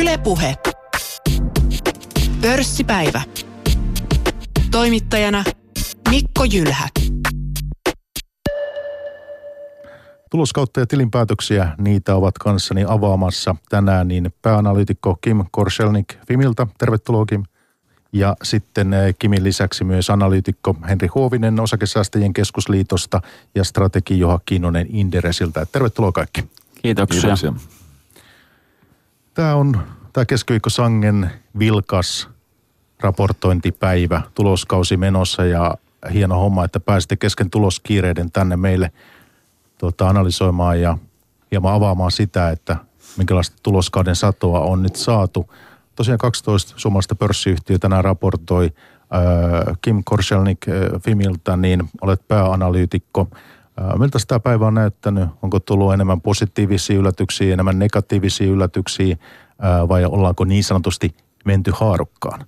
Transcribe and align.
Ylepuhe. 0.00 0.56
Pörssipäivä. 2.42 3.22
Toimittajana 4.70 5.44
Mikko 6.10 6.44
Jylhä. 6.44 6.88
Tuloskautta 10.30 10.80
ja 10.80 10.86
tilinpäätöksiä, 10.86 11.74
niitä 11.78 12.14
ovat 12.14 12.38
kanssani 12.38 12.84
avaamassa 12.88 13.56
tänään 13.68 14.08
niin 14.08 14.34
pääanalyytikko 14.42 15.18
Kim 15.20 15.44
Korselnik 15.50 16.14
Fimiltä. 16.28 16.66
Tervetuloa 16.78 17.26
Kim. 17.26 17.42
Ja 18.12 18.36
sitten 18.42 18.94
eh, 18.94 19.14
Kimin 19.18 19.44
lisäksi 19.44 19.84
myös 19.84 20.10
analyytikko 20.10 20.76
Henri 20.88 21.08
Huovinen 21.14 21.60
Osakesäästäjien 21.60 22.32
keskusliitosta 22.32 23.20
ja 23.54 23.64
strategi 23.64 24.18
Juha 24.18 24.40
Kiinonen 24.46 24.86
Inderesiltä. 24.90 25.66
Tervetuloa 25.72 26.12
kaikki. 26.12 26.44
Kiitoksia. 26.82 27.20
Kiitoksia. 27.20 27.79
Tämä 29.40 29.54
on 29.54 29.78
tämä 30.12 30.24
keskiviikko 30.24 30.70
Sangen 30.70 31.30
vilkas 31.58 32.28
raportointipäivä, 33.00 34.22
tuloskausi 34.34 34.96
menossa 34.96 35.44
ja 35.44 35.74
hieno 36.12 36.40
homma, 36.40 36.64
että 36.64 36.80
pääsitte 36.80 37.16
kesken 37.16 37.50
tuloskiireiden 37.50 38.32
tänne 38.32 38.56
meille 38.56 38.92
tuota, 39.78 40.08
analysoimaan 40.08 40.80
ja 40.80 40.98
hieman 41.50 41.74
avaamaan 41.74 42.10
sitä, 42.10 42.50
että 42.50 42.76
minkälaista 43.16 43.56
tuloskauden 43.62 44.16
satoa 44.16 44.60
on 44.60 44.82
nyt 44.82 44.96
saatu. 44.96 45.50
Tosiaan 45.96 46.18
12 46.18 46.72
suomalaista 46.76 47.14
pörssiyhtiöä 47.14 47.78
tänään 47.78 48.04
raportoi 48.04 48.64
äh, 48.64 49.78
Kim 49.82 50.02
Korselnik 50.04 50.68
äh, 50.68 51.02
Fimiltä, 51.02 51.56
niin 51.56 51.88
olet 52.00 52.28
pääanalyytikko. 52.28 53.28
Miltä 53.98 54.18
tämä 54.28 54.40
päivä 54.40 54.66
on 54.66 54.74
näyttänyt? 54.74 55.28
Onko 55.42 55.60
tullut 55.60 55.94
enemmän 55.94 56.20
positiivisia 56.20 56.98
yllätyksiä, 56.98 57.52
enemmän 57.52 57.78
negatiivisia 57.78 58.46
yllätyksiä 58.46 59.16
vai 59.88 60.04
ollaanko 60.04 60.44
niin 60.44 60.64
sanotusti 60.64 61.14
menty 61.44 61.72
haarukkaan? 61.74 62.46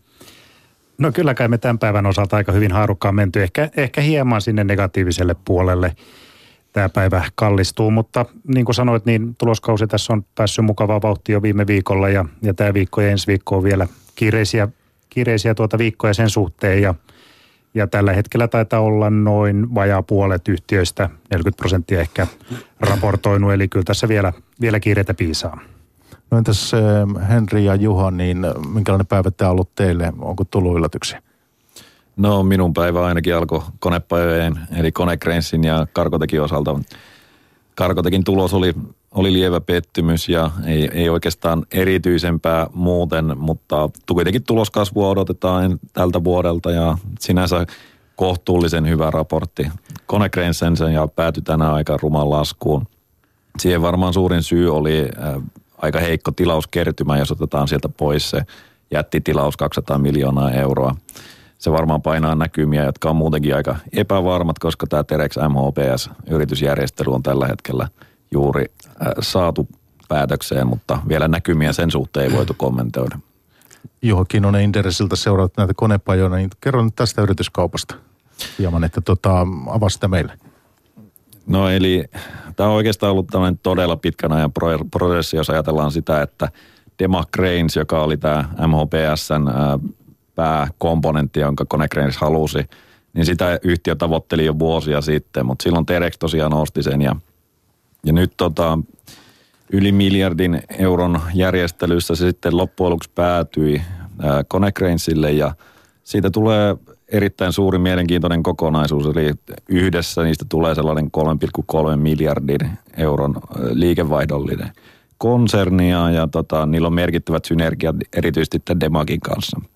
No 0.98 1.12
kyllä 1.12 1.34
kai 1.34 1.48
me 1.48 1.58
tämän 1.58 1.78
päivän 1.78 2.06
osalta 2.06 2.36
aika 2.36 2.52
hyvin 2.52 2.72
haarukkaan 2.72 3.14
menty. 3.14 3.42
Ehkä, 3.42 3.70
ehkä 3.76 4.00
hieman 4.00 4.40
sinne 4.40 4.64
negatiiviselle 4.64 5.36
puolelle 5.44 5.96
tämä 6.72 6.88
päivä 6.88 7.24
kallistuu, 7.34 7.90
mutta 7.90 8.26
niin 8.48 8.64
kuin 8.64 8.74
sanoit, 8.74 9.06
niin 9.06 9.36
tuloskausi 9.38 9.86
tässä 9.86 10.12
on 10.12 10.24
päässyt 10.34 10.64
mukavaa 10.64 11.02
vauhtia 11.02 11.32
jo 11.32 11.42
viime 11.42 11.66
viikolla 11.66 12.08
ja, 12.08 12.24
ja 12.42 12.54
tämä 12.54 12.74
viikko 12.74 13.00
ja 13.00 13.10
ensi 13.10 13.26
viikko 13.26 13.56
on 13.56 13.62
vielä 13.62 13.88
kiireisiä, 14.14 14.68
kiireisiä 15.10 15.54
tuota 15.54 15.78
viikkoja 15.78 16.14
sen 16.14 16.30
suhteen 16.30 16.82
ja, 16.82 16.94
ja 17.74 17.86
tällä 17.86 18.12
hetkellä 18.12 18.48
taitaa 18.48 18.80
olla 18.80 19.10
noin 19.10 19.74
vajaa 19.74 20.02
puolet 20.02 20.48
yhtiöistä, 20.48 21.10
40 21.30 21.56
prosenttia 21.56 22.00
ehkä 22.00 22.26
raportoinut, 22.80 23.52
eli 23.52 23.68
kyllä 23.68 23.84
tässä 23.84 24.08
vielä, 24.08 24.32
vielä 24.60 24.80
kiireitä 24.80 25.14
piisaa. 25.14 25.60
No 26.30 26.38
entäs 26.38 26.72
Henri 27.28 27.64
ja 27.64 27.74
Juha, 27.74 28.10
niin 28.10 28.46
minkälainen 28.74 29.06
päivä 29.06 29.30
tämä 29.30 29.48
on 29.48 29.52
ollut 29.52 29.74
teille? 29.74 30.12
Onko 30.18 30.44
tullut 30.44 30.76
yllätyksiä? 30.76 31.22
No 32.16 32.42
minun 32.42 32.74
päivä 32.74 33.04
ainakin 33.04 33.36
alkoi 33.36 33.62
konepajojen, 33.78 34.58
eli 34.76 34.92
Konekrensin 34.92 35.64
ja 35.64 35.86
Karkotekin 35.92 36.42
osalta. 36.42 36.78
Karkotekin 37.74 38.24
tulos 38.24 38.54
oli, 38.54 38.74
oli 39.14 39.32
lievä 39.32 39.60
pettymys 39.60 40.28
ja 40.28 40.50
ei, 40.66 40.88
ei 40.92 41.08
oikeastaan 41.08 41.66
erityisempää 41.72 42.66
muuten, 42.74 43.38
mutta 43.38 43.90
kuitenkin 44.12 44.44
tuloskasvua 44.44 45.08
odotetaan 45.08 45.78
tältä 45.92 46.24
vuodelta 46.24 46.70
ja 46.70 46.98
sinänsä 47.20 47.66
kohtuullisen 48.16 48.88
hyvä 48.88 49.10
raportti. 49.10 49.68
Konekrensen 50.06 50.74
ja 50.94 51.08
päätyi 51.08 51.42
tänään 51.42 51.74
aika 51.74 51.98
ruman 52.02 52.30
laskuun. 52.30 52.86
Siihen 53.58 53.82
varmaan 53.82 54.14
suurin 54.14 54.42
syy 54.42 54.76
oli 54.76 55.00
äh, 55.00 55.42
aika 55.78 56.00
heikko 56.00 56.30
tilauskertymä, 56.30 57.18
jos 57.18 57.32
otetaan 57.32 57.68
sieltä 57.68 57.88
pois 57.88 58.30
se 58.30 58.42
jättitilaus 58.90 59.56
200 59.56 59.98
miljoonaa 59.98 60.50
euroa 60.50 60.94
se 61.62 61.72
varmaan 61.72 62.02
painaa 62.02 62.34
näkymiä, 62.34 62.84
jotka 62.84 63.10
on 63.10 63.16
muutenkin 63.16 63.56
aika 63.56 63.76
epävarmat, 63.92 64.58
koska 64.58 64.86
tämä 64.86 65.04
Terex 65.04 65.36
MHPS-yritysjärjestely 65.36 67.14
on 67.14 67.22
tällä 67.22 67.46
hetkellä 67.46 67.88
juuri 68.32 68.64
äh, 68.84 69.08
saatu 69.20 69.68
päätökseen, 70.08 70.66
mutta 70.66 70.98
vielä 71.08 71.28
näkymiä 71.28 71.72
sen 71.72 71.90
suhteen 71.90 72.30
ei 72.30 72.36
voitu 72.36 72.54
kommentoida. 72.56 73.18
Juho 74.02 74.24
Kinonen 74.24 74.62
Inderesiltä 74.62 75.16
seuraat 75.16 75.56
näitä 75.56 75.72
konepajoja, 75.76 76.36
niin 76.36 76.50
kerro 76.60 76.84
nyt 76.84 76.96
tästä 76.96 77.22
yrityskaupasta 77.22 77.94
hieman, 78.58 78.84
että 78.84 79.00
tota, 79.00 79.46
avaa 79.66 79.88
sitä 79.88 80.08
meille. 80.08 80.38
No 81.46 81.68
eli 81.68 82.04
tämä 82.56 82.68
on 82.68 82.74
oikeastaan 82.74 83.12
ollut 83.12 83.26
tämmöinen 83.26 83.60
todella 83.62 83.96
pitkän 83.96 84.32
ajan 84.32 84.52
prosessi, 84.90 85.36
jos 85.36 85.50
ajatellaan 85.50 85.92
sitä, 85.92 86.22
että 86.22 86.48
Dema 86.98 87.24
Cranes, 87.36 87.76
joka 87.76 88.02
oli 88.02 88.16
tämä 88.16 88.44
MHPSn 88.66 89.48
äh, 89.48 89.94
pääkomponentti, 90.34 91.40
jonka 91.40 91.64
Konecranes 91.64 92.16
halusi, 92.16 92.58
niin 93.12 93.26
sitä 93.26 93.58
yhtiö 93.62 93.94
tavoitteli 93.94 94.46
jo 94.46 94.58
vuosia 94.58 95.00
sitten, 95.00 95.46
mutta 95.46 95.62
silloin 95.62 95.86
Terex 95.86 96.18
tosiaan 96.18 96.54
osti 96.54 96.82
sen 96.82 97.02
ja, 97.02 97.16
ja 98.06 98.12
nyt 98.12 98.32
tota, 98.36 98.78
yli 99.72 99.92
miljardin 99.92 100.62
euron 100.78 101.20
järjestelyssä 101.34 102.14
se 102.14 102.26
sitten 102.26 102.56
loppujen 102.56 102.90
lopuksi 102.90 103.10
päätyi 103.14 103.82
Konecranesille 104.48 105.32
ja 105.32 105.54
siitä 106.04 106.30
tulee 106.30 106.76
erittäin 107.08 107.52
suuri 107.52 107.78
mielenkiintoinen 107.78 108.42
kokonaisuus, 108.42 109.06
eli 109.06 109.32
yhdessä 109.68 110.22
niistä 110.22 110.44
tulee 110.48 110.74
sellainen 110.74 111.10
3,3 111.92 111.96
miljardin 111.96 112.70
euron 112.96 113.34
liikevaihdollinen 113.72 114.72
konsernia 115.18 116.10
ja 116.10 116.28
tota, 116.28 116.66
niillä 116.66 116.86
on 116.86 116.94
merkittävät 116.94 117.44
synergiat 117.44 117.96
erityisesti 118.12 118.58
tämän 118.64 118.80
Demagin 118.80 119.20
kanssa– 119.20 119.60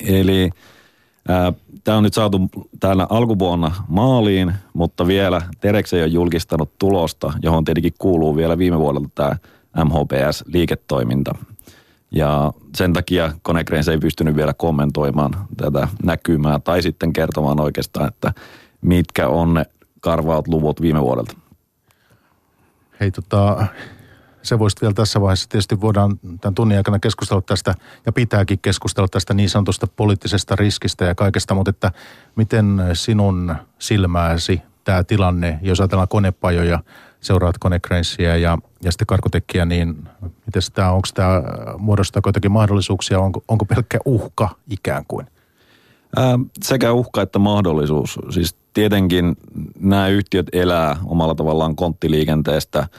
Eli 0.00 0.50
Tämä 1.88 1.98
on 1.98 2.04
nyt 2.04 2.14
saatu 2.14 2.40
täällä 2.80 3.06
alkuvuonna 3.10 3.74
maaliin, 3.88 4.54
mutta 4.72 5.06
vielä 5.06 5.42
Terex 5.60 5.92
ei 5.92 6.02
ole 6.02 6.08
julkistanut 6.08 6.78
tulosta, 6.78 7.32
johon 7.42 7.64
tietenkin 7.64 7.92
kuuluu 7.98 8.36
vielä 8.36 8.58
viime 8.58 8.78
vuodelta 8.78 9.08
tämä 9.14 9.36
MHPS-liiketoiminta. 9.84 11.38
Ja 12.10 12.52
sen 12.76 12.92
takia 12.92 13.32
Konecranes 13.42 13.88
ei 13.88 13.98
pystynyt 13.98 14.36
vielä 14.36 14.54
kommentoimaan 14.54 15.32
tätä 15.56 15.88
näkymää 16.02 16.58
tai 16.58 16.82
sitten 16.82 17.12
kertomaan 17.12 17.60
oikeastaan, 17.60 18.08
että 18.08 18.32
mitkä 18.80 19.28
on 19.28 19.54
ne 19.54 19.64
karvaat 20.00 20.48
luvut 20.48 20.82
viime 20.82 21.02
vuodelta. 21.02 21.36
Hei 23.00 23.10
tota, 23.10 23.66
se 24.42 24.58
voisi 24.58 24.76
vielä 24.80 24.94
tässä 24.94 25.20
vaiheessa, 25.20 25.48
tietysti 25.48 25.80
voidaan 25.80 26.18
tämän 26.40 26.54
tunnin 26.54 26.78
aikana 26.78 26.98
keskustella 26.98 27.42
tästä 27.42 27.74
ja 28.06 28.12
pitääkin 28.12 28.58
keskustella 28.62 29.08
tästä 29.08 29.34
niin 29.34 29.50
sanotusta 29.50 29.86
poliittisesta 29.86 30.56
riskistä 30.56 31.04
ja 31.04 31.14
kaikesta, 31.14 31.54
mutta 31.54 31.70
että 31.70 31.92
miten 32.36 32.82
sinun 32.92 33.56
silmääsi 33.78 34.62
tämä 34.84 35.04
tilanne, 35.04 35.58
jos 35.62 35.80
ajatellaan 35.80 36.08
konepajoja, 36.08 36.80
seuraat 37.20 37.58
konekrenssiä 37.58 38.36
ja, 38.36 38.58
ja 38.82 38.92
sitten 38.92 39.06
karkotekkiä, 39.06 39.64
niin 39.64 40.08
miten 40.46 40.62
tämä, 40.74 40.92
onko 40.92 41.08
tämä, 41.14 41.42
muodostaa 41.78 42.22
jotakin 42.26 42.52
mahdollisuuksia, 42.52 43.20
onko, 43.20 43.42
onko 43.48 43.64
pelkkä 43.64 43.98
uhka 44.04 44.48
ikään 44.70 45.04
kuin? 45.08 45.26
Ää, 46.16 46.38
sekä 46.62 46.92
uhka 46.92 47.22
että 47.22 47.38
mahdollisuus. 47.38 48.18
Siis 48.30 48.56
tietenkin 48.74 49.36
nämä 49.80 50.08
yhtiöt 50.08 50.46
elää 50.52 50.96
omalla 51.04 51.34
tavallaan 51.34 51.76
konttiliikenteestä– 51.76 52.86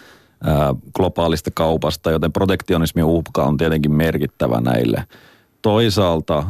globaalista 0.96 1.52
kaupasta, 1.54 2.12
joten 2.12 2.32
protektionismin 2.32 3.04
uhka 3.04 3.44
on 3.44 3.58
tietenkin 3.58 3.92
merkittävä 3.92 4.62
näille. 4.62 5.04
Toisaalta 5.62 6.44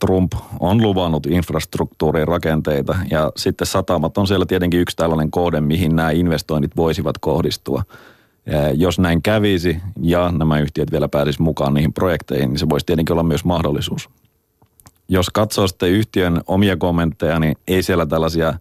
Trump 0.00 0.32
on 0.60 0.82
luvannut 0.82 1.26
infrastruktuurin 1.26 2.28
rakenteita 2.28 2.96
ja 3.10 3.32
sitten 3.36 3.66
satamat 3.66 4.18
on 4.18 4.26
siellä 4.26 4.46
tietenkin 4.46 4.80
yksi 4.80 4.96
tällainen 4.96 5.30
kohde, 5.30 5.60
mihin 5.60 5.96
nämä 5.96 6.10
investoinnit 6.10 6.76
voisivat 6.76 7.18
kohdistua. 7.18 7.82
Jos 8.74 8.98
näin 8.98 9.22
kävisi 9.22 9.80
ja 10.02 10.32
nämä 10.32 10.60
yhtiöt 10.60 10.92
vielä 10.92 11.08
pääsisi 11.08 11.42
mukaan 11.42 11.74
niihin 11.74 11.92
projekteihin, 11.92 12.50
niin 12.50 12.58
se 12.58 12.68
voisi 12.68 12.86
tietenkin 12.86 13.12
olla 13.12 13.22
myös 13.22 13.44
mahdollisuus. 13.44 14.08
Jos 15.08 15.30
katsoo 15.30 15.66
sitten 15.66 15.90
yhtiön 15.90 16.40
omia 16.46 16.76
kommentteja, 16.76 17.38
niin 17.38 17.56
ei 17.68 17.82
siellä 17.82 18.06
tällaisia 18.06 18.54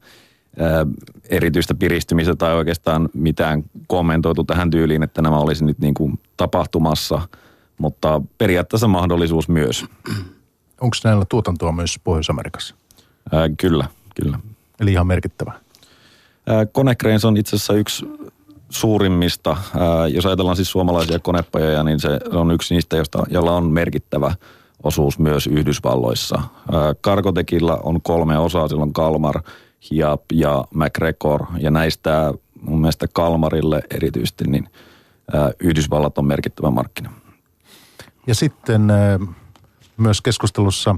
erityistä 1.30 1.76
piristymistä 1.76 2.36
tai 2.36 2.54
oikeastaan 2.54 3.10
mitään 3.14 3.64
kommentoitu 3.88 4.44
tähän 4.44 4.70
tyyliin, 4.70 5.04
että 5.04 5.22
nämä 5.22 5.38
olisi 5.38 5.66
nyt 5.66 5.80
niin 5.80 5.94
kuin 5.94 6.20
tapahtumassa, 6.38 7.22
mutta 7.78 8.22
periaatteessa 8.38 8.88
mahdollisuus 8.88 9.50
myös. 9.50 9.86
Onko 10.82 10.98
näillä 11.04 11.26
tuotantoa 11.30 11.72
myös 11.72 12.00
Pohjois-Amerikassa? 12.04 12.76
Ää, 13.32 13.50
kyllä, 13.58 13.86
kyllä. 14.16 14.40
Eli 14.80 14.92
ihan 14.92 15.08
merkittävä. 15.08 15.54
Konecranes 16.72 17.26
on 17.26 17.38
itse 17.38 17.56
asiassa 17.56 17.74
yksi 17.74 18.06
suurimmista. 18.70 19.58
Ää, 19.78 20.08
jos 20.08 20.26
ajatellaan 20.26 20.56
siis 20.56 20.72
suomalaisia 20.72 21.20
konepajoja, 21.20 21.84
niin 21.84 22.00
se 22.00 22.20
on 22.32 22.52
yksi 22.52 22.74
niistä, 22.74 22.98
josta, 22.98 23.24
jolla 23.30 23.52
on 23.52 23.66
merkittävä 23.66 24.36
osuus 24.84 25.20
myös 25.20 25.48
Yhdysvalloissa. 25.48 26.42
Karkotekilla 27.02 27.80
on 27.84 28.02
kolme 28.02 28.38
osaa, 28.38 28.68
silloin 28.68 28.94
Kalmar– 28.94 29.42
Hiap 29.92 30.22
ja 30.34 30.64
McGregor. 30.74 31.46
Ja 31.58 31.72
näistä 31.72 32.34
mun 32.62 32.82
mielestä 32.82 33.08
Kalmarille 33.14 33.84
erityisesti, 33.90 34.44
niin 34.48 34.70
Yhdysvallat 35.60 36.18
on 36.18 36.26
merkittävä 36.26 36.70
markkina. 36.70 37.14
Ja 38.28 38.36
sitten 38.36 38.88
myös 39.98 40.22
keskustelussa 40.22 40.96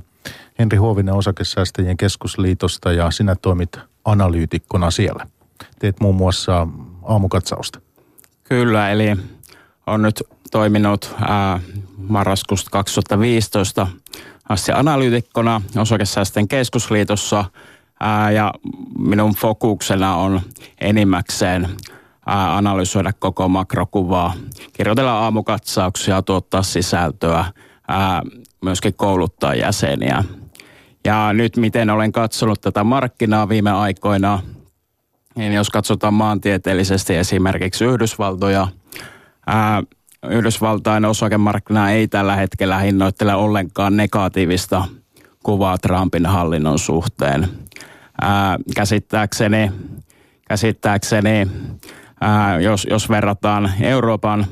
Henri 0.59 0.77
Huovinen 0.77 1.13
osakesäästäjien 1.13 1.97
keskusliitosta 1.97 2.91
ja 2.91 3.11
sinä 3.11 3.35
toimit 3.35 3.79
analyytikkona 4.05 4.91
siellä. 4.91 5.27
Teet 5.79 5.99
muun 5.99 6.15
muassa 6.15 6.67
aamukatsausta. 7.03 7.79
Kyllä, 8.43 8.91
eli 8.91 9.15
on 9.87 10.01
nyt 10.01 10.23
toiminut 10.51 11.15
ää, 11.27 11.59
marraskuusta 11.97 12.69
2015 12.69 13.87
asti 14.49 14.71
analyytikkona 14.71 15.61
osakesäästäjien 15.77 16.47
keskusliitossa 16.47 17.45
ää, 17.99 18.31
ja 18.31 18.53
minun 18.99 19.35
fokuksena 19.35 20.15
on 20.15 20.41
enimmäkseen 20.81 21.69
ää, 22.25 22.57
analysoida 22.57 23.13
koko 23.13 23.47
makrokuvaa, 23.49 24.33
kirjoitella 24.73 25.19
aamukatsauksia, 25.19 26.21
tuottaa 26.21 26.63
sisältöä, 26.63 27.45
ää, 27.87 28.21
myöskin 28.61 28.93
kouluttaa 28.93 29.55
jäseniä. 29.55 30.23
Ja 31.05 31.33
nyt 31.33 31.57
miten 31.57 31.89
olen 31.89 32.11
katsonut 32.11 32.61
tätä 32.61 32.83
markkinaa 32.83 33.49
viime 33.49 33.71
aikoina, 33.71 34.39
niin 35.35 35.53
jos 35.53 35.69
katsotaan 35.69 36.13
maantieteellisesti 36.13 37.15
esimerkiksi 37.15 37.85
Yhdysvaltoja, 37.85 38.67
ää, 39.47 39.83
Yhdysvaltain 40.29 41.05
osakemarkkina 41.05 41.91
ei 41.91 42.07
tällä 42.07 42.35
hetkellä 42.35 42.79
hinnoittele 42.79 43.35
ollenkaan 43.35 43.97
negatiivista 43.97 44.85
kuvaa 45.45 45.77
Trumpin 45.77 46.25
hallinnon 46.25 46.79
suhteen. 46.79 47.47
Ää, 48.21 48.57
käsittääkseni, 48.75 49.71
käsittääkseni 50.47 51.47
ää, 52.21 52.59
jos, 52.59 52.87
jos 52.89 53.09
verrataan 53.09 53.71
Euroopan 53.81 54.45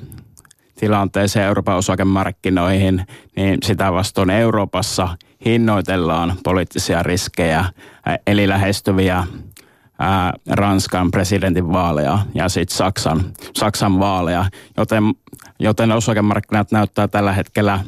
tilanteeseen 0.80 1.46
Euroopan 1.46 1.76
osakemarkkinoihin, 1.76 3.06
niin 3.36 3.58
sitä 3.64 3.94
vastoin 3.94 4.30
Euroopassa 4.30 5.18
hinnoitellaan 5.46 6.34
poliittisia 6.44 7.04
riskejä, 7.04 7.66
eli 8.28 8.48
lähestyviä 8.48 9.24
ää, 10.00 10.34
Ranskan 10.50 11.12
presidentin 11.12 11.74
vaaleja 11.74 12.20
ja 12.36 12.50
sitten 12.50 12.78
Saksan, 12.78 13.22
Saksan 13.54 14.00
vaaleja, 14.00 14.46
joten, 14.78 15.04
joten 15.60 15.92
osakemarkkinat 15.92 16.72
näyttää 16.72 17.08
tällä 17.08 17.34
hetkellä 17.34 17.80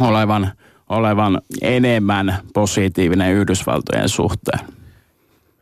olevan, 0.00 0.52
olevan 0.90 1.40
enemmän 1.62 2.38
positiivinen 2.54 3.32
Yhdysvaltojen 3.32 4.08
suhteen. 4.08 4.60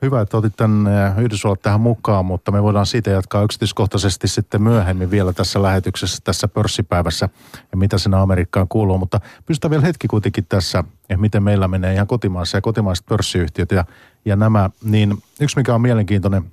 Hyvä, 0.03 0.21
että 0.21 0.37
otit 0.37 0.57
tämän 0.57 1.15
Yhdysvallat 1.19 1.63
tähän 1.63 1.81
mukaan, 1.81 2.25
mutta 2.27 2.53
me 2.53 2.63
voidaan 2.63 2.87
siitä 2.87 3.11
jatkaa 3.11 3.43
yksityiskohtaisesti 3.43 4.29
sitten 4.29 4.63
myöhemmin 4.63 5.11
vielä 5.11 5.33
tässä 5.33 5.63
lähetyksessä, 5.63 6.19
tässä 6.25 6.49
pörssipäivässä 6.49 7.29
ja 7.73 7.77
mitä 7.79 7.99
sinä 7.99 8.23
Amerikkaan 8.23 8.69
kuuluu. 8.69 8.99
Mutta 8.99 9.21
pystytään 9.47 9.71
vielä 9.71 9.87
hetki 9.87 10.09
kuitenkin 10.09 10.47
tässä, 10.49 10.85
että 11.01 11.17
miten 11.17 11.43
meillä 11.43 11.69
menee 11.69 11.95
ihan 11.95 12.07
kotimaassa 12.07 12.57
ja 12.57 12.61
kotimaiset 12.61 13.07
pörssiyhtiöt 13.07 13.71
ja, 13.71 13.85
ja 14.25 14.37
nämä. 14.37 14.71
Niin 14.85 15.23
yksi 15.41 15.57
mikä 15.57 15.75
on 15.75 15.81
mielenkiintoinen 15.81 16.45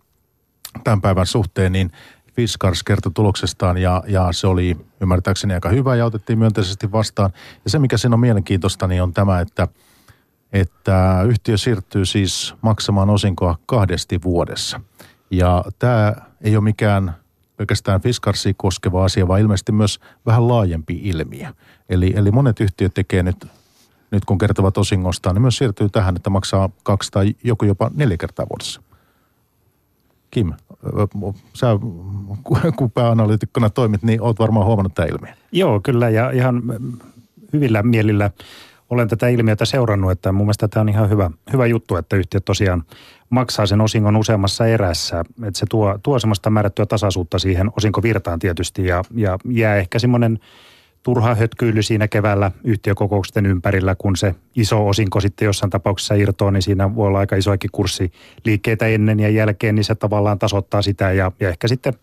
tämän 0.83 1.01
päivän 1.01 1.25
suhteen, 1.25 1.71
niin 1.71 1.91
Fiskars 2.35 2.83
kertoi 2.83 3.11
tuloksestaan 3.15 3.77
ja, 3.77 4.03
ja 4.07 4.27
se 4.31 4.47
oli 4.47 4.77
ymmärtääkseni 5.01 5.53
aika 5.53 5.69
hyvä 5.69 5.95
ja 5.95 6.05
otettiin 6.05 6.39
myönteisesti 6.39 6.91
vastaan. 6.91 7.33
Ja 7.63 7.69
se 7.69 7.79
mikä 7.79 7.97
siinä 7.97 8.13
on 8.13 8.19
mielenkiintoista, 8.19 8.87
niin 8.87 9.03
on 9.03 9.13
tämä, 9.13 9.39
että– 9.39 9.67
että 10.55 11.21
yhtiö 11.27 11.57
siirtyy 11.57 12.05
siis 12.05 12.55
maksamaan 12.61 13.09
osinkoa 13.09 13.57
kahdesti 13.65 14.19
vuodessa. 14.23 14.81
Ja 15.31 15.63
tämä 15.79 16.13
ei 16.41 16.55
ole 16.55 16.63
mikään 16.63 17.15
pelkästään 17.57 18.01
Fiskarsia 18.01 18.53
koskeva 18.57 19.05
asia, 19.05 19.27
vaan 19.27 19.41
ilmeisesti 19.41 19.71
myös 19.71 19.99
vähän 20.25 20.47
laajempi 20.47 20.99
ilmiö. 21.03 21.53
Eli, 21.89 22.13
eli 22.15 22.31
monet 22.31 22.59
yhtiöt 22.59 22.93
tekee 22.93 23.23
nyt, 23.23 23.47
nyt 24.11 24.25
kun 24.25 24.37
kertovat 24.37 24.77
osingostaan, 24.77 25.35
niin 25.35 25.41
myös 25.41 25.57
siirtyy 25.57 25.89
tähän, 25.89 26.15
että 26.15 26.29
maksaa 26.29 26.69
kaksi 26.83 27.11
tai 27.11 27.35
joku 27.43 27.65
jopa 27.65 27.91
neljä 27.93 28.17
kertaa 28.17 28.45
vuodessa. 28.49 28.81
Kim, 30.35 30.53
sä 31.53 31.67
kun 32.75 32.91
pääanalyytikkona 32.91 33.69
toimit, 33.69 34.03
niin 34.03 34.21
oot 34.21 34.39
varmaan 34.39 34.65
huomannut 34.65 34.95
tämä 34.95 35.05
ilmiö. 35.05 35.33
Joo, 35.51 35.79
kyllä 35.83 36.09
ja 36.09 36.31
ihan 36.31 36.63
hyvillä 37.53 37.83
mielillä 37.83 38.31
olen 38.89 39.07
tätä 39.07 39.27
ilmiötä 39.27 39.65
seurannut, 39.65 40.11
että 40.11 40.31
mun 40.31 40.45
mielestä 40.45 40.67
tämä 40.67 40.81
on 40.81 40.89
ihan 40.89 41.09
hyvä, 41.09 41.31
hyvä 41.53 41.65
juttu, 41.65 41.95
että 41.95 42.15
yhtiö 42.15 42.39
tosiaan 42.39 42.83
maksaa 43.29 43.65
sen 43.65 43.81
osingon 43.81 44.15
useammassa 44.15 44.67
erässä. 44.67 45.19
Että 45.19 45.59
se 45.59 45.65
tuo, 45.69 45.99
tuo 46.03 46.19
semmoista 46.19 46.49
määrättyä 46.49 46.85
tasaisuutta 46.85 47.39
siihen 47.39 47.71
osinkovirtaan 47.77 48.39
tietysti 48.39 48.85
ja, 48.85 49.03
ja 49.15 49.37
jää 49.49 49.75
ehkä 49.75 49.99
semmoinen 49.99 50.39
turha 51.05 51.35
hötkyily 51.35 51.81
siinä 51.81 52.07
keväällä 52.07 52.51
yhtiökokouksen 52.63 53.45
ympärillä, 53.45 53.95
kun 53.95 54.15
se 54.15 54.35
iso 54.55 54.87
osinko 54.87 55.19
sitten 55.19 55.45
jossain 55.45 55.69
tapauksessa 55.69 56.15
irtoaa, 56.15 56.51
niin 56.51 56.61
siinä 56.61 56.95
voi 56.95 57.07
olla 57.07 57.19
aika 57.19 57.35
isoikin 57.35 57.69
kurssiliikkeitä 57.71 58.87
ennen 58.87 59.19
ja 59.19 59.29
jälkeen, 59.29 59.75
niin 59.75 59.83
se 59.83 59.95
tavallaan 59.95 60.39
tasoittaa 60.39 60.81
sitä 60.81 61.11
ja, 61.11 61.31
ja 61.39 61.49
ehkä 61.49 61.67
sitten 61.67 61.93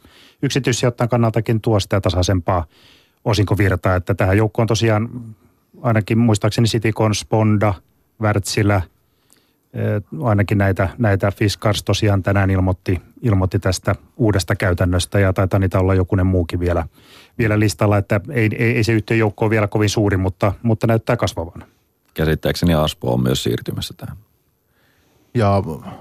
yksityissijoittajan 0.42 1.08
kannaltakin 1.08 1.60
tuo 1.60 1.80
sitä 1.80 2.00
tasaisempaa 2.00 2.64
osinkovirtaa, 3.24 3.96
että 3.96 4.14
tähän 4.14 4.36
joukkoon 4.36 4.68
tosiaan 4.68 5.08
ainakin 5.82 6.18
muistaakseni 6.18 6.68
Citycon, 6.68 7.14
Sponda, 7.14 7.74
Wärtsilä, 8.20 8.82
ainakin 10.22 10.58
näitä, 10.58 10.88
näitä 10.98 11.32
Fiskars 11.36 11.82
tosiaan 11.82 12.22
tänään 12.22 12.50
ilmoitti, 12.50 13.00
ilmoitti 13.22 13.58
tästä 13.58 13.94
uudesta 14.16 14.56
käytännöstä 14.56 15.20
ja 15.20 15.32
taitaa 15.32 15.60
niitä 15.60 15.78
olla 15.78 15.94
jokunen 15.94 16.26
muukin 16.26 16.60
vielä, 16.60 16.86
vielä 17.38 17.58
listalla, 17.58 17.98
että 17.98 18.20
ei, 18.30 18.50
ei, 18.58 18.76
ei 18.76 18.84
se 18.84 18.92
joukko 19.18 19.44
ole 19.44 19.50
vielä 19.50 19.66
kovin 19.66 19.88
suuri, 19.88 20.16
mutta, 20.16 20.52
mutta 20.62 20.86
näyttää 20.86 21.16
kasvavan. 21.16 21.64
Käsittääkseni 22.14 22.74
Aspo 22.74 23.14
on 23.14 23.22
myös 23.22 23.42
siirtymässä 23.42 23.94
tähän. 23.96 24.16
Ja 25.34 25.50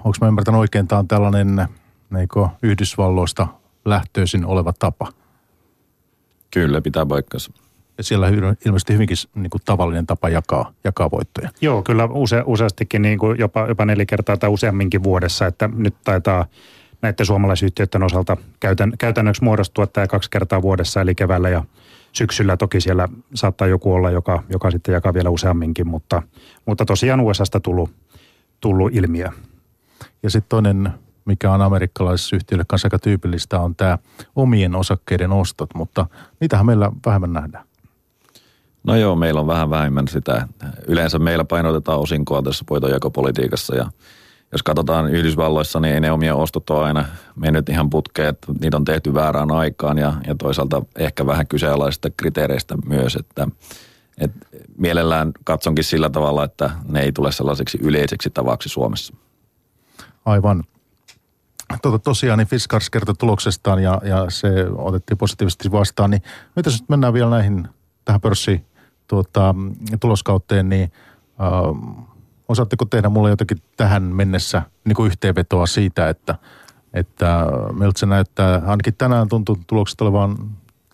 onko 0.04 0.14
mä 0.22 0.28
ymmärtänyt 0.28 0.60
oikein, 0.60 0.88
tämä 0.88 1.00
on 1.00 1.08
tällainen 1.08 1.68
neiko, 2.10 2.50
Yhdysvalloista 2.64 3.48
lähtöisin 3.86 4.46
oleva 4.46 4.74
tapa? 4.80 5.12
Kyllä, 6.52 6.82
pitää 6.82 7.06
paikkansa. 7.06 7.52
Ja 7.98 8.04
siellä 8.04 8.28
on 8.28 8.56
ilmeisesti 8.66 8.94
hyvinkin 8.94 9.18
niin 9.36 9.50
kuin 9.50 9.62
tavallinen 9.66 10.08
tapa 10.08 10.30
jakaa, 10.30 10.74
jakaa 10.84 11.12
voittoja. 11.12 11.50
Joo, 11.62 11.84
kyllä 11.84 12.06
use, 12.06 12.44
useastikin 12.46 13.02
niin 13.02 13.20
kuin 13.20 13.40
jopa, 13.40 13.66
jopa 13.68 13.86
neljä 13.86 14.06
kertaa 14.06 14.38
tai 14.38 14.50
useamminkin 14.50 15.04
vuodessa, 15.04 15.48
että 15.48 15.70
nyt 15.76 15.96
taitaa 16.04 16.46
näiden 17.02 17.26
suomalaisyhtiöiden 17.26 18.04
osalta 18.04 18.38
käytän, 18.60 18.94
käytännöksi 18.98 19.44
muodostua 19.44 19.88
tämä 19.88 20.08
kaksi 20.08 20.30
kertaa 20.30 20.62
vuodessa, 20.62 21.02
eli 21.02 21.16
keväällä 21.16 21.50
ja 21.50 21.64
syksyllä. 22.12 22.58
Toki 22.58 22.82
siellä 22.82 23.08
saattaa 23.34 23.68
joku 23.68 23.94
olla, 23.94 24.12
joka, 24.12 24.44
joka 24.50 24.72
sitten 24.72 24.94
jakaa 24.94 25.14
vielä 25.14 25.30
useamminkin, 25.30 25.88
mutta, 25.88 26.24
mutta 26.66 26.86
tosiaan 26.86 27.22
USAsta 27.22 27.60
tullut, 27.60 27.92
tullut 28.60 28.96
ilmiö. 28.96 29.30
Ja 30.24 30.30
sitten 30.30 30.50
toinen, 30.50 30.90
mikä 31.26 31.52
on 31.52 31.62
amerikkalaisissa 31.62 32.36
yhtiöille 32.36 32.66
kanssa 32.68 32.86
aika 32.86 33.00
tyypillistä, 33.00 33.60
on 33.60 33.76
tämä 33.76 33.98
omien 34.36 34.76
osakkeiden 34.76 35.32
ostot, 35.32 35.70
mutta 35.76 36.06
niitähän 36.40 36.66
meillä 36.66 36.92
vähemmän 37.06 37.34
nähdään. 37.34 37.66
No 38.84 38.96
joo, 38.96 39.16
meillä 39.16 39.42
on 39.42 39.48
vähän 39.48 39.70
vähemmän 39.70 40.08
sitä. 40.08 40.48
Yleensä 40.88 41.20
meillä 41.20 41.44
painotetaan 41.44 42.00
osinkoa 42.00 42.42
tässä 42.42 42.66
voitonjakopolitiikassa 42.70 43.76
ja 43.76 43.92
jos 44.52 44.64
katsotaan 44.64 45.12
Yhdysvalloissa, 45.12 45.80
niin 45.80 45.94
ei 45.94 46.00
ne 46.00 46.12
omia 46.12 46.36
ostot 46.36 46.70
ole 46.70 46.86
aina 46.86 47.06
mennyt 47.36 47.70
ihan 47.70 47.90
putkeen, 47.90 48.30
että 48.30 48.48
niitä 48.62 48.78
on 48.78 48.86
tehty 48.86 49.14
väärään 49.14 49.52
aikaan 49.52 49.98
ja, 49.98 50.14
ja 50.28 50.36
toisaalta 50.36 50.82
ehkä 50.96 51.26
vähän 51.26 51.48
kyseenalaisista 51.48 52.10
kriteereistä 52.10 52.76
myös, 52.86 53.16
että, 53.16 53.48
että 54.18 54.48
mielellään 54.78 55.32
katsonkin 55.44 55.84
sillä 55.84 56.10
tavalla, 56.10 56.44
että 56.44 56.70
ne 56.88 57.02
ei 57.02 57.12
tule 57.12 57.32
sellaiseksi 57.32 57.78
yleiseksi 57.82 58.30
tavaksi 58.30 58.70
Suomessa. 58.70 59.14
Aivan. 60.26 60.64
Tota, 61.82 62.00
tosiaan 62.00 62.38
niin 62.38 62.48
Fiskars 62.48 62.90
kertoi 62.90 63.16
tuloksestaan 63.16 63.84
ja, 63.84 64.02
ja 64.04 64.26
se 64.30 64.50
otettiin 64.76 65.18
positiivisesti 65.18 65.72
vastaan, 65.72 66.10
niin 66.10 66.22
mitä 66.56 66.70
nyt 66.70 66.90
mennään 66.90 67.14
vielä 67.14 67.30
näihin 67.30 67.68
tähän 68.06 68.22
pörssiin 68.22 68.66
tuota, 69.08 69.56
tuloskauteen, 70.00 70.70
niin 70.70 70.92
äh, 71.42 72.08
osaatteko 72.52 72.86
tehdä 72.86 73.10
mulle 73.10 73.30
jotakin 73.30 73.58
tähän 73.78 74.04
mennessä 74.04 74.62
niin 74.86 74.96
kuin 74.96 75.08
yhteenvetoa 75.08 75.66
siitä, 75.66 76.10
että, 76.10 76.36
että 76.94 77.46
miltä 77.74 78.00
se 78.00 78.06
näyttää, 78.06 78.62
ainakin 78.66 78.96
tänään 78.98 79.30
tuntuu 79.30 79.60
tulokset 79.68 80.02
olevan 80.02 80.38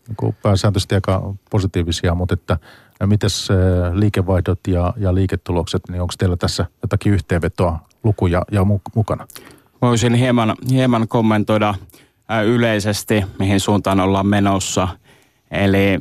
niin 0.07 0.35
pääsääntöisesti 0.43 0.95
aika 0.95 1.33
positiivisia, 1.51 2.15
mutta 2.15 2.33
että 2.33 2.57
mitäs 3.05 3.47
liikevaihdot 3.93 4.59
ja, 4.67 4.93
ja 4.97 5.15
liiketulokset, 5.15 5.81
niin 5.89 6.01
onko 6.01 6.13
teillä 6.17 6.37
tässä 6.37 6.65
jotakin 6.81 7.13
yhteenvetoa, 7.13 7.79
lukuja 8.03 8.41
ja 8.51 8.65
mukana? 8.95 9.27
Voisin 9.81 10.13
hieman, 10.13 10.55
hieman 10.69 11.07
kommentoida 11.07 11.75
yleisesti, 12.45 13.25
mihin 13.39 13.59
suuntaan 13.59 13.99
ollaan 13.99 14.27
menossa. 14.27 14.87
Eli 15.51 15.99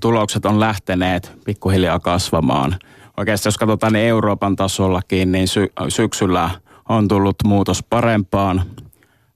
tulokset 0.00 0.46
on 0.46 0.60
lähteneet 0.60 1.32
pikkuhiljaa 1.44 1.98
kasvamaan. 1.98 2.76
Oikeastaan 3.16 3.48
jos 3.48 3.58
katsotaan 3.58 3.92
niin 3.92 4.06
Euroopan 4.06 4.56
tasollakin, 4.56 5.32
niin 5.32 5.48
sy- 5.48 5.72
syksyllä 5.88 6.50
on 6.88 7.08
tullut 7.08 7.36
muutos 7.44 7.82
parempaan. 7.90 8.62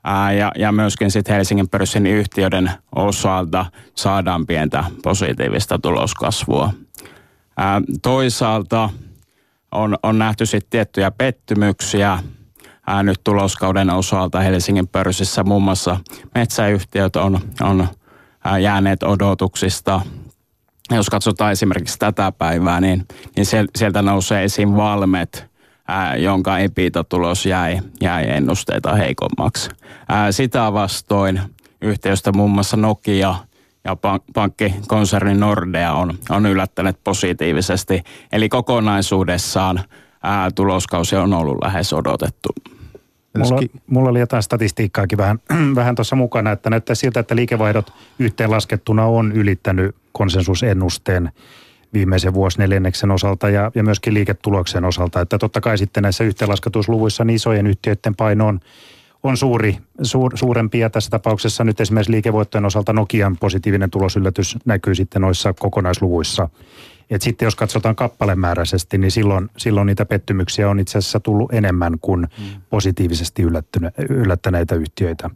ää, 0.04 0.32
ja, 0.32 0.52
ja 0.58 0.72
myöskin 0.72 1.10
sitten 1.10 1.34
Helsingin 1.36 1.68
pörssin 1.68 2.06
yhtiöiden 2.06 2.70
osalta 2.96 3.66
saadaan 3.94 4.46
pientä 4.46 4.84
positiivista 5.02 5.78
tuloskasvua. 5.78 6.72
Ää, 7.56 7.82
toisaalta 8.02 8.90
on, 9.72 9.96
on 10.02 10.18
nähty 10.18 10.46
sitten 10.46 10.70
tiettyjä 10.70 11.10
pettymyksiä 11.10 12.18
ää, 12.86 13.02
nyt 13.02 13.20
tuloskauden 13.24 13.90
osalta 13.90 14.40
Helsingin 14.40 14.88
pörssissä. 14.88 15.44
Muun 15.44 15.62
muassa 15.62 15.96
metsäyhtiöt 16.34 17.16
on, 17.16 17.40
on 17.60 17.88
ää, 18.44 18.58
jääneet 18.58 19.02
odotuksista. 19.02 20.00
Jos 20.90 21.10
katsotaan 21.10 21.52
esimerkiksi 21.52 21.98
tätä 21.98 22.32
päivää, 22.32 22.80
niin, 22.80 23.06
niin 23.36 23.46
sieltä 23.76 24.02
nousee 24.02 24.44
esiin 24.44 24.76
Valmet, 24.76 25.46
ää, 25.88 26.16
jonka 26.16 26.58
EPITA-tulos 26.58 27.46
jäi, 27.46 27.78
jäi 28.00 28.30
ennusteita 28.30 28.94
heikommaksi. 28.94 29.70
Ää, 30.08 30.32
sitä 30.32 30.72
vastoin 30.72 31.40
yhtiöstä 31.82 32.32
muun 32.32 32.50
muassa 32.50 32.76
Nokia– 32.76 33.34
ja 33.84 33.96
pankkikonserni 34.34 35.34
Nordea 35.34 35.92
on, 35.92 36.18
on 36.30 36.46
yllättänyt 36.46 36.96
positiivisesti. 37.04 38.02
Eli 38.32 38.48
kokonaisuudessaan 38.48 39.80
ää, 40.22 40.50
tuloskausi 40.50 41.16
on 41.16 41.34
ollut 41.34 41.58
lähes 41.64 41.92
odotettu. 41.92 42.48
Mulla, 43.38 43.62
mulla 43.86 44.10
oli 44.10 44.20
jotain 44.20 44.42
statistiikkaakin 44.42 45.18
vähän, 45.18 45.38
vähän 45.74 45.94
tuossa 45.94 46.16
mukana, 46.16 46.52
että 46.52 46.70
näyttää 46.70 46.94
siltä, 46.94 47.20
että 47.20 47.36
liikevaihdot 47.36 47.92
yhteenlaskettuna 48.18 49.04
on 49.04 49.32
ylittänyt 49.32 49.96
konsensusennusteen 50.12 51.30
viimeisen 51.92 52.34
vuosineljänneksen 52.34 53.10
osalta 53.10 53.48
ja, 53.48 53.72
ja 53.74 53.82
myöskin 53.82 54.14
liiketuloksen 54.14 54.84
osalta. 54.84 55.20
Että 55.20 55.38
totta 55.38 55.60
kai 55.60 55.78
sitten 55.78 56.02
näissä 56.02 56.24
yhteenlasketusluvuissa 56.24 57.24
niin 57.24 57.36
isojen 57.36 57.66
yhtiöiden 57.66 58.14
paino 58.16 58.46
on 58.46 58.60
on 59.22 59.36
suuri, 59.36 59.78
suur, 60.02 60.38
suurempi 60.38 60.78
ja 60.78 60.90
tässä 60.90 61.10
tapauksessa 61.10 61.64
nyt 61.64 61.80
esimerkiksi 61.80 62.12
liikevoittojen 62.12 62.64
osalta 62.64 62.92
Nokian 62.92 63.36
positiivinen 63.36 63.90
tulosyllätys 63.90 64.56
näkyy 64.64 64.94
sitten 64.94 65.22
noissa 65.22 65.52
kokonaisluvuissa. 65.52 66.48
Et 67.10 67.22
sitten 67.22 67.46
jos 67.46 67.54
katsotaan 67.54 67.96
kappalemääräisesti, 67.96 68.98
niin 68.98 69.10
silloin, 69.10 69.50
silloin 69.56 69.86
niitä 69.86 70.04
pettymyksiä 70.04 70.70
on 70.70 70.80
itse 70.80 70.98
asiassa 70.98 71.20
tullut 71.20 71.52
enemmän 71.52 71.96
kuin 72.00 72.20
mm. 72.20 72.60
positiivisesti 72.70 73.42
yllättäneitä 74.08 74.74
yhtiöitä. 74.74 75.30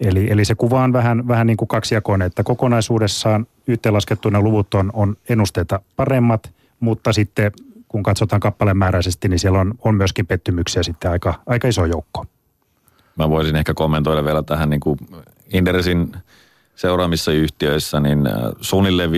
Eli, 0.00 0.30
eli 0.30 0.44
se 0.44 0.54
kuva 0.54 0.82
on 0.82 0.92
vähän, 0.92 1.28
vähän 1.28 1.46
niin 1.46 1.56
kuin 1.56 1.68
kaksijakoinen, 1.68 2.26
että 2.26 2.42
kokonaisuudessaan 2.42 3.46
yhteenlaskettuina 3.66 4.40
luvut 4.40 4.74
on, 4.74 4.90
on 4.94 5.16
ennusteita 5.28 5.80
paremmat, 5.96 6.52
mutta 6.80 7.12
sitten 7.12 7.52
kun 7.88 8.02
katsotaan 8.02 8.40
kappalemääräisesti, 8.40 9.28
niin 9.28 9.38
siellä 9.38 9.60
on, 9.60 9.74
on 9.84 9.94
myöskin 9.94 10.26
pettymyksiä 10.26 10.82
sitten 10.82 11.10
aika, 11.10 11.34
aika 11.46 11.68
iso 11.68 11.84
joukko. 11.84 12.26
Mä 13.16 13.30
voisin 13.30 13.56
ehkä 13.56 13.74
kommentoida 13.74 14.24
vielä 14.24 14.42
tähän 14.42 14.70
niin 14.70 14.80
kuin 14.80 14.98
Inderesin 15.52 16.12
seuraamissa 16.78 17.32
yhtiöissä, 17.32 18.00
niin 18.00 18.26
äh, 18.26 18.34
suunnilleen 18.60 19.10
50-50 19.10 19.12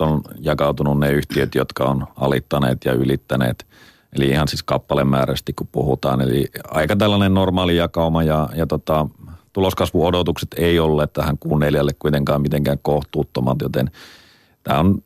on 0.00 0.22
jakautunut 0.40 1.00
ne 1.00 1.12
yhtiöt, 1.12 1.54
jotka 1.54 1.84
on 1.84 2.06
alittaneet 2.16 2.84
ja 2.84 2.92
ylittäneet. 2.92 3.66
Eli 4.16 4.28
ihan 4.28 4.48
siis 4.48 4.62
kappalemääräisesti, 4.62 5.52
kun 5.52 5.68
puhutaan. 5.72 6.20
Eli 6.20 6.46
aika 6.68 6.96
tällainen 6.96 7.34
normaali 7.34 7.76
jakauma 7.76 8.22
ja, 8.22 8.48
ja 8.56 8.66
tota, 8.66 9.06
tuloskasvuodotukset 9.52 10.48
ei 10.56 10.78
ole 10.78 11.06
tähän 11.06 11.38
kuun 11.38 11.60
neljälle 11.60 11.92
kuitenkaan 11.98 12.42
mitenkään 12.42 12.78
kohtuuttomat, 12.82 13.58
joten 13.62 13.90
tämä 14.62 14.78
on 14.78 15.02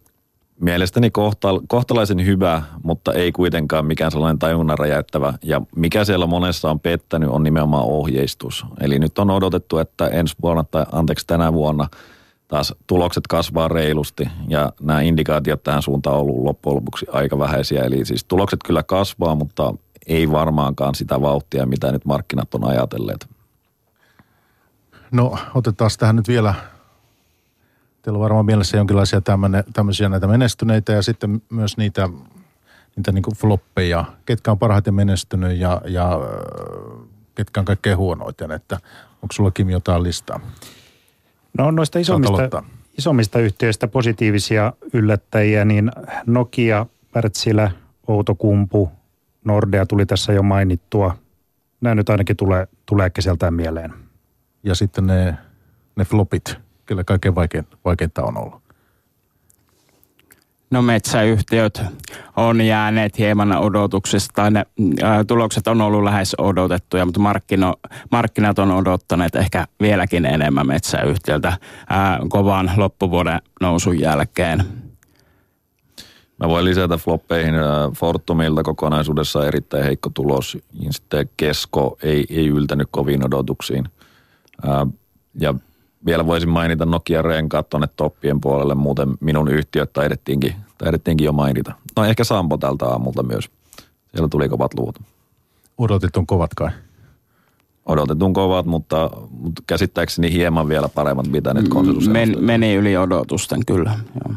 mielestäni 0.61 1.11
kohtal, 1.11 1.61
kohtalaisen 1.69 2.27
hyvä, 2.27 2.63
mutta 2.83 3.13
ei 3.13 3.33
kuitenkaan 3.33 3.87
mikään 3.87 4.11
sellainen 4.11 4.39
tajunnan 4.39 4.79
räjäyttävä. 4.79 5.35
Ja 5.43 5.61
mikä 5.77 6.05
siellä 6.05 6.27
monessa 6.27 6.71
on 6.71 6.81
pettänyt 6.81 7.31
on 7.31 7.43
nimenomaan 7.43 7.85
ohjeistus. 7.85 8.67
Eli 8.81 8.99
nyt 8.99 9.19
on 9.19 9.31
odotettu, 9.31 9.79
että 9.79 10.07
ensi 10.07 10.37
vuonna 10.43 10.65
tai 10.65 10.87
anteeksi 10.93 11.27
tänä 11.27 11.53
vuonna 11.53 11.89
taas 12.49 12.75
tulokset 12.87 13.27
kasvaa 13.27 13.69
reilusti 13.69 14.29
ja 14.49 14.73
nämä 14.81 15.01
indikaatiot 15.01 15.63
tähän 15.63 15.83
suuntaan 15.83 16.17
on 16.17 16.23
ollut 16.23 16.45
loppujen 16.45 16.77
lopuksi 16.77 17.07
aika 17.13 17.39
vähäisiä. 17.39 17.83
Eli 17.83 18.05
siis 18.05 18.25
tulokset 18.25 18.61
kyllä 18.65 18.83
kasvaa, 18.83 19.35
mutta 19.35 19.75
ei 20.07 20.31
varmaankaan 20.31 20.95
sitä 20.95 21.21
vauhtia, 21.21 21.67
mitä 21.67 21.93
nyt 21.93 22.05
markkinat 22.05 22.55
on 22.55 22.65
ajatelleet. 22.65 23.29
No 25.11 25.39
otetaan 25.55 25.91
tähän 25.99 26.17
nyt 26.17 26.29
vielä 26.29 26.55
Teillä 28.03 28.17
on 28.17 28.23
varmaan 28.23 28.47
mielessä 28.47 28.77
jonkinlaisia 28.77 29.21
tämmöne, 29.21 29.65
tämmöisiä 29.73 30.09
näitä 30.09 30.27
menestyneitä 30.27 30.93
ja 30.93 31.03
sitten 31.03 31.43
myös 31.51 31.77
niitä, 31.77 32.09
niitä 32.97 33.13
niin 33.13 33.37
floppeja. 33.37 34.05
Ketkä 34.27 34.51
on 34.51 34.59
parhaiten 34.59 34.95
menestynyt 34.95 35.59
ja, 35.59 35.83
ja 35.85 36.19
ketkä 37.35 37.61
on 37.61 37.65
kaikkein 37.65 37.97
huonoiten. 37.97 38.51
Että 38.51 38.75
onko 39.23 39.33
sulla 39.33 39.51
Kim 39.51 39.71
jotain 39.71 40.03
listaa? 40.03 40.41
No 41.59 41.71
noista 41.71 41.99
isommista, 41.99 42.63
isommista 42.99 43.39
yhtiöistä 43.39 43.89
positiivisia 43.89 44.73
yllättäjiä, 44.93 45.65
niin 45.65 45.93
Nokia, 46.27 46.87
Wärtsilä, 47.15 47.71
Outokumpu, 48.07 48.91
Nordea 49.45 49.87
tuli 49.87 50.07
tässä 50.07 50.33
jo 50.33 50.43
mainittua. 50.43 51.17
Nämä 51.81 51.95
nyt 51.95 52.09
ainakin 52.09 52.37
tulee, 52.37 52.69
tulee 52.87 53.11
keseltään 53.11 53.55
mieleen. 53.55 53.95
Ja 54.63 54.75
sitten 54.75 55.07
ne, 55.07 55.39
ne 55.97 56.05
flopit 56.05 56.68
kyllä 56.89 57.05
kaikkein 57.05 57.35
vaikein, 57.35 57.67
vaikeinta 57.85 58.23
on 58.23 58.39
ollut? 58.39 58.63
No 60.71 60.83
metsäyhtiöt 60.83 61.83
on 62.37 62.61
jääneet 62.61 63.19
hieman 63.19 63.53
odotuksista. 63.53 64.51
Ne 64.51 64.67
ää, 65.03 65.25
tulokset 65.25 65.67
on 65.67 65.81
ollut 65.81 66.05
lähes 66.05 66.35
odotettuja, 66.39 67.05
mutta 67.05 67.21
markkino, 67.21 67.75
markkinat 68.11 68.59
on 68.59 68.71
odottaneet 68.71 69.37
ehkä 69.37 69.67
vieläkin 69.81 70.27
enemmän 70.27 70.67
metsäyhtiöltä 70.67 71.59
ää, 71.89 72.21
kovan 72.29 72.71
loppuvuoden 72.77 73.43
nousun 73.61 74.01
jälkeen. 74.01 74.65
Mä 76.41 76.49
voin 76.49 76.65
lisätä 76.65 76.97
floppeihin 76.97 77.55
Fortumilta 77.97 78.63
kokonaisuudessa 78.63 79.47
erittäin 79.47 79.85
heikko 79.85 80.11
tulos. 80.15 80.59
Sitten 80.91 81.31
Kesko 81.37 81.99
ei, 82.03 82.27
ei 82.31 82.49
yltänyt 82.49 82.89
kovin 82.91 83.27
odotuksiin. 83.27 83.89
Ää, 84.63 84.87
ja 85.41 85.55
vielä 86.07 86.27
voisin 86.27 86.49
mainita 86.49 86.87
Nokia 86.87 87.23
renkaat 87.23 87.69
tuonne 87.69 87.89
toppien 87.97 88.41
puolelle, 88.41 88.75
muuten 88.75 89.09
minun 89.21 89.49
yhtiöt 89.49 89.93
taidettiinkin, 89.93 90.55
taidettiinkin 90.79 91.25
jo 91.25 91.33
mainita. 91.33 91.73
No 91.97 92.05
ehkä 92.05 92.25
Sampo 92.25 92.57
tältä 92.57 92.87
aamulta 92.87 93.23
myös. 93.23 93.51
Siellä 94.11 94.29
tuli 94.29 94.49
kovat 94.49 94.75
luvut. 94.75 94.99
Odotetun 95.79 96.27
kovat 96.27 96.55
kai? 96.55 96.71
Odotetun 97.87 98.33
kovat, 98.33 98.67
mutta, 98.67 99.11
mutta 99.31 99.63
käsittääkseni 99.67 100.33
hieman 100.33 100.69
vielä 100.69 100.89
paremmat, 100.89 101.27
mitä 101.27 101.55
nyt 101.55 101.69
konsensus 101.69 102.09
Men, 102.09 102.37
Meni 102.41 102.75
yli 102.75 102.97
odotusten 102.97 103.67
kyllä, 103.67 103.99
joo. 104.25 104.35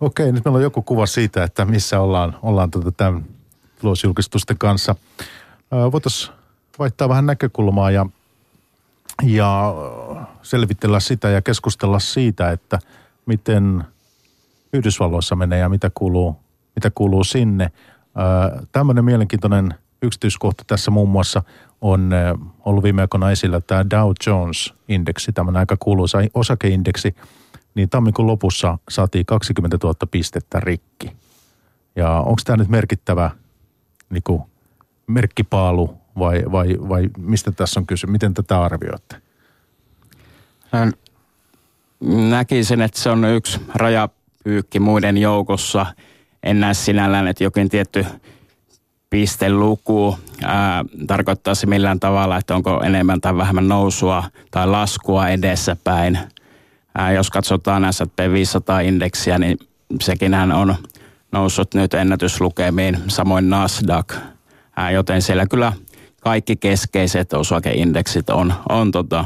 Okei, 0.00 0.32
nyt 0.32 0.44
meillä 0.44 0.56
on 0.56 0.62
joku 0.62 0.82
kuva 0.82 1.06
siitä, 1.06 1.44
että 1.44 1.64
missä 1.64 2.00
ollaan, 2.00 2.36
ollaan 2.42 2.70
tuota 2.70 2.92
tämän 2.92 3.24
tulosjulkistusten 3.80 4.58
kanssa. 4.58 4.94
Voitaisiin 5.92 6.32
vaihtaa 6.78 7.08
vähän 7.08 7.26
näkökulmaa 7.26 7.90
ja 7.90 8.06
ja 9.22 9.74
selvitellä 10.42 11.00
sitä 11.00 11.28
ja 11.28 11.42
keskustella 11.42 11.98
siitä, 11.98 12.50
että 12.50 12.78
miten 13.26 13.84
Yhdysvalloissa 14.72 15.36
menee 15.36 15.58
ja 15.58 15.68
mitä 15.68 15.90
kuuluu, 15.94 16.36
mitä 16.74 16.90
kuuluu 16.94 17.24
sinne. 17.24 17.72
Tämmöinen 18.72 19.04
mielenkiintoinen 19.04 19.74
yksityiskohta 20.02 20.64
tässä 20.66 20.90
muun 20.90 21.08
muassa 21.08 21.42
on 21.80 22.10
ollut 22.64 22.84
viime 22.84 23.02
aikoina 23.02 23.30
esillä 23.30 23.60
tämä 23.60 23.90
Dow 23.90 24.12
Jones-indeksi, 24.26 25.32
tämmöinen 25.32 25.60
aika 25.60 25.76
kuuluisa 25.78 26.18
osakeindeksi, 26.34 27.14
niin 27.74 27.88
tammikuun 27.88 28.28
lopussa 28.28 28.78
saatiin 28.88 29.26
20 29.26 29.78
000 29.82 29.94
pistettä 30.10 30.60
rikki. 30.60 31.12
Ja 31.96 32.10
onko 32.10 32.40
tämä 32.44 32.56
nyt 32.56 32.68
merkittävä 32.68 33.30
niin 34.10 34.22
kuin 34.22 34.42
merkkipaalu 35.06 35.98
vai, 36.18 36.42
vai, 36.52 36.76
vai 36.88 37.08
mistä 37.18 37.52
tässä 37.52 37.80
on 37.80 37.86
kyse? 37.86 38.06
Miten 38.06 38.34
tätä 38.34 38.62
arvioitte? 38.62 39.16
Näkisin, 42.00 42.80
että 42.80 43.00
se 43.00 43.10
on 43.10 43.24
yksi 43.24 43.60
rajapyykki 43.74 44.80
muiden 44.80 45.18
joukossa. 45.18 45.86
En 46.42 46.60
näe 46.60 46.74
sinällään, 46.74 47.28
että 47.28 47.44
jokin 47.44 47.68
tietty 47.68 48.06
pisteluku 49.10 50.18
ää, 50.44 50.84
tarkoittaisi 51.06 51.66
millään 51.66 52.00
tavalla, 52.00 52.36
että 52.36 52.54
onko 52.54 52.82
enemmän 52.84 53.20
tai 53.20 53.36
vähemmän 53.36 53.68
nousua 53.68 54.24
tai 54.50 54.66
laskua 54.66 55.28
edessäpäin. 55.28 56.18
Ää, 56.98 57.12
jos 57.12 57.30
katsotaan 57.30 57.92
S&P 57.92 58.18
500-indeksiä, 58.20 59.38
niin 59.38 59.58
sekin 60.00 60.34
on 60.34 60.74
noussut 61.32 61.74
nyt 61.74 61.94
ennätyslukemiin, 61.94 62.98
samoin 63.08 63.50
Nasdaq. 63.50 64.14
Ää, 64.76 64.90
joten 64.90 65.22
siellä 65.22 65.46
kyllä– 65.46 65.72
kaikki 66.20 66.56
keskeiset 66.56 67.32
osakeindeksit 67.32 68.30
on, 68.30 68.54
on 68.68 68.90
tota, 68.90 69.24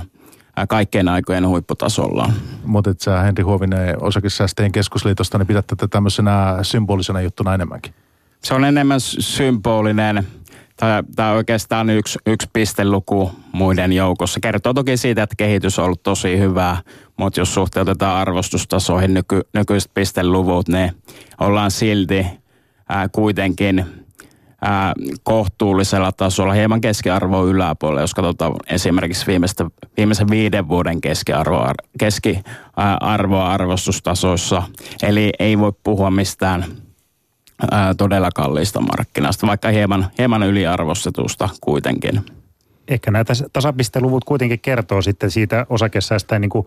kaikkien 0.68 1.09
aikojen 1.09 1.49
huipputasolla. 1.49 2.32
Mutta 2.64 2.90
et 2.90 3.00
sä 3.00 3.21
Henri 3.21 3.42
Huovinen 3.42 4.02
osakesäästeen 4.02 4.73
keskusliitosta, 4.73 5.38
niin 5.38 5.47
pidät 5.47 5.66
tätä 5.66 5.88
tämmöisenä 5.88 6.59
symbolisena 6.62 7.21
juttuna 7.21 7.54
enemmänkin? 7.54 7.94
Se 8.44 8.54
on 8.54 8.64
enemmän 8.64 9.00
symbolinen. 9.00 10.26
Tämä 11.16 11.30
on 11.30 11.37
oikeastaan 11.37 11.90
yksi, 11.90 12.18
yksi 12.26 12.49
pisteluku 12.52 13.32
muiden 13.52 13.92
joukossa. 13.92 14.40
Kertoo 14.40 14.75
toki 14.75 14.97
siitä, 14.97 15.23
että 15.23 15.37
kehitys 15.37 15.78
on 15.78 15.85
ollut 15.85 16.02
tosi 16.02 16.38
hyvää, 16.38 16.76
mutta 17.16 17.40
jos 17.40 17.54
suhteutetaan 17.54 18.16
arvostustasoihin 18.16 19.14
nyky, 19.14 19.40
nykyiset 19.54 19.90
pisteluvut, 19.94 20.68
niin 20.68 20.92
ollaan 21.40 21.71
silti 21.71 22.26
ää, 22.88 23.09
kuitenkin 23.09 24.01
ää, 24.62 24.92
kohtuullisella 25.23 26.12
tasolla, 26.12 26.52
hieman 26.52 26.81
keskiarvoa 26.81 27.42
yläpuolella, 27.42 28.00
jos 28.00 28.14
katsotaan 28.14 28.52
esimerkiksi 28.66 29.26
viimeistä, 29.26 29.64
viimeisen 29.97 30.31
viiden 30.31 30.69
vuoden 30.69 31.00
keskiarvoa, 31.00 31.73
keskiarvoa 31.99 33.52
arvostustasoissa. 33.52 34.62
Eli 35.02 35.33
ei 35.38 35.59
voi 35.59 35.73
puhua 35.85 36.11
mistään 36.11 36.64
ää, 37.71 37.95
todella 37.95 38.31
kalliista 38.35 38.81
markkinasta, 38.81 39.47
vaikka 39.47 39.69
hieman, 39.69 40.07
hieman 40.19 40.42
yliarvostetusta 40.42 41.49
kuitenkin. 41.61 42.21
Ehkä 42.88 43.11
nämä 43.11 43.25
tasapiste-luvut 43.52 44.25
kuitenkin 44.25 44.61
kertoo 44.61 45.02
sitten 45.02 45.31
siitä 45.31 45.66
osakesäästäjän 45.69 46.40
niin 46.40 46.50
kuin 46.50 46.66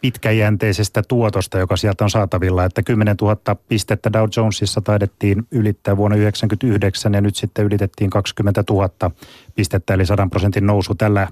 pitkäjänteisestä 0.00 1.02
tuotosta, 1.08 1.58
joka 1.58 1.76
sieltä 1.76 2.04
on 2.04 2.10
saatavilla. 2.10 2.64
Että 2.64 2.82
10 2.82 3.16
000 3.22 3.56
pistettä 3.68 4.12
Dow 4.12 4.28
Jonesissa 4.36 4.80
taidettiin 4.80 5.46
ylittää 5.50 5.96
vuonna 5.96 6.16
1999 6.16 7.14
ja 7.14 7.20
nyt 7.20 7.36
sitten 7.36 7.64
ylitettiin 7.64 8.10
20 8.10 8.64
000 8.70 9.10
pistettä, 9.54 9.94
eli 9.94 10.06
100 10.06 10.26
prosentin 10.30 10.66
nousu 10.66 10.94
tällä 10.94 11.28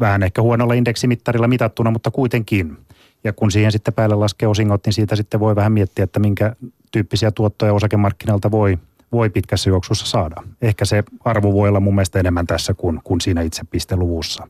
vähän 0.00 0.22
ehkä 0.22 0.42
huonolla 0.42 0.74
indeksimittarilla 0.74 1.48
mitattuna, 1.48 1.90
mutta 1.90 2.10
kuitenkin. 2.10 2.76
Ja 3.24 3.32
kun 3.32 3.50
siihen 3.50 3.72
sitten 3.72 3.94
päälle 3.94 4.14
laskee 4.14 4.48
osingot, 4.48 4.86
niin 4.86 4.92
siitä 4.92 5.16
sitten 5.16 5.40
voi 5.40 5.56
vähän 5.56 5.72
miettiä, 5.72 6.02
että 6.02 6.20
minkä 6.20 6.56
tyyppisiä 6.92 7.30
tuottoja 7.30 7.74
osakemarkkinoilta 7.74 8.50
voi, 8.50 8.78
voi 9.12 9.30
pitkässä 9.30 9.70
juoksussa 9.70 10.06
saada. 10.06 10.42
Ehkä 10.62 10.84
se 10.84 11.04
arvo 11.24 11.52
voi 11.52 11.68
olla 11.68 11.80
mun 11.80 11.94
mielestä 11.94 12.20
enemmän 12.20 12.46
tässä 12.46 12.74
kuin, 12.74 13.00
kuin 13.04 13.20
siinä 13.20 13.42
itse 13.42 13.62
pisteluvussa. 13.70 14.48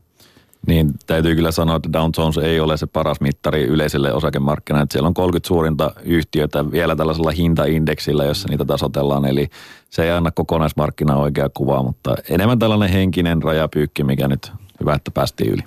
Niin 0.67 0.93
täytyy 1.07 1.35
kyllä 1.35 1.51
sanoa, 1.51 1.75
että 1.75 1.93
Dow 1.93 2.09
Jones 2.17 2.37
ei 2.37 2.59
ole 2.59 2.77
se 2.77 2.87
paras 2.87 3.21
mittari 3.21 3.63
yleiselle 3.63 4.13
osakemarkkinalle. 4.13 4.87
Siellä 4.91 5.07
on 5.07 5.13
30 5.13 5.47
suurinta 5.47 5.91
yhtiötä 6.03 6.71
vielä 6.71 6.95
tällaisella 6.95 7.31
hintaindeksillä, 7.31 8.25
jossa 8.25 8.47
niitä 8.49 8.65
tasotellaan. 8.65 9.25
Eli 9.25 9.49
se 9.89 10.03
ei 10.03 10.11
anna 10.11 10.31
kokonaismarkkinaa 10.31 11.17
oikea 11.17 11.49
kuvaa, 11.53 11.83
mutta 11.83 12.15
enemmän 12.29 12.59
tällainen 12.59 12.89
henkinen 12.89 13.43
rajapyykki, 13.43 14.03
mikä 14.03 14.27
nyt 14.27 14.51
hyvä, 14.79 14.93
että 14.93 15.11
päästiin 15.11 15.53
yli. 15.53 15.63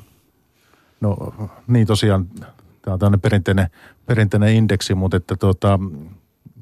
No 1.01 1.35
niin 1.67 1.87
tosiaan, 1.87 2.27
tämä 2.83 2.93
on 2.93 2.99
tämmöinen 2.99 3.21
perinteinen, 3.21 3.67
perinteinen 4.07 4.55
indeksi, 4.55 4.95
mutta, 4.95 5.17
että 5.17 5.37
tuota, 5.37 5.79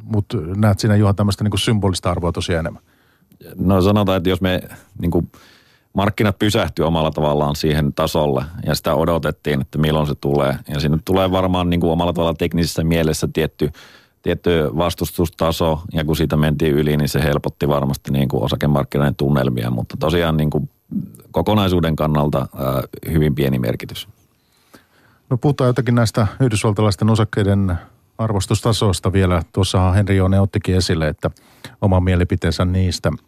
mutta 0.04 0.36
näet 0.56 0.78
siinä 0.78 0.96
Juha 0.96 1.14
tämmöistä 1.14 1.44
niin 1.44 1.58
symbolista 1.58 2.10
arvoa 2.10 2.32
tosiaan 2.32 2.60
enemmän. 2.60 2.82
No 3.56 3.82
sanotaan, 3.82 4.16
että 4.16 4.28
jos 4.28 4.40
me 4.40 4.60
niin 4.98 5.10
kuin 5.10 5.30
markkinat 5.92 6.38
pysähtyy 6.38 6.86
omalla 6.86 7.10
tavallaan 7.10 7.56
siihen 7.56 7.92
tasolle 7.92 8.44
ja 8.66 8.74
sitä 8.74 8.94
odotettiin, 8.94 9.60
että 9.60 9.78
milloin 9.78 10.06
se 10.06 10.14
tulee. 10.14 10.56
Ja 10.68 10.80
sinne 10.80 10.98
tulee 11.04 11.30
varmaan 11.30 11.70
niin 11.70 11.80
kuin 11.80 11.90
omalla 11.90 12.12
tavalla 12.12 12.34
teknisessä 12.34 12.84
mielessä 12.84 13.28
tietty, 13.32 13.70
tietty 14.22 14.50
vastustustaso 14.76 15.80
ja 15.92 16.04
kun 16.04 16.16
siitä 16.16 16.36
mentiin 16.36 16.74
yli, 16.74 16.96
niin 16.96 17.08
se 17.08 17.22
helpotti 17.22 17.68
varmasti 17.68 18.12
niin 18.12 18.28
kuin 18.28 18.42
osakemarkkinoiden 18.42 19.14
tunnelmia, 19.14 19.70
mutta 19.70 19.96
tosiaan 20.00 20.36
niin 20.36 20.50
kuin 20.50 20.70
kokonaisuuden 21.30 21.96
kannalta 21.96 22.38
ää, 22.38 22.82
hyvin 23.10 23.34
pieni 23.34 23.58
merkitys. 23.58 24.08
No 25.30 25.36
puhutaan 25.36 25.68
jotakin 25.68 25.94
näistä 25.94 26.26
yhdysvaltalaisten 26.40 27.10
osakkeiden 27.10 27.78
arvostustasoista 28.18 29.12
vielä. 29.12 29.42
Tuossahan 29.52 29.94
Henri 29.94 30.16
Joone 30.16 30.40
ottikin 30.40 30.76
esille, 30.76 31.08
että 31.08 31.30
oma 31.80 32.00
mielipiteensä 32.00 32.64
niistä– 32.64 33.10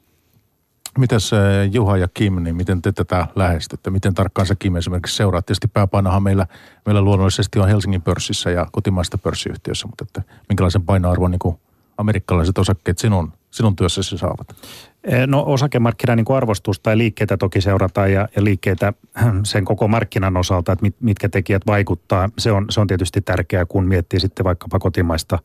Mitäs 0.99 1.31
Juha 1.73 1.97
ja 1.97 2.09
Kim, 2.15 2.43
niin 2.43 2.57
miten 2.57 2.83
te 2.83 2.93
tätä 2.93 3.27
lähestytte? 3.37 3.91
Miten 3.91 4.15
tarkkaan 4.15 4.47
se 4.47 4.55
Kim 4.55 4.77
esimerkiksi 4.77 5.17
seuraa? 5.17 5.43
Tietysti 5.43 5.69
pääpainohan 5.69 6.23
meillä, 6.23 6.47
meillä 6.87 7.03
luonnollisesti 7.03 7.59
on 7.59 7.69
Helsingin 7.69 8.03
pörssissä 8.03 8.51
ja 8.51 8.67
kotimaista 8.73 9.19
pörssiyhtiössä, 9.19 9.87
mutta 9.87 10.05
että 10.05 10.33
minkälaisen 10.49 10.83
painoarvon 10.83 11.31
niin 11.31 11.59
amerikkalaiset 11.99 12.59
osakkeet 12.59 12.99
sinun, 12.99 13.33
sinun 13.51 13.77
työssäsi 13.77 14.19
saavat? 14.19 14.57
No 15.27 15.45
osakemarkkinan 15.47 16.17
niin 16.17 16.37
arvostusta 16.37 16.83
tai 16.83 16.99
liikkeitä 16.99 17.37
toki 17.37 17.61
seurataan 17.61 18.13
ja, 18.13 18.29
ja 18.37 18.45
liikkeitä 18.45 18.93
sen 19.45 19.65
koko 19.65 19.89
markkinan 19.89 20.37
osalta, 20.37 20.73
että 20.73 20.83
mit, 20.83 20.97
mitkä 21.01 21.29
tekijät 21.29 21.63
vaikuttaa. 21.67 22.29
Se 22.39 22.53
on, 22.53 22.67
se 22.71 22.81
on 22.81 22.87
tietysti 22.87 23.21
tärkeää, 23.21 23.67
kun 23.67 23.87
miettii 23.87 24.21
sitten 24.21 24.45
vaikkapa 24.45 24.79
kotimaista 24.79 25.39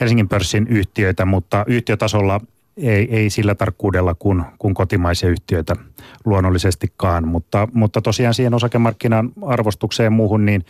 Helsingin 0.00 0.28
pörssin 0.28 0.66
yhtiöitä, 0.66 1.24
mutta 1.24 1.64
yhtiötasolla 1.66 2.40
ei, 2.76 3.16
ei 3.16 3.30
sillä 3.30 3.54
tarkkuudella 3.54 4.14
kuin, 4.14 4.42
kuin 4.58 4.74
kotimaisia 4.74 5.28
yhtiöitä 5.28 5.76
luonnollisestikaan. 6.24 7.28
Mutta, 7.28 7.68
mutta 7.72 8.00
tosiaan 8.02 8.34
siihen 8.34 8.54
osakemarkkinan 8.54 9.32
arvostukseen 9.46 10.12
muuhun, 10.12 10.46
niin, 10.46 10.64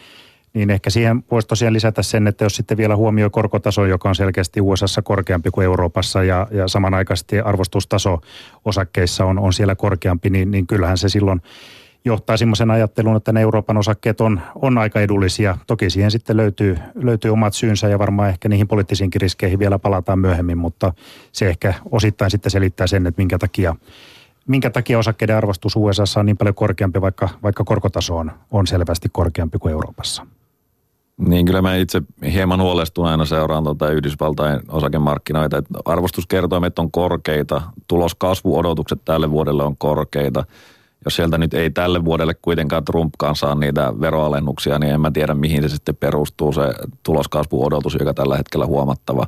niin 0.54 0.70
ehkä 0.70 0.90
siihen 0.90 1.24
voisi 1.30 1.48
tosiaan 1.48 1.74
lisätä 1.74 2.02
sen, 2.02 2.26
että 2.26 2.44
jos 2.44 2.56
sitten 2.56 2.76
vielä 2.76 2.96
huomioi 2.96 3.30
korkotaso, 3.30 3.84
joka 3.84 4.08
on 4.08 4.14
selkeästi 4.14 4.60
USA 4.60 5.02
korkeampi 5.02 5.50
kuin 5.50 5.64
Euroopassa 5.64 6.24
ja, 6.24 6.46
ja 6.50 6.68
samanaikaisesti 6.68 7.40
arvostustaso 7.40 8.20
osakkeissa 8.64 9.24
on, 9.24 9.38
on 9.38 9.52
siellä 9.52 9.74
korkeampi, 9.74 10.30
niin, 10.30 10.50
niin 10.50 10.66
kyllähän 10.66 10.98
se 10.98 11.08
silloin– 11.08 11.42
johtaa 12.06 12.36
semmoisen 12.36 12.70
ajatteluun, 12.70 13.16
että 13.16 13.32
ne 13.32 13.40
Euroopan 13.40 13.76
osakkeet 13.76 14.20
on, 14.20 14.40
on 14.54 14.78
aika 14.78 15.00
edullisia. 15.00 15.58
Toki 15.66 15.90
siihen 15.90 16.10
sitten 16.10 16.36
löytyy, 16.36 16.78
löytyy 16.94 17.30
omat 17.30 17.54
syynsä 17.54 17.88
ja 17.88 17.98
varmaan 17.98 18.28
ehkä 18.28 18.48
niihin 18.48 18.68
poliittisiinkin 18.68 19.20
riskeihin 19.20 19.58
vielä 19.58 19.78
palataan 19.78 20.18
myöhemmin, 20.18 20.58
mutta 20.58 20.92
se 21.32 21.48
ehkä 21.48 21.74
osittain 21.90 22.30
sitten 22.30 22.50
selittää 22.50 22.86
sen, 22.86 23.06
että 23.06 23.20
minkä 23.20 23.38
takia, 23.38 23.76
minkä 24.48 24.70
takia 24.70 24.98
osakkeiden 24.98 25.36
arvostus 25.36 25.76
USA 25.76 26.04
on 26.16 26.26
niin 26.26 26.36
paljon 26.36 26.54
korkeampi, 26.54 27.00
vaikka, 27.00 27.28
vaikka 27.42 27.64
korkotaso 27.64 28.16
on, 28.16 28.32
on 28.50 28.66
selvästi 28.66 29.08
korkeampi 29.12 29.58
kuin 29.58 29.72
Euroopassa. 29.72 30.26
Niin 31.18 31.46
kyllä 31.46 31.62
mä 31.62 31.74
itse 31.76 32.02
hieman 32.32 32.60
huolestuneena 32.60 33.24
seuraan 33.24 33.64
tuota 33.64 33.90
Yhdysvaltain 33.90 34.60
osakemarkkinoita. 34.68 35.62
arvostuskertoimet 35.84 36.78
on 36.78 36.90
korkeita, 36.90 37.62
tuloskasvuodotukset 37.88 39.00
tälle 39.04 39.30
vuodelle 39.30 39.64
on 39.64 39.76
korkeita– 39.76 40.44
jos 41.06 41.16
sieltä 41.16 41.38
nyt 41.38 41.54
ei 41.54 41.70
tälle 41.70 42.04
vuodelle 42.04 42.34
kuitenkaan 42.34 42.84
Trumpkaan 42.84 43.36
saa 43.36 43.54
niitä 43.54 43.92
veroalennuksia, 44.00 44.78
niin 44.78 44.94
en 44.94 45.00
mä 45.00 45.10
tiedä 45.10 45.34
mihin 45.34 45.62
se 45.62 45.68
sitten 45.68 45.96
perustuu 45.96 46.52
se 46.52 46.60
tuloskasvuodotus, 47.02 47.94
joka 47.94 48.14
tällä 48.14 48.36
hetkellä 48.36 48.66
huomattava. 48.66 49.26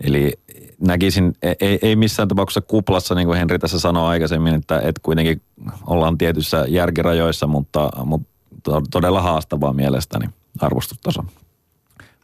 Eli 0.00 0.32
näkisin, 0.80 1.32
e, 1.42 1.52
ei, 1.60 1.78
ei 1.82 1.96
missään 1.96 2.28
tapauksessa 2.28 2.60
kuplassa, 2.60 3.14
niin 3.14 3.26
kuin 3.26 3.38
Henri 3.38 3.58
tässä 3.58 3.80
sanoi 3.80 4.08
aikaisemmin, 4.08 4.54
että, 4.54 4.80
että 4.80 5.00
kuitenkin 5.02 5.42
ollaan 5.86 6.18
tietyissä 6.18 6.64
järkirajoissa, 6.68 7.46
mutta, 7.46 7.90
mutta 8.04 8.28
todella 8.90 9.22
haastavaa 9.22 9.72
mielestäni 9.72 10.28
arvostustaso. 10.60 11.24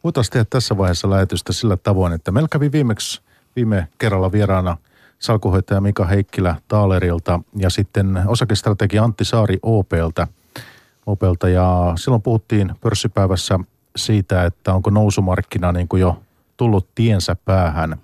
Voitaisiin 0.03 0.31
tehdä 0.31 0.45
tässä 0.49 0.77
vaiheessa 0.77 1.09
lähetystä 1.09 1.53
sillä 1.53 1.77
tavoin, 1.77 2.13
että 2.13 2.31
meillä 2.31 2.47
kävi 2.51 2.71
viimeksi 2.71 3.21
viime 3.55 3.87
kerralla 3.97 4.31
vieraana– 4.31 4.77
salkuhoitaja 5.25 5.81
Mika 5.81 6.05
Heikkilä 6.05 6.55
Taalerilta 6.67 7.39
ja 7.57 7.69
sitten 7.69 8.21
osakestrategia 8.27 9.03
Antti 9.03 9.25
Saari 9.25 9.57
OPltä. 9.61 10.27
OPlta 11.05 11.49
ja 11.49 11.93
silloin 11.95 12.21
puhuttiin 12.21 12.71
pörssipäivässä 12.81 13.59
siitä, 13.95 14.45
että 14.45 14.73
onko 14.73 14.89
nousumarkkina 14.89 15.71
niin 15.71 15.87
kuin 15.87 16.01
jo 16.01 16.19
tullut 16.57 16.87
tiensä 16.95 17.35
päähän. 17.45 17.97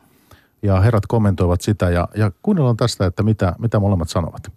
Ja 0.64 0.80
herrat 0.80 1.06
kommentoivat 1.08 1.62
sitä 1.62 1.90
ja, 1.90 2.08
ja 2.16 2.32
kuunnellaan 2.42 2.78
tästä, 2.78 3.06
että 3.06 3.24
mitä, 3.24 3.56
mitä 3.60 3.80
molemmat 3.80 4.10
sanovat. 4.10 4.52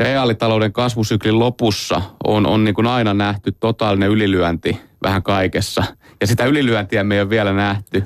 Reaalitalouden 0.00 0.72
kasvusyklin 0.72 1.38
lopussa 1.38 2.02
on, 2.24 2.46
on 2.46 2.64
niin 2.64 2.74
kuin 2.74 2.86
aina 2.86 3.14
nähty 3.14 3.52
totaalinen 3.52 4.10
ylilyönti 4.10 4.80
vähän 5.02 5.22
kaikessa. 5.22 5.84
Ja 6.20 6.26
sitä 6.26 6.44
ylilyöntiä 6.44 7.04
me 7.04 7.14
ei 7.14 7.20
ole 7.20 7.30
vielä 7.30 7.52
nähty. 7.52 8.04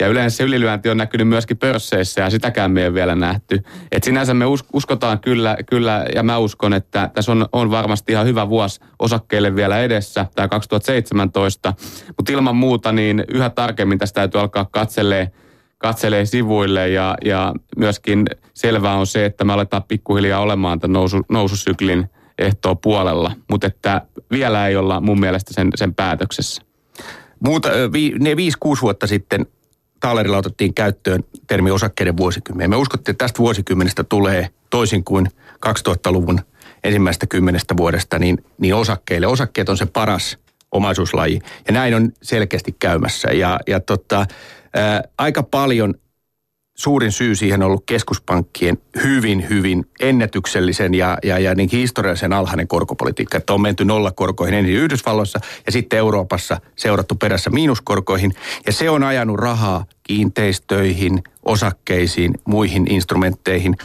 Ja 0.00 0.08
yleensä 0.08 0.36
se 0.36 0.44
ylilyönti 0.44 0.88
on 0.88 0.96
näkynyt 0.96 1.28
myöskin 1.28 1.56
pörsseissä 1.56 2.20
ja 2.20 2.30
sitäkään 2.30 2.70
me 2.70 2.84
ei 2.84 2.94
vielä 2.94 3.14
nähty. 3.14 3.62
Et 3.92 4.04
sinänsä 4.04 4.34
me 4.34 4.44
uskotaan 4.72 5.20
kyllä, 5.20 5.56
kyllä 5.70 6.06
ja 6.14 6.22
mä 6.22 6.38
uskon, 6.38 6.74
että 6.74 7.10
tässä 7.14 7.32
on, 7.32 7.46
on 7.52 7.70
varmasti 7.70 8.12
ihan 8.12 8.26
hyvä 8.26 8.48
vuosi 8.48 8.80
osakkeille 8.98 9.56
vielä 9.56 9.78
edessä, 9.78 10.26
tämä 10.34 10.48
2017. 10.48 11.74
Mutta 12.16 12.32
ilman 12.32 12.56
muuta 12.56 12.92
niin 12.92 13.24
yhä 13.28 13.50
tarkemmin 13.50 13.98
tästä 13.98 14.14
täytyy 14.14 14.40
alkaa 14.40 14.68
katselee 14.70 15.30
katselee 15.78 16.26
sivuille 16.26 16.88
ja, 16.88 17.16
ja 17.24 17.54
myöskin 17.76 18.26
selvää 18.54 18.96
on 18.96 19.06
se, 19.06 19.24
että 19.24 19.44
me 19.44 19.52
aletaan 19.52 19.82
pikkuhiljaa 19.82 20.40
olemaan 20.40 20.80
tämän 20.80 20.92
nousu, 20.92 21.20
noususyklin 21.28 22.10
ehtoa 22.38 22.74
puolella, 22.74 23.32
mutta 23.50 23.66
että 23.66 24.02
vielä 24.30 24.68
ei 24.68 24.76
olla 24.76 25.00
mun 25.00 25.20
mielestä 25.20 25.54
sen, 25.54 25.70
sen 25.74 25.94
päätöksessä. 25.94 26.62
Muuta, 27.40 27.68
vi, 27.92 28.14
ne 28.20 28.34
5-6 28.34 28.36
vuotta 28.82 29.06
sitten 29.06 29.46
Taalerilla 30.04 30.38
otettiin 30.38 30.74
käyttöön 30.74 31.24
termi 31.46 31.70
osakkeiden 31.70 32.16
vuosikymmen. 32.16 32.70
Me 32.70 32.76
uskottiin, 32.76 33.12
että 33.12 33.24
tästä 33.24 33.38
vuosikymmenestä 33.38 34.04
tulee 34.04 34.48
toisin 34.70 35.04
kuin 35.04 35.26
2000-luvun 35.66 36.40
ensimmäistä 36.84 37.26
kymmenestä 37.26 37.76
vuodesta, 37.76 38.18
niin, 38.18 38.44
niin 38.58 38.74
osakkeille. 38.74 39.26
Osakkeet 39.26 39.68
on 39.68 39.76
se 39.76 39.86
paras 39.86 40.38
omaisuuslaji. 40.72 41.40
Ja 41.66 41.72
näin 41.72 41.94
on 41.94 42.12
selkeästi 42.22 42.76
käymässä. 42.78 43.28
Ja, 43.28 43.60
ja 43.66 43.80
tota, 43.80 44.26
ää, 44.74 45.02
aika 45.18 45.42
paljon 45.42 45.94
suurin 46.74 47.12
syy 47.12 47.34
siihen 47.34 47.62
on 47.62 47.66
ollut 47.66 47.84
keskuspankkien 47.86 48.78
hyvin, 49.02 49.46
hyvin 49.50 49.84
ennätyksellisen 50.00 50.94
ja, 50.94 51.18
ja, 51.22 51.38
ja 51.38 51.54
niin 51.54 51.68
historiallisen 51.72 52.32
alhainen 52.32 52.68
korkopolitiikka. 52.68 53.38
Että 53.38 53.54
on 53.54 53.60
menty 53.60 53.84
nollakorkoihin 53.84 54.54
ensin 54.54 54.74
Yhdysvalloissa 54.74 55.40
ja 55.66 55.72
sitten 55.72 55.98
Euroopassa 55.98 56.60
seurattu 56.76 57.14
perässä 57.14 57.50
miinuskorkoihin. 57.50 58.34
Ja 58.66 58.72
se 58.72 58.90
on 58.90 59.02
ajanut 59.02 59.38
rahaa 59.38 59.84
kiinteistöihin, 60.02 61.22
osakkeisiin, 61.42 62.34
muihin 62.44 62.90
instrumentteihin. 62.90 63.76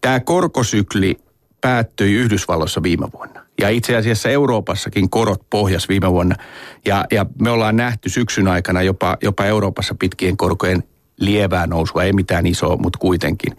Tämä 0.00 0.20
korkosykli 0.20 1.16
päättyi 1.60 2.14
Yhdysvalloissa 2.14 2.82
viime 2.82 3.08
vuonna. 3.12 3.46
Ja 3.60 3.68
itse 3.68 3.96
asiassa 3.96 4.28
Euroopassakin 4.28 5.10
korot 5.10 5.50
pohjas 5.50 5.88
viime 5.88 6.10
vuonna. 6.10 6.34
Ja, 6.84 7.04
ja 7.12 7.26
me 7.40 7.50
ollaan 7.50 7.76
nähty 7.76 8.08
syksyn 8.08 8.48
aikana 8.48 8.82
jopa, 8.82 9.16
jopa 9.22 9.44
Euroopassa 9.44 9.94
pitkien 9.98 10.36
korkojen 10.36 10.82
lievää 11.20 11.66
nousua, 11.66 12.02
ei 12.02 12.12
mitään 12.12 12.46
isoa, 12.46 12.76
mutta 12.76 12.98
kuitenkin. 12.98 13.56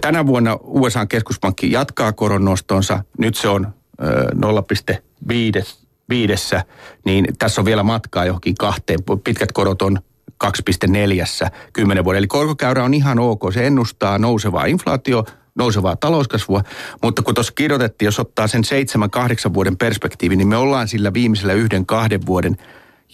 Tänä 0.00 0.26
vuonna 0.26 0.58
USA 0.62 1.06
keskuspankki 1.06 1.72
jatkaa 1.72 2.12
koronnostonsa. 2.12 3.04
Nyt 3.18 3.34
se 3.34 3.48
on 3.48 3.74
0,5 4.02 5.66
viidessä, 6.08 6.64
niin 7.04 7.26
tässä 7.38 7.60
on 7.60 7.64
vielä 7.64 7.82
matkaa 7.82 8.24
johonkin 8.24 8.54
kahteen. 8.54 8.98
Pitkät 9.24 9.52
korot 9.52 9.82
on 9.82 9.98
2,4 10.44 11.50
kymmenen 11.72 12.04
vuoden. 12.04 12.18
Eli 12.18 12.26
korkokäyrä 12.26 12.84
on 12.84 12.94
ihan 12.94 13.18
ok. 13.18 13.42
Se 13.54 13.66
ennustaa 13.66 14.18
nousevaa 14.18 14.64
inflaatio, 14.64 15.24
nousevaa 15.54 15.96
talouskasvua, 15.96 16.62
mutta 17.02 17.22
kun 17.22 17.34
tuossa 17.34 17.52
kirjoitettiin, 17.56 18.06
jos 18.06 18.20
ottaa 18.20 18.46
sen 18.46 18.64
seitsemän, 18.64 19.10
kahdeksan 19.10 19.54
vuoden 19.54 19.76
perspektiivin, 19.76 20.38
niin 20.38 20.48
me 20.48 20.56
ollaan 20.56 20.88
sillä 20.88 21.12
viimeisellä 21.12 21.52
yhden, 21.52 21.86
kahden 21.86 22.26
vuoden 22.26 22.56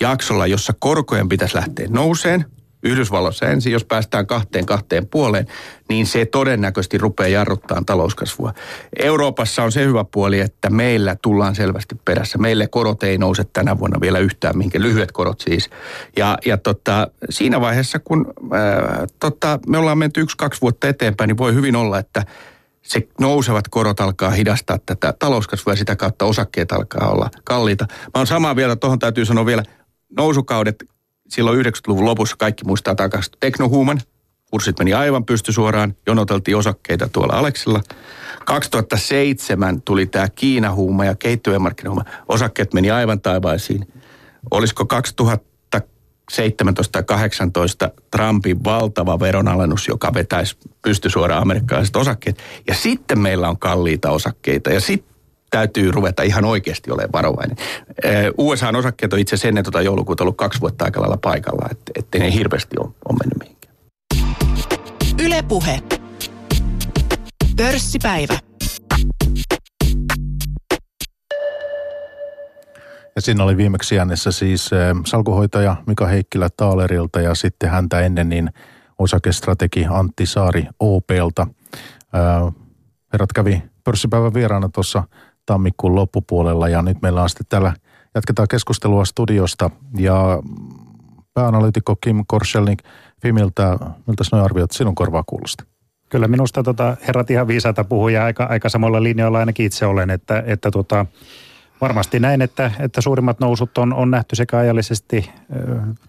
jaksolla, 0.00 0.46
jossa 0.46 0.72
korkojen 0.78 1.28
pitäisi 1.28 1.56
lähteä 1.56 1.86
nouseen– 1.90 2.44
Yhdysvalloissa 2.82 3.46
ensin, 3.46 3.72
jos 3.72 3.84
päästään 3.84 4.26
kahteen 4.26 4.66
kahteen 4.66 5.06
puoleen, 5.06 5.46
niin 5.88 6.06
se 6.06 6.26
todennäköisesti 6.26 6.98
rupeaa 6.98 7.28
jarruttaa 7.28 7.82
talouskasvua. 7.86 8.52
Euroopassa 8.98 9.62
on 9.62 9.72
se 9.72 9.84
hyvä 9.84 10.04
puoli, 10.04 10.40
että 10.40 10.70
meillä 10.70 11.16
tullaan 11.22 11.54
selvästi 11.54 11.94
perässä. 12.04 12.38
Meille 12.38 12.66
korot 12.66 13.02
ei 13.02 13.18
nouse 13.18 13.44
tänä 13.44 13.78
vuonna 13.78 14.00
vielä 14.00 14.18
yhtään, 14.18 14.58
minkä 14.58 14.80
lyhyet 14.80 15.12
korot 15.12 15.40
siis. 15.40 15.70
Ja, 16.16 16.38
ja 16.46 16.56
tota, 16.58 17.08
siinä 17.30 17.60
vaiheessa, 17.60 17.98
kun 17.98 18.26
ää, 18.52 19.06
tota, 19.20 19.58
me 19.66 19.78
ollaan 19.78 19.98
menty 19.98 20.20
yksi-kaksi 20.20 20.60
vuotta 20.60 20.88
eteenpäin, 20.88 21.28
niin 21.28 21.38
voi 21.38 21.54
hyvin 21.54 21.76
olla, 21.76 21.98
että 21.98 22.24
se 22.82 23.08
nousevat 23.20 23.68
korot 23.68 24.00
alkaa 24.00 24.30
hidastaa 24.30 24.78
tätä 24.86 25.14
talouskasvua 25.18 25.72
ja 25.72 25.76
sitä 25.76 25.96
kautta 25.96 26.24
osakkeet 26.24 26.72
alkaa 26.72 27.10
olla 27.10 27.30
kalliita. 27.44 27.86
Mä 27.90 28.10
oon 28.14 28.26
samaa 28.26 28.56
vielä, 28.56 28.76
tuohon 28.76 28.98
täytyy 28.98 29.24
sanoa 29.24 29.46
vielä, 29.46 29.62
nousukaudet 30.16 30.84
silloin 31.30 31.66
90-luvun 31.66 32.04
lopussa 32.04 32.36
kaikki 32.38 32.64
muistaa 32.64 32.94
takaisin 32.94 33.32
teknohuuman. 33.40 34.00
Kurssit 34.50 34.78
meni 34.78 34.94
aivan 34.94 35.24
pystysuoraan, 35.24 35.94
jonoteltiin 36.06 36.56
osakkeita 36.56 37.08
tuolla 37.08 37.34
Aleksilla. 37.34 37.80
2007 38.44 39.82
tuli 39.82 40.06
tämä 40.06 40.28
Kiina-huuma 40.28 41.04
ja 41.04 41.14
kehittyvien 41.14 41.62
markkinahuuma. 41.62 42.04
Osakkeet 42.28 42.74
meni 42.74 42.90
aivan 42.90 43.20
taivaisiin. 43.20 43.92
Olisiko 44.50 44.86
2017 44.86 46.92
tai 46.92 47.02
2018 47.02 47.90
Trumpin 48.10 48.64
valtava 48.64 49.20
veronalennus, 49.20 49.88
joka 49.88 50.14
vetäisi 50.14 50.56
pystysuoraan 50.82 51.42
amerikkalaiset 51.42 51.96
osakkeet. 51.96 52.38
Ja 52.68 52.74
sitten 52.74 53.18
meillä 53.18 53.48
on 53.48 53.58
kalliita 53.58 54.10
osakkeita. 54.10 54.70
Ja 54.70 54.80
sitten 54.80 55.09
täytyy 55.50 55.90
ruveta 55.90 56.22
ihan 56.22 56.44
oikeasti 56.44 56.90
olemaan 56.90 57.12
varovainen. 57.12 57.56
USA-osakkeet 58.38 59.12
on 59.12 59.18
itse 59.18 59.34
asiassa 59.34 59.48
ennen 59.48 59.64
tuota 59.64 59.82
joulukuuta 59.82 60.24
ollut 60.24 60.36
kaksi 60.36 60.60
vuotta 60.60 60.84
aika 60.84 61.00
lailla 61.00 61.18
paikalla, 61.22 61.68
että 61.70 61.92
ettei 61.98 62.20
ne 62.20 62.32
hirveästi 62.32 62.76
ole, 62.78 62.90
ole 63.08 63.18
mennyt 63.18 63.38
mihinkään. 63.38 63.74
Ylepuhe. 65.24 65.80
Pörssipäivä. 67.56 68.38
Ja 73.16 73.22
siinä 73.22 73.44
oli 73.44 73.56
viimeksi 73.56 73.98
äänessä 73.98 74.32
siis 74.32 74.70
salkuhoitaja 75.06 75.76
Mika 75.86 76.06
Heikkilä 76.06 76.48
Taalerilta 76.56 77.20
ja 77.20 77.34
sitten 77.34 77.70
häntä 77.70 78.00
ennen 78.00 78.28
niin 78.28 78.50
osakestrategi 78.98 79.86
Antti 79.90 80.26
Saari 80.26 80.66
OPlta. 80.80 81.46
Herrat 83.12 83.32
kävi 83.32 83.62
pörssipäivän 83.84 84.34
vieraana 84.34 84.68
tuossa 84.68 85.02
tammikuun 85.46 85.94
loppupuolella 85.94 86.68
ja 86.68 86.82
nyt 86.82 87.02
meillä 87.02 87.22
on 87.22 87.28
sitten 87.28 87.46
täällä, 87.48 87.72
jatketaan 88.14 88.48
keskustelua 88.48 89.04
studiosta 89.04 89.70
ja 89.98 90.42
pääanalyytikko 91.34 91.96
Kim 91.96 92.24
Korschelnik 92.26 92.78
Fimiltä, 93.22 93.78
miltä 94.06 94.24
sinä 94.24 94.44
arvioit 94.44 94.70
sinun 94.70 94.94
korvaa 94.94 95.24
kuulosti? 95.26 95.64
Kyllä 96.08 96.28
minusta 96.28 96.62
tota, 96.62 96.96
herrat 97.06 97.30
ihan 97.30 97.48
viisaita 97.48 97.84
puhuja 97.84 98.24
aika, 98.24 98.44
aika 98.44 98.68
samalla 98.68 99.02
linjoilla 99.02 99.38
ainakin 99.38 99.66
itse 99.66 99.86
olen, 99.86 100.10
että, 100.10 100.42
että 100.46 100.70
tota, 100.70 101.06
Varmasti 101.80 102.20
näin, 102.20 102.42
että, 102.42 102.70
että 102.78 103.00
suurimmat 103.00 103.40
nousut 103.40 103.78
on, 103.78 103.92
on 103.92 104.10
nähty 104.10 104.36
sekä 104.36 104.58
ajallisesti, 104.58 105.30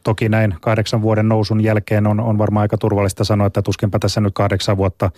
toki 0.04 0.30
näin 0.30 0.56
kahdeksan 0.62 1.02
vuoden 1.02 1.28
nousun 1.30 1.62
jälkeen 1.62 2.08
on, 2.08 2.20
on 2.20 2.38
varmaan 2.38 2.62
aika 2.62 2.78
turvallista 2.78 3.24
sanoa, 3.24 3.48
että 3.48 3.62
tuskinpä 3.62 4.00
tässä 4.00 4.22
nyt 4.22 4.34
kahdeksan 4.34 4.78
vuotta 4.78 5.12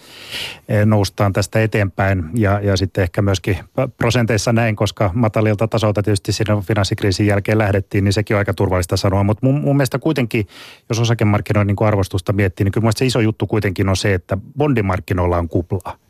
noustaan 0.86 1.34
tästä 1.34 1.62
eteenpäin. 1.62 2.24
Ja, 2.34 2.60
ja 2.60 2.78
sitten 2.78 3.02
ehkä 3.02 3.22
myöskin 3.22 3.58
prosenteissa 3.98 4.54
näin, 4.54 4.76
koska 4.76 5.12
matalilta 5.14 5.68
tasolta 5.68 6.04
tietysti 6.04 6.32
siinä 6.32 6.62
finanssikriisin 6.62 7.28
jälkeen 7.28 7.58
lähdettiin, 7.58 8.04
niin 8.04 8.14
sekin 8.14 8.36
on 8.36 8.40
aika 8.40 8.54
turvallista 8.54 8.98
sanoa, 8.98 9.24
mutta 9.24 9.46
mun, 9.46 9.62
mun 9.62 9.78
mielestä 9.78 10.00
kuitenkin, 10.00 10.48
jos 10.90 11.00
osakemarkkinoiden 11.00 11.68
niin 11.68 11.88
arvostusta 11.88 12.34
miettii, 12.34 12.64
niin 12.64 12.72
kyllä 12.72 12.92
se 12.96 13.06
iso 13.06 13.20
juttu 13.20 13.48
kuitenkin 13.48 13.90
on 13.90 13.98
se, 13.98 14.14
että 14.14 14.38
bondimarkkinoilla 14.58 15.38
on 15.38 15.50
kuplaa. 15.50 16.03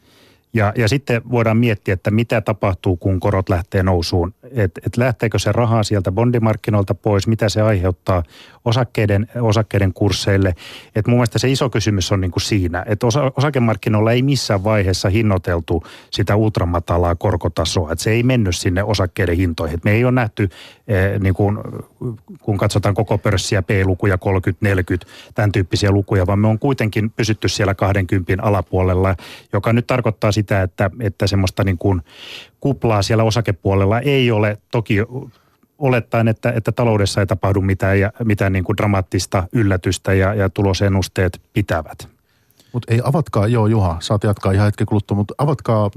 Ja, 0.53 0.73
ja 0.75 0.87
sitten 0.87 1.21
voidaan 1.31 1.57
miettiä, 1.57 1.93
että 1.93 2.11
mitä 2.11 2.41
tapahtuu, 2.41 2.97
kun 2.97 3.19
korot 3.19 3.49
lähtee 3.49 3.83
nousuun. 3.83 4.33
Että 4.51 4.81
et 4.85 4.97
lähteekö 4.97 5.39
se 5.39 5.51
rahaa 5.51 5.83
sieltä 5.83 6.11
bondimarkkinoilta 6.11 6.95
pois, 6.95 7.27
mitä 7.27 7.49
se 7.49 7.61
aiheuttaa 7.61 8.23
osakkeiden, 8.65 9.27
osakkeiden 9.41 9.93
kursseille. 9.93 10.55
Et 10.95 11.07
mun 11.07 11.17
mielestä 11.17 11.39
se 11.39 11.51
iso 11.51 11.69
kysymys 11.69 12.11
on 12.11 12.21
niin 12.21 12.31
kuin 12.31 12.41
siinä, 12.41 12.85
että 12.87 13.07
osa, 13.07 13.31
osakemarkkinoilla 13.37 14.11
ei 14.11 14.21
missään 14.21 14.63
vaiheessa 14.63 15.09
hinnoiteltu 15.09 15.83
sitä 16.11 16.35
ultramatalaa 16.35 17.15
korkotasoa. 17.15 17.91
Et 17.91 17.99
se 17.99 18.11
ei 18.11 18.23
mennyt 18.23 18.55
sinne 18.55 18.83
osakkeiden 18.83 19.37
hintoihin. 19.37 19.75
Et 19.75 19.83
me 19.83 19.91
ei 19.91 20.03
ole 20.03 20.11
nähty, 20.11 20.49
eh, 20.87 21.19
niin 21.19 21.33
kuin, 21.33 21.59
kun 22.41 22.57
katsotaan 22.57 22.95
koko 22.95 23.17
pörssiä, 23.17 23.61
P-lukuja 23.61 24.15
30-40, 24.15 24.17
tämän 25.35 25.51
tyyppisiä 25.51 25.91
lukuja, 25.91 26.27
vaan 26.27 26.39
me 26.39 26.47
on 26.47 26.59
kuitenkin 26.59 27.09
pysytty 27.09 27.49
siellä 27.49 27.73
20 27.73 28.43
alapuolella, 28.43 29.15
joka 29.53 29.73
nyt 29.73 29.87
tarkoittaa 29.87 30.31
sitä, 30.31 30.61
että, 30.61 30.89
että 30.99 31.27
semmoista 31.27 31.63
niin 31.63 31.77
kuin 31.77 32.01
kuplaa 32.59 33.01
siellä 33.01 33.23
osakepuolella 33.23 33.99
ei 33.99 34.31
ole. 34.31 34.57
Toki 34.71 34.97
olettaen, 35.77 36.27
että, 36.27 36.51
että 36.51 36.71
taloudessa 36.71 37.21
ei 37.21 37.27
tapahdu 37.27 37.61
mitään, 37.61 37.99
ja, 37.99 38.11
mitään 38.23 38.53
niin 38.53 38.63
kuin 38.63 38.77
dramaattista 38.77 39.47
yllätystä 39.53 40.13
ja, 40.13 40.33
ja 40.33 40.49
tulosennusteet 40.49 41.41
pitävät. 41.53 42.07
Mutta 42.73 42.93
ei 42.93 43.01
avatkaa, 43.03 43.47
joo 43.47 43.67
Juha, 43.67 43.97
saat 43.99 44.23
jatkaa 44.23 44.51
ihan 44.51 44.65
hetken 44.65 44.87
kuluttua, 44.87 45.17
mutta 45.17 45.33
avatkaa 45.37 45.91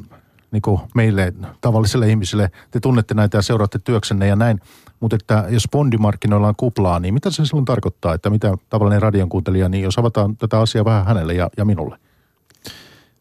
niin 0.51 0.63
meille 0.95 1.33
tavallisille 1.61 2.09
ihmisille, 2.09 2.51
te 2.71 2.81
tunnette 2.81 3.15
näitä 3.15 3.39
ja 3.39 3.43
seuraatte 3.43 3.79
työksenne 3.79 4.27
ja 4.27 4.37
näin, 4.37 4.61
mutta 5.01 5.17
että 5.17 5.45
jos 5.49 5.65
bondimarkkinoilla 5.73 6.49
on 6.49 6.57
kuplaa, 6.57 7.01
niin 7.01 7.15
mitä 7.15 7.31
se 7.31 7.45
silloin 7.45 7.65
tarkoittaa, 7.65 8.15
että 8.15 8.31
mitä 8.31 8.55
tavallinen 8.69 9.03
radion 9.03 9.29
kuuntelija, 9.29 9.69
niin 9.69 9.85
jos 9.85 9.99
avataan 9.99 10.37
tätä 10.37 10.61
asiaa 10.61 10.85
vähän 10.85 11.07
hänelle 11.07 11.35
ja, 11.35 11.51
ja 11.57 11.65
minulle? 11.65 11.99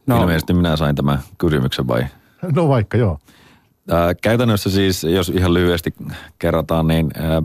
No. 0.08 0.22
Ilmeisesti 0.22 0.54
minä 0.54 0.76
sain 0.76 0.96
tämän 0.96 1.20
kysymyksen 1.38 1.88
vai? 1.88 2.06
No 2.56 2.70
vaikka 2.70 2.98
joo. 2.98 3.20
Ää, 3.92 4.16
käytännössä 4.16 4.70
siis, 4.70 5.04
jos 5.04 5.30
ihan 5.30 5.54
lyhyesti 5.54 5.94
kerrataan, 6.40 6.88
niin 6.88 7.12
ää, 7.18 7.42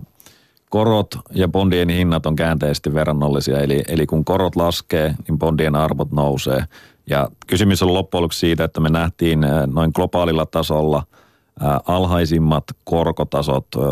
korot 0.70 1.14
ja 1.34 1.48
bondien 1.48 1.88
hinnat 1.88 2.26
on 2.26 2.36
käänteisesti 2.36 2.94
verrannollisia. 2.94 3.60
Eli, 3.60 3.84
eli 3.88 4.06
kun 4.06 4.24
korot 4.24 4.56
laskee, 4.56 5.14
niin 5.28 5.38
bondien 5.38 5.76
arvot 5.76 6.12
nousee. 6.12 6.64
Ja 7.06 7.28
kysymys 7.46 7.82
on 7.82 7.94
loppujen 7.94 8.22
lopuksi 8.22 8.38
siitä, 8.38 8.64
että 8.64 8.80
me 8.80 8.88
nähtiin 8.88 9.44
ää, 9.44 9.66
noin 9.66 9.90
globaalilla 9.94 10.46
tasolla 10.46 11.02
ää, 11.60 11.80
alhaisimmat 11.86 12.64
korkotasot 12.84 13.66
ää, 13.76 13.82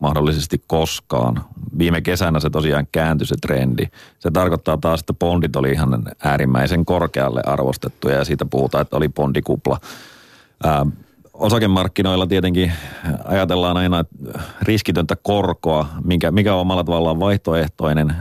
mahdollisesti 0.00 0.62
koskaan. 0.66 1.44
Viime 1.78 2.00
kesänä 2.00 2.40
se 2.40 2.50
tosiaan 2.50 2.86
kääntyi 2.92 3.26
se 3.26 3.34
trendi. 3.40 3.86
Se 4.18 4.30
tarkoittaa 4.30 4.76
taas, 4.76 5.00
että 5.00 5.12
bondit 5.12 5.56
oli 5.56 5.70
ihan 5.70 6.02
äärimmäisen 6.24 6.84
korkealle 6.84 7.42
arvostettuja 7.46 8.16
ja 8.16 8.24
siitä 8.24 8.44
puhutaan, 8.44 8.82
että 8.82 8.96
oli 8.96 9.08
bondikupla. 9.08 9.78
Ää, 10.64 10.86
osakemarkkinoilla 11.34 12.26
tietenkin 12.26 12.72
ajatellaan 13.24 13.76
aina 13.76 14.04
riskitöntä 14.62 15.16
korkoa, 15.22 15.86
mikä, 16.04 16.30
mikä 16.30 16.54
on 16.54 16.60
omalla 16.60 16.84
tavallaan 16.84 17.20
vaihtoehtoinen 17.20 18.14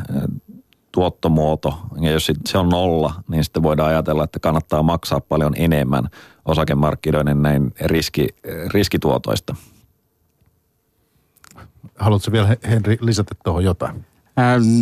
tuottomuoto. 0.91 1.79
Ja 2.01 2.11
jos 2.11 2.31
se 2.45 2.57
on 2.57 2.69
nolla, 2.69 3.13
niin 3.27 3.43
sitten 3.43 3.63
voidaan 3.63 3.89
ajatella, 3.89 4.23
että 4.23 4.39
kannattaa 4.39 4.83
maksaa 4.83 5.19
paljon 5.19 5.53
enemmän 5.57 6.09
osakemarkkinoiden 6.45 7.41
näin 7.41 7.73
riski, 7.81 8.27
riskituotoista. 8.73 9.55
Haluatko 11.99 12.31
vielä 12.31 12.55
Henri 12.69 12.97
lisätä 13.01 13.35
tuohon 13.43 13.63
jotain? 13.63 14.05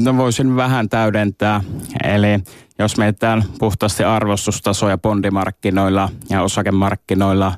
No 0.04 0.18
voisin 0.18 0.56
vähän 0.56 0.90
täydentää. 0.90 1.62
Eli 2.04 2.40
jos 2.80 2.98
mietitään 2.98 3.44
puhtaasti 3.60 4.04
arvostustasoja 4.04 4.98
bondimarkkinoilla 4.98 6.10
ja 6.30 6.42
osakemarkkinoilla, 6.42 7.54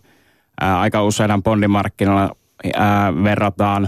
ää, 0.61 0.79
aika 0.79 1.03
usein 1.03 1.43
bondimarkkinoilla 1.43 2.35
ää, 2.75 3.23
verrataan 3.23 3.87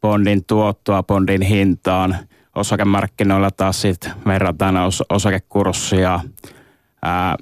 bondin 0.00 0.44
tuottoa 0.44 1.02
bondin 1.02 1.42
hintaan. 1.42 2.16
Osakemarkkinoilla 2.54 3.50
taas 3.50 3.80
sitten 3.80 4.12
verrataan 4.26 4.76
os, 4.76 5.02
osakekurssia 5.08 6.20
ää, 7.02 7.36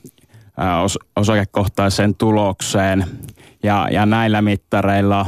os, 0.83 0.99
osakekohtaiseen 1.17 2.15
tulokseen. 2.15 3.05
Ja, 3.63 3.89
ja 3.91 4.07
näillä 4.07 4.43
mittareilla 4.43 5.27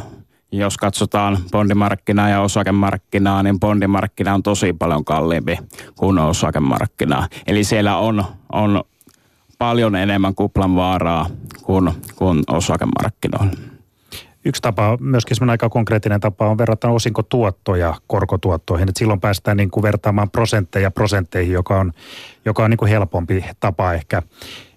jos 0.53 0.77
katsotaan 0.77 1.39
bondimarkkinaa 1.53 2.29
ja 2.29 2.41
osakemarkkinaa, 2.41 3.43
niin 3.43 3.61
bondimarkkina 3.61 4.35
on 4.35 4.43
tosi 4.43 4.73
paljon 4.73 5.05
kalliimpi 5.05 5.59
kuin 5.97 6.19
osakemarkkina. 6.19 7.29
Eli 7.47 7.65
siellä 7.65 7.97
on, 7.97 8.25
on 8.53 8.85
paljon 9.59 9.97
enemmän 9.97 10.35
kuplan 10.35 10.77
vaaraa 10.77 11.27
kuin, 11.63 11.91
kuin 12.17 12.43
osakemarkkinoilla. 12.49 13.53
Yksi 14.45 14.63
tapa, 14.63 14.97
myöskin 15.01 15.37
semmoinen 15.37 15.53
aika 15.53 15.69
konkreettinen 15.69 16.21
tapa 16.21 16.49
on 16.49 16.59
verrata 16.59 16.89
osinkotuottoja 16.89 17.95
korkotuottoihin. 18.07 18.89
Et 18.89 18.97
silloin 18.97 19.21
päästään 19.21 19.57
niin 19.57 19.71
kuin 19.71 19.83
vertaamaan 19.83 20.31
prosentteja 20.31 20.91
prosentteihin, 20.91 21.53
joka 21.53 21.81
on, 21.81 21.93
joka 22.45 22.65
on 22.65 22.71
niin 22.71 22.79
kuin 22.79 22.89
helpompi 22.89 23.45
tapa 23.61 23.93
ehkä, 23.93 24.23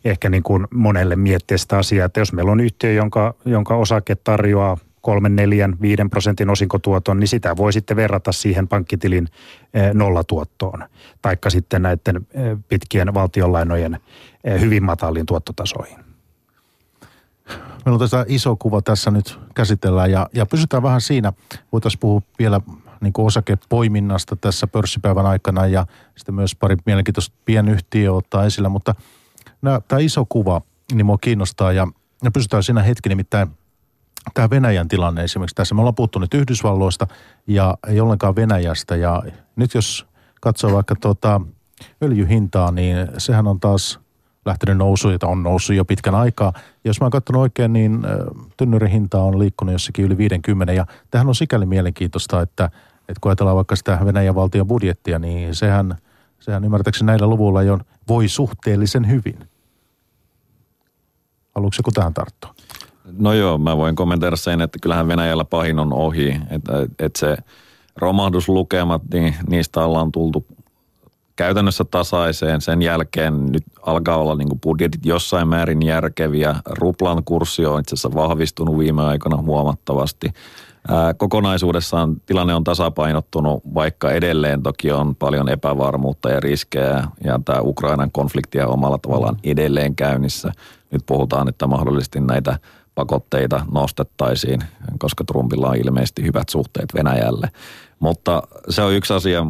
ehkä 0.05 0.29
niin 0.29 0.43
kuin 0.43 0.67
monelle 0.73 1.15
miettiä 1.15 1.57
sitä 1.57 1.77
asiaa. 1.77 2.05
Että 2.05 2.19
jos 2.19 2.33
meillä 2.33 2.51
on 2.51 2.59
yhtiö, 2.59 2.93
jonka, 2.93 3.33
jonka 3.45 3.75
osake 3.75 4.15
tarjoaa 4.15 4.77
kolmen, 5.03 5.35
neljän, 5.35 5.75
viiden 5.81 6.09
prosentin 6.09 6.49
osinkotuoton, 6.49 7.19
niin 7.19 7.27
sitä 7.27 7.57
voi 7.57 7.73
sitten 7.73 7.97
verrata 7.97 8.31
siihen 8.31 8.67
pankkitilin 8.67 9.27
eh, 9.73 9.93
nollatuottoon. 9.93 10.85
Taikka 11.21 11.49
sitten 11.49 11.81
näiden 11.81 12.27
eh, 12.33 12.57
pitkien 12.67 13.13
valtionlainojen 13.13 13.99
eh, 14.43 14.61
hyvin 14.61 14.83
mataliin 14.83 15.25
tuottotasoihin. 15.25 15.97
Meillä 17.49 17.93
on 17.93 17.99
tässä 17.99 18.25
iso 18.27 18.55
kuva 18.55 18.81
tässä 18.81 19.11
nyt 19.11 19.39
käsitellään 19.55 20.11
ja, 20.11 20.29
ja 20.33 20.45
pysytään 20.45 20.83
vähän 20.83 21.01
siinä. 21.01 21.33
Voitaisiin 21.71 21.99
puhua 21.99 22.21
vielä 22.39 22.61
niin 23.01 23.13
kuin 23.13 23.25
osakepoiminnasta 23.25 24.35
tässä 24.35 24.67
pörssipäivän 24.67 25.25
aikana 25.25 25.67
ja 25.67 25.85
sitten 26.15 26.35
myös 26.35 26.55
pari 26.55 26.75
mielenkiintoista 26.85 27.35
pienyhtiöä 27.45 28.11
ottaa 28.11 28.45
esillä, 28.45 28.69
mutta 28.69 28.95
tämä 29.87 29.99
iso 29.99 30.25
kuva 30.29 30.61
niin 30.93 31.05
mua 31.05 31.17
kiinnostaa 31.17 31.71
ja, 31.71 31.87
ja 32.23 32.31
pysytään 32.31 32.63
siinä 32.63 32.83
hetki 32.83 33.09
nimittäin– 33.09 33.47
tämä 34.33 34.49
Venäjän 34.49 34.87
tilanne 34.87 35.23
esimerkiksi 35.23 35.55
tässä. 35.55 35.75
Me 35.75 35.81
ollaan 35.81 35.95
puhuttu 35.95 36.19
nyt 36.19 36.33
Yhdysvalloista 36.33 37.07
ja 37.47 37.77
ei 37.87 38.01
ollenkaan 38.01 38.35
Venäjästä. 38.35 38.95
Ja 38.95 39.23
nyt 39.55 39.73
jos 39.73 40.05
katsoo 40.41 40.73
vaikka 40.73 40.95
tuota 40.95 41.41
öljyhintaa, 42.03 42.71
niin 42.71 42.97
sehän 43.17 43.47
on 43.47 43.59
taas 43.59 43.99
lähtenyt 44.45 44.77
nousu, 44.77 45.09
jota 45.09 45.27
on 45.27 45.43
noussut 45.43 45.75
jo 45.75 45.85
pitkän 45.85 46.15
aikaa. 46.15 46.53
Jos 46.83 47.01
mä 47.01 47.05
oon 47.05 47.11
katsonut 47.11 47.41
oikein, 47.41 47.73
niin 47.73 47.99
tynnyrin 48.57 48.91
hinta 48.91 49.21
on 49.21 49.39
liikkunut 49.39 49.73
jossakin 49.73 50.05
yli 50.05 50.17
50. 50.17 50.73
Ja 50.73 50.85
tähän 51.11 51.27
on 51.27 51.35
sikäli 51.35 51.65
mielenkiintoista, 51.65 52.41
että, 52.41 52.65
että 52.99 53.19
kun 53.21 53.29
ajatellaan 53.29 53.55
vaikka 53.55 53.75
sitä 53.75 53.99
Venäjän 54.05 54.35
valtion 54.35 54.67
budjettia, 54.67 55.19
niin 55.19 55.55
sehän, 55.55 55.95
sehän 56.39 56.63
ymmärtääkseni 56.65 57.05
näillä 57.05 57.27
luvuilla 57.27 57.63
jo 57.63 57.79
voi 58.07 58.27
suhteellisen 58.27 59.09
hyvin. 59.09 59.39
Haluatko 61.55 61.75
joku 61.79 61.91
tähän 61.91 62.13
tarttua? 62.13 62.55
No 63.11 63.33
joo, 63.33 63.57
mä 63.57 63.77
voin 63.77 63.95
kommentoida 63.95 64.35
sen, 64.35 64.61
että 64.61 64.79
kyllähän 64.81 65.07
Venäjällä 65.07 65.45
pahin 65.45 65.79
on 65.79 65.93
ohi. 65.93 66.39
Että, 66.49 66.73
että 66.99 67.19
se 67.19 67.37
romahduslukemat, 67.95 69.01
niin 69.13 69.35
niistä 69.49 69.85
ollaan 69.85 70.11
tultu 70.11 70.45
käytännössä 71.35 71.83
tasaiseen. 71.83 72.61
Sen 72.61 72.81
jälkeen 72.81 73.45
nyt 73.45 73.63
alkaa 73.81 74.17
olla 74.17 74.35
niin 74.35 74.59
budjetit 74.63 75.05
jossain 75.05 75.47
määrin 75.47 75.81
järkeviä. 75.81 76.55
Ruplan 76.65 77.23
kurssi 77.23 77.65
on 77.65 77.79
itse 77.79 77.95
asiassa 77.95 78.13
vahvistunut 78.13 78.77
viime 78.77 79.01
aikoina 79.01 79.37
huomattavasti. 79.37 80.33
Ää, 80.87 81.13
kokonaisuudessaan 81.13 82.15
tilanne 82.25 82.55
on 82.55 82.63
tasapainottunut, 82.63 83.63
vaikka 83.73 84.11
edelleen 84.11 84.63
toki 84.63 84.91
on 84.91 85.15
paljon 85.15 85.49
epävarmuutta 85.49 86.29
ja 86.29 86.39
riskejä. 86.39 87.03
Ja 87.23 87.39
tämä 87.45 87.61
Ukrainan 87.61 88.11
konflikti 88.11 88.61
on 88.61 88.69
omalla 88.69 88.97
tavallaan 88.97 89.37
edelleen 89.43 89.95
käynnissä. 89.95 90.51
Nyt 90.91 91.01
puhutaan, 91.05 91.49
että 91.49 91.67
mahdollisesti 91.67 92.19
näitä 92.19 92.59
pakotteita 92.95 93.65
nostettaisiin, 93.71 94.63
koska 94.99 95.23
Trumpilla 95.23 95.69
on 95.69 95.75
ilmeisesti 95.75 96.23
hyvät 96.23 96.49
suhteet 96.49 96.93
Venäjälle. 96.93 97.49
Mutta 97.99 98.43
se 98.69 98.81
on 98.81 98.93
yksi 98.93 99.13
asia, 99.13 99.45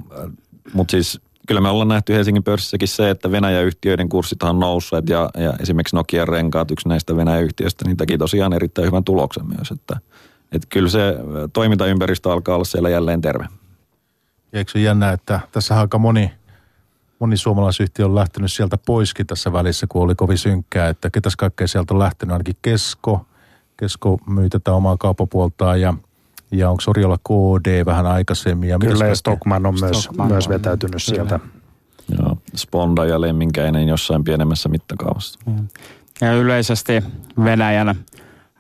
mutta 0.74 0.92
siis 0.92 1.22
kyllä 1.48 1.62
me 1.62 1.70
ollaan 1.70 1.88
nähty 1.88 2.14
Helsingin 2.14 2.44
pörssissäkin 2.44 2.88
se, 2.88 3.10
että 3.10 3.32
Venäjä-yhtiöiden 3.32 4.10
kurssit 4.10 4.44
on 4.44 4.60
nousseet 4.60 5.10
ja, 5.10 5.30
ja 5.38 5.54
esimerkiksi 5.60 5.96
Nokian 5.96 6.28
renkaat, 6.28 6.72
yksi 6.72 6.90
näistä 6.90 7.18
Venäjä-yhtiöistä, 7.18 7.86
niin 7.86 7.98
teki 7.98 8.18
tosiaan 8.18 8.54
erittäin 8.54 8.88
hyvän 8.88 9.04
tuloksen 9.04 9.48
myös, 9.48 9.72
että, 9.72 9.98
että 10.52 10.68
kyllä 10.70 10.90
se 10.90 11.16
toimintaympäristö 11.54 12.32
alkaa 12.34 12.56
olla 12.56 12.66
siellä 12.66 12.90
jälleen 12.90 13.22
terve. 13.22 13.48
eikö 14.54 14.72
se 14.72 14.80
jännä, 14.80 15.12
että 15.12 15.40
tässä 15.52 15.80
aika 15.80 15.98
moni, 15.98 16.32
moni 17.20 17.38
suomalaisyhtiö 17.38 18.06
on 18.06 18.16
lähtenyt 18.16 18.52
sieltä 18.52 18.78
poiskin 18.78 19.28
tässä 19.28 19.54
välissä, 19.54 19.88
kun 19.90 20.02
oli 20.02 20.16
kovin 20.16 20.38
synkkää, 20.38 20.90
että 20.90 21.10
ketäs 21.10 21.36
kaikkea 21.36 21.68
sieltä 21.68 21.94
on 21.94 22.00
lähtenyt, 22.00 22.34
ainakin 22.34 22.56
Kesko, 22.62 23.26
Kesko 23.84 24.18
myy 24.28 24.50
tätä 24.50 24.74
omaa 24.74 24.98
kauppapuoltaan 24.98 25.82
ja, 25.82 25.94
ja 26.52 26.70
onko 26.70 26.84
Oriolla 26.88 27.18
KD 27.18 27.86
vähän 27.86 28.06
aikaisemmin. 28.06 28.70
Ja 28.70 28.80
Kyllä 28.80 29.06
ja 29.06 29.16
Stockman 29.16 29.66
on 29.66 29.76
myös, 29.82 30.04
Stockman 30.04 30.28
myös 30.28 30.48
on. 30.48 30.54
vetäytynyt 30.54 30.92
Kyllä. 30.92 31.16
sieltä. 31.16 31.40
Joo, 32.18 32.38
Sponda 32.56 33.06
ja 33.06 33.22
Lemminkäinen 33.22 33.88
jossain 33.88 34.24
pienemmässä 34.24 34.70
mittakaavassa. 34.70 35.40
Ja 36.22 36.34
yleisesti 36.34 37.04
Venäjän 37.44 37.96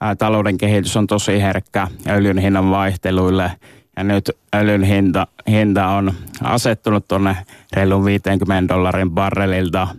ää, 0.02 0.16
talouden 0.16 0.58
kehitys 0.58 0.98
on 0.98 1.08
tosi 1.08 1.42
herkkä 1.42 1.88
öljyn 2.08 2.38
hinnan 2.38 2.70
vaihteluille. 2.70 3.52
Ja 3.98 4.04
nyt 4.04 4.32
öljyn 4.56 4.84
hinta, 4.84 5.28
hinta 5.48 5.88
on 5.88 6.14
asettunut 6.42 7.08
tuonne 7.08 7.38
reilun 7.74 8.06
50 8.06 8.74
dollarin 8.74 9.12
barrelilta– 9.12 9.88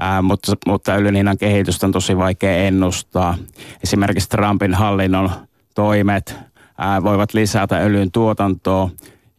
Ää, 0.00 0.22
mutta, 0.22 0.52
mutta 0.66 0.92
öljyn 0.92 1.38
kehitystä 1.40 1.86
on 1.86 1.92
tosi 1.92 2.16
vaikea 2.16 2.56
ennustaa. 2.56 3.34
Esimerkiksi 3.84 4.28
Trumpin 4.28 4.74
hallinnon 4.74 5.30
toimet 5.74 6.36
ää, 6.78 7.02
voivat 7.02 7.34
lisätä 7.34 7.78
öljyn 7.78 8.12
tuotantoa 8.12 8.90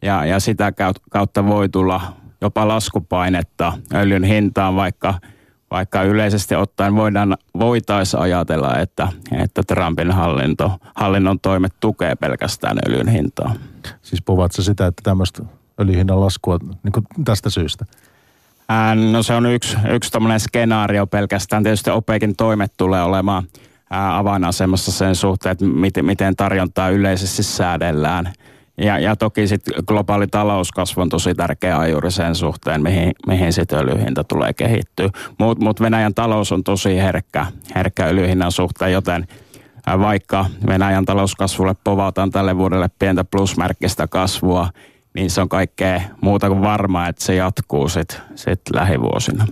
ja, 0.02 0.24
ja 0.24 0.40
sitä 0.40 0.72
kautta 1.10 1.46
voi 1.46 1.68
tulla 1.68 2.00
jopa 2.40 2.68
laskupainetta 2.68 3.72
öljyn 3.94 4.24
hintaan, 4.24 4.76
vaikka, 4.76 5.14
vaikka 5.70 6.02
yleisesti 6.02 6.54
ottaen 6.54 6.96
voidaan, 6.96 7.36
voitaisiin 7.58 8.20
ajatella, 8.20 8.78
että, 8.78 9.08
että 9.32 9.62
Trumpin 9.62 10.10
hallinto, 10.10 10.72
hallinnon 10.94 11.40
toimet 11.40 11.72
tukee 11.80 12.14
pelkästään 12.14 12.78
öljyn 12.88 13.08
hintaa. 13.08 13.54
Siis 14.02 14.22
puhuvatko 14.22 14.62
sitä, 14.62 14.86
että 14.86 15.00
tämmöistä 15.02 15.42
öljyhinnan 15.80 16.20
laskua 16.20 16.58
niin 16.82 17.24
tästä 17.24 17.50
syystä? 17.50 17.84
No 19.12 19.22
se 19.22 19.34
on 19.34 19.46
yksi, 19.46 19.76
yksi 19.90 20.10
tämmöinen 20.10 20.40
skenaario 20.40 21.06
pelkästään. 21.06 21.62
Tietysti 21.62 21.90
OPEKin 21.90 22.36
toimet 22.36 22.72
tulee 22.76 23.02
olemaan 23.02 23.42
avainasemassa 23.90 24.92
sen 24.92 25.14
suhteen, 25.14 25.52
että 25.52 25.64
miten, 25.64 26.04
miten 26.04 26.36
tarjontaa 26.36 26.88
yleisesti 26.88 27.42
säädellään. 27.42 28.32
Ja, 28.78 28.98
ja 28.98 29.16
toki 29.16 29.46
sitten 29.46 29.74
globaali 29.86 30.26
talouskasvu 30.26 31.02
on 31.02 31.08
tosi 31.08 31.34
tärkeä 31.34 31.78
ajuri 31.78 32.10
sen 32.10 32.34
suhteen, 32.34 32.82
mihin, 32.82 33.12
mihin 33.26 33.52
sitten 33.52 33.78
öljyhinta 33.78 34.24
tulee 34.24 34.52
kehittyä. 34.52 35.10
Mutta 35.38 35.64
mut 35.64 35.80
Venäjän 35.80 36.14
talous 36.14 36.52
on 36.52 36.64
tosi 36.64 36.96
herkkä, 36.96 37.46
herkkä 37.74 38.06
öljyhinnan 38.06 38.52
suhteen, 38.52 38.92
joten 38.92 39.26
vaikka 40.00 40.46
Venäjän 40.66 41.04
talouskasvulle 41.04 41.74
povataan 41.84 42.30
tälle 42.30 42.56
vuodelle 42.56 42.90
pientä 42.98 43.24
plusmerkkistä 43.24 44.06
kasvua, 44.06 44.68
niin 45.14 45.30
se 45.30 45.40
on 45.40 45.48
kaikkea 45.48 46.00
muuta 46.20 46.48
kuin 46.48 46.62
varmaa, 46.62 47.08
että 47.08 47.24
se 47.24 47.34
jatkuu 47.34 47.88
sitten 47.88 48.20
sit 48.34 48.60
lähivuosina. 48.74 49.46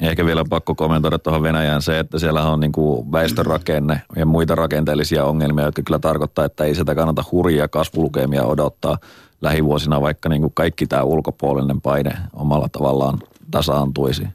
Ehkä 0.00 0.26
vielä 0.26 0.44
pakko 0.50 0.74
kommentoida 0.74 1.18
tuohon 1.18 1.42
Venäjään 1.42 1.82
se, 1.82 1.98
että 1.98 2.18
siellä 2.18 2.50
on 2.50 2.60
niin 2.60 2.72
kuin 2.72 3.12
väestörakenne 3.12 4.02
ja 4.16 4.26
muita 4.26 4.54
rakenteellisia 4.54 5.24
ongelmia, 5.24 5.64
jotka 5.64 5.82
kyllä 5.82 5.98
tarkoittaa, 5.98 6.44
että 6.44 6.64
ei 6.64 6.74
sitä 6.74 6.94
kannata 6.94 7.24
hurjia 7.32 7.68
kasvulukemia 7.68 8.44
odottaa 8.44 8.98
lähivuosina, 9.40 10.00
vaikka 10.00 10.28
niin 10.28 10.40
kuin 10.42 10.52
kaikki 10.54 10.86
tämä 10.86 11.02
ulkopuolinen 11.02 11.80
paine 11.80 12.12
omalla 12.32 12.68
tavallaan 12.72 13.18
tasaantuisi. 13.50 14.28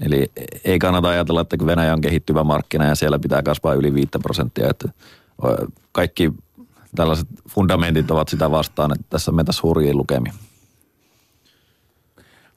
Eli 0.00 0.30
ei 0.64 0.78
kannata 0.78 1.08
ajatella, 1.08 1.40
että 1.40 1.66
Venäjä 1.66 1.92
on 1.92 2.00
kehittyvä 2.00 2.44
markkina 2.44 2.84
ja 2.84 2.94
siellä 2.94 3.18
pitää 3.18 3.42
kasvaa 3.42 3.74
yli 3.74 3.94
5 3.94 4.08
prosenttia. 4.22 4.70
Että 4.70 4.88
kaikki 5.92 6.32
tällaiset 6.94 7.28
fundamentit 7.48 8.10
ovat 8.10 8.28
sitä 8.28 8.50
vastaan, 8.50 8.92
että 8.92 9.06
tässä 9.10 9.32
meitä 9.32 9.52
hurjia 9.62 9.94
lukemia. 9.94 10.32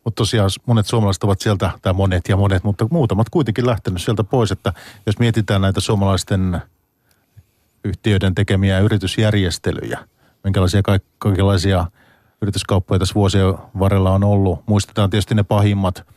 Mutta 0.04 0.16
tosiaan 0.16 0.50
monet 0.66 0.86
suomalaiset 0.86 1.24
ovat 1.24 1.42
sieltä, 1.42 1.72
tai 1.82 1.94
monet 1.94 2.30
ja 2.30 2.38
monet, 2.38 2.64
mutta 2.64 2.88
muutamat 2.92 3.30
kuitenkin 3.30 3.66
lähtenyt 3.66 4.02
sieltä 4.02 4.24
pois, 4.24 4.52
että 4.52 4.74
jos 5.06 5.20
mietitään 5.20 5.62
näitä 5.62 5.80
suomalaisten 5.80 6.62
yhtiöiden 7.84 8.36
tekemiä 8.36 8.80
yritysjärjestelyjä, 8.80 10.00
minkälaisia 10.44 10.82
kaikenlaisia 11.20 11.86
yrityskauppoja 12.42 13.00
tässä 13.00 13.16
vuosien 13.16 13.54
varrella 13.80 14.12
on 14.12 14.24
ollut. 14.24 14.64
Muistetaan 14.66 15.10
tietysti 15.10 15.36
ne 15.36 15.44
pahimmat, 15.44 16.08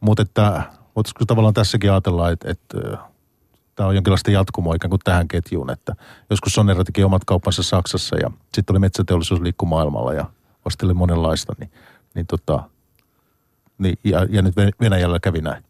mutta 0.00 0.22
että 0.22 0.62
Voitaisiko 0.98 1.24
tavallaan 1.24 1.54
tässäkin 1.54 1.92
ajatella, 1.92 2.30
että, 2.30 2.50
että 2.50 2.98
tämä 3.78 3.88
on 3.88 3.94
jonkinlaista 3.94 4.30
jatkumoa 4.30 4.74
ikään 4.74 4.90
kuin 4.90 5.00
tähän 5.04 5.28
ketjuun, 5.28 5.70
että 5.70 5.94
joskus 6.30 6.54
Sonera 6.54 6.84
teki 6.84 7.04
omat 7.04 7.24
kauppansa 7.24 7.62
Saksassa 7.62 8.16
ja 8.16 8.30
sitten 8.54 8.74
oli 8.74 8.78
metsäteollisuus 8.78 9.40
liikku 9.40 9.66
maailmalla 9.66 10.14
ja 10.14 10.24
vasteli 10.64 10.94
monenlaista, 10.94 11.52
niin, 11.60 11.70
niin 12.14 12.26
tota, 12.26 12.62
niin, 13.78 13.98
ja, 14.04 14.26
ja 14.30 14.42
nyt 14.42 14.54
Venäjällä 14.80 15.20
kävi 15.20 15.40
näin. 15.40 15.64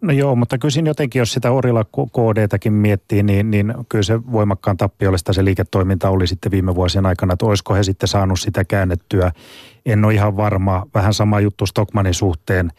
No 0.00 0.12
joo, 0.12 0.36
mutta 0.36 0.58
kyllä 0.58 0.72
siinä 0.72 0.90
jotenkin, 0.90 1.20
jos 1.20 1.32
sitä 1.32 1.50
Orilla 1.50 1.84
KD-täkin 1.84 2.72
miettii, 2.72 3.22
niin, 3.22 3.50
niin 3.50 3.74
kyllä 3.88 4.02
se 4.02 4.32
voimakkaan 4.32 4.76
tappiollista 4.76 5.32
se 5.32 5.44
liiketoiminta 5.44 6.10
oli 6.10 6.26
sitten 6.26 6.52
viime 6.52 6.74
vuosien 6.74 7.06
aikana, 7.06 7.32
että 7.32 7.46
olisiko 7.46 7.74
he 7.74 7.82
sitten 7.82 8.08
saanut 8.08 8.40
sitä 8.40 8.64
käännettyä. 8.64 9.32
En 9.86 10.04
ole 10.04 10.14
ihan 10.14 10.36
varma. 10.36 10.86
Vähän 10.94 11.14
sama 11.14 11.40
juttu 11.40 11.66
Stockmanin 11.66 12.14
suhteen 12.14 12.72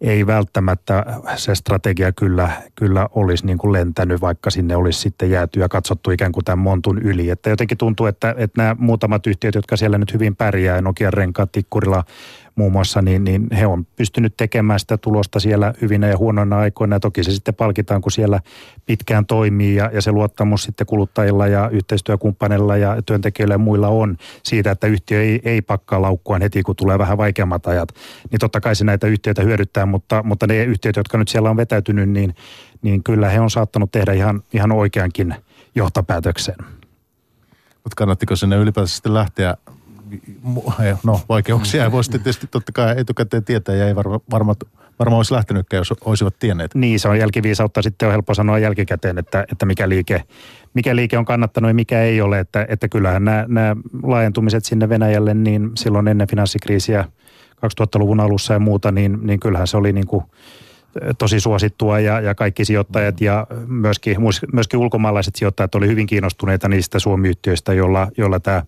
ei 0.00 0.26
välttämättä 0.26 1.04
se 1.36 1.54
strategia 1.54 2.12
kyllä, 2.12 2.50
kyllä 2.74 3.08
olisi 3.14 3.46
niin 3.46 3.58
kuin 3.58 3.72
lentänyt, 3.72 4.20
vaikka 4.20 4.50
sinne 4.50 4.76
olisi 4.76 5.00
sitten 5.00 5.30
jääty 5.30 5.60
ja 5.60 5.68
katsottu 5.68 6.10
ikään 6.10 6.32
kuin 6.32 6.44
tämän 6.44 6.58
montun 6.58 6.98
yli. 6.98 7.30
Että 7.30 7.50
jotenkin 7.50 7.78
tuntuu, 7.78 8.06
että, 8.06 8.34
että 8.38 8.62
nämä 8.62 8.76
muutamat 8.78 9.26
yhtiöt, 9.26 9.54
jotka 9.54 9.76
siellä 9.76 9.98
nyt 9.98 10.12
hyvin 10.12 10.36
pärjää, 10.36 10.80
Nokian 10.80 11.12
renkaat, 11.12 11.52
Tikkurila, 11.52 12.04
muun 12.54 12.72
muassa, 12.72 13.02
niin, 13.02 13.24
niin 13.24 13.48
he 13.58 13.66
on 13.66 13.86
pystynyt 13.96 14.36
tekemään 14.36 14.80
sitä 14.80 14.98
tulosta 14.98 15.40
siellä 15.40 15.74
hyvinä 15.82 16.08
ja 16.08 16.18
huonoina 16.18 16.58
aikoina. 16.58 16.96
Ja 16.96 17.00
toki 17.00 17.24
se 17.24 17.32
sitten 17.32 17.54
palkitaan, 17.54 18.02
kun 18.02 18.12
siellä 18.12 18.40
pitkään 18.86 19.26
toimii 19.26 19.74
ja, 19.74 19.90
ja 19.92 20.02
se 20.02 20.12
luottamus 20.12 20.62
sitten 20.62 20.86
kuluttajilla 20.86 21.46
ja 21.46 21.68
yhteistyökumppaneilla 21.68 22.76
ja 22.76 23.02
työntekijöillä 23.06 23.54
ja 23.54 23.58
muilla 23.58 23.88
on 23.88 24.16
siitä, 24.42 24.70
että 24.70 24.86
yhtiö 24.86 25.22
ei, 25.22 25.40
ei 25.44 25.62
pakkaa 25.62 26.02
laukkuaan 26.02 26.42
heti, 26.42 26.62
kun 26.62 26.76
tulee 26.76 26.98
vähän 26.98 27.18
vaikeammat 27.18 27.66
ajat. 27.66 27.88
Niin 28.30 28.40
totta 28.40 28.60
kai 28.60 28.76
se 28.76 28.84
näitä 28.84 29.06
yhtiöitä 29.06 29.42
hyödyttää, 29.42 29.86
mutta, 29.86 30.22
mutta 30.22 30.46
ne 30.46 30.64
yhtiöt, 30.64 30.96
jotka 30.96 31.18
nyt 31.18 31.28
siellä 31.28 31.50
on 31.50 31.56
vetäytynyt, 31.56 32.08
niin, 32.08 32.34
niin 32.82 33.02
kyllä 33.02 33.28
he 33.28 33.40
on 33.40 33.50
saattanut 33.50 33.92
tehdä 33.92 34.12
ihan, 34.12 34.42
ihan 34.52 34.72
oikeankin 34.72 35.34
johtopäätöksen. 35.74 36.56
Mutta 37.84 37.96
kannattiko 37.96 38.36
sinne 38.36 38.56
ylipäätään 38.56 38.88
sitten 38.88 39.14
lähteä 39.14 39.56
no 41.04 41.20
vaikeuksia 41.28 41.84
ei 41.84 41.92
voi 41.92 42.04
sitten 42.04 42.22
tietysti 42.22 42.46
totta 42.46 42.72
kai 42.72 42.94
etukäteen 42.96 43.44
tietää 43.44 43.74
ja 43.74 43.86
ei 43.86 43.96
varma, 43.96 44.20
varma, 44.30 44.54
varmaan 44.98 45.16
olisi 45.16 45.34
lähtenytkään, 45.34 45.80
jos 45.80 45.92
olisivat 46.04 46.34
tienneet. 46.38 46.74
Niin, 46.74 47.00
se 47.00 47.08
on 47.08 47.18
jälkiviisautta. 47.18 47.82
Sitten 47.82 48.06
on 48.06 48.12
helppo 48.12 48.34
sanoa 48.34 48.58
jälkikäteen, 48.58 49.18
että, 49.18 49.44
että 49.52 49.66
mikä, 49.66 49.88
liike, 49.88 50.22
mikä 50.74 50.96
liike 50.96 51.18
on 51.18 51.24
kannattanut 51.24 51.68
ja 51.68 51.74
mikä 51.74 52.02
ei 52.02 52.20
ole. 52.20 52.38
Että, 52.38 52.66
että 52.68 52.88
kyllähän 52.88 53.24
nämä, 53.24 53.44
nämä 53.48 53.76
laajentumiset 54.02 54.64
sinne 54.64 54.88
Venäjälle, 54.88 55.34
niin 55.34 55.70
silloin 55.74 56.08
ennen 56.08 56.28
finanssikriisiä 56.28 57.04
2000-luvun 57.56 58.20
alussa 58.20 58.52
ja 58.52 58.58
muuta, 58.58 58.92
niin, 58.92 59.18
niin 59.22 59.40
kyllähän 59.40 59.66
se 59.66 59.76
oli 59.76 59.92
niin 59.92 60.06
kuin 60.06 60.24
tosi 61.18 61.40
suosittua 61.40 62.00
ja, 62.00 62.20
ja 62.20 62.34
kaikki 62.34 62.64
sijoittajat 62.64 63.20
ja 63.20 63.46
myöskin, 63.66 64.16
myöskin 64.52 64.78
ulkomaalaiset 64.78 65.36
sijoittajat 65.36 65.74
oli 65.74 65.88
hyvin 65.88 66.06
kiinnostuneita 66.06 66.68
niistä 66.68 66.98
suomiyhtiöistä, 66.98 67.74
joilla, 67.74 68.08
joilla 68.16 68.40
tämä 68.40 68.62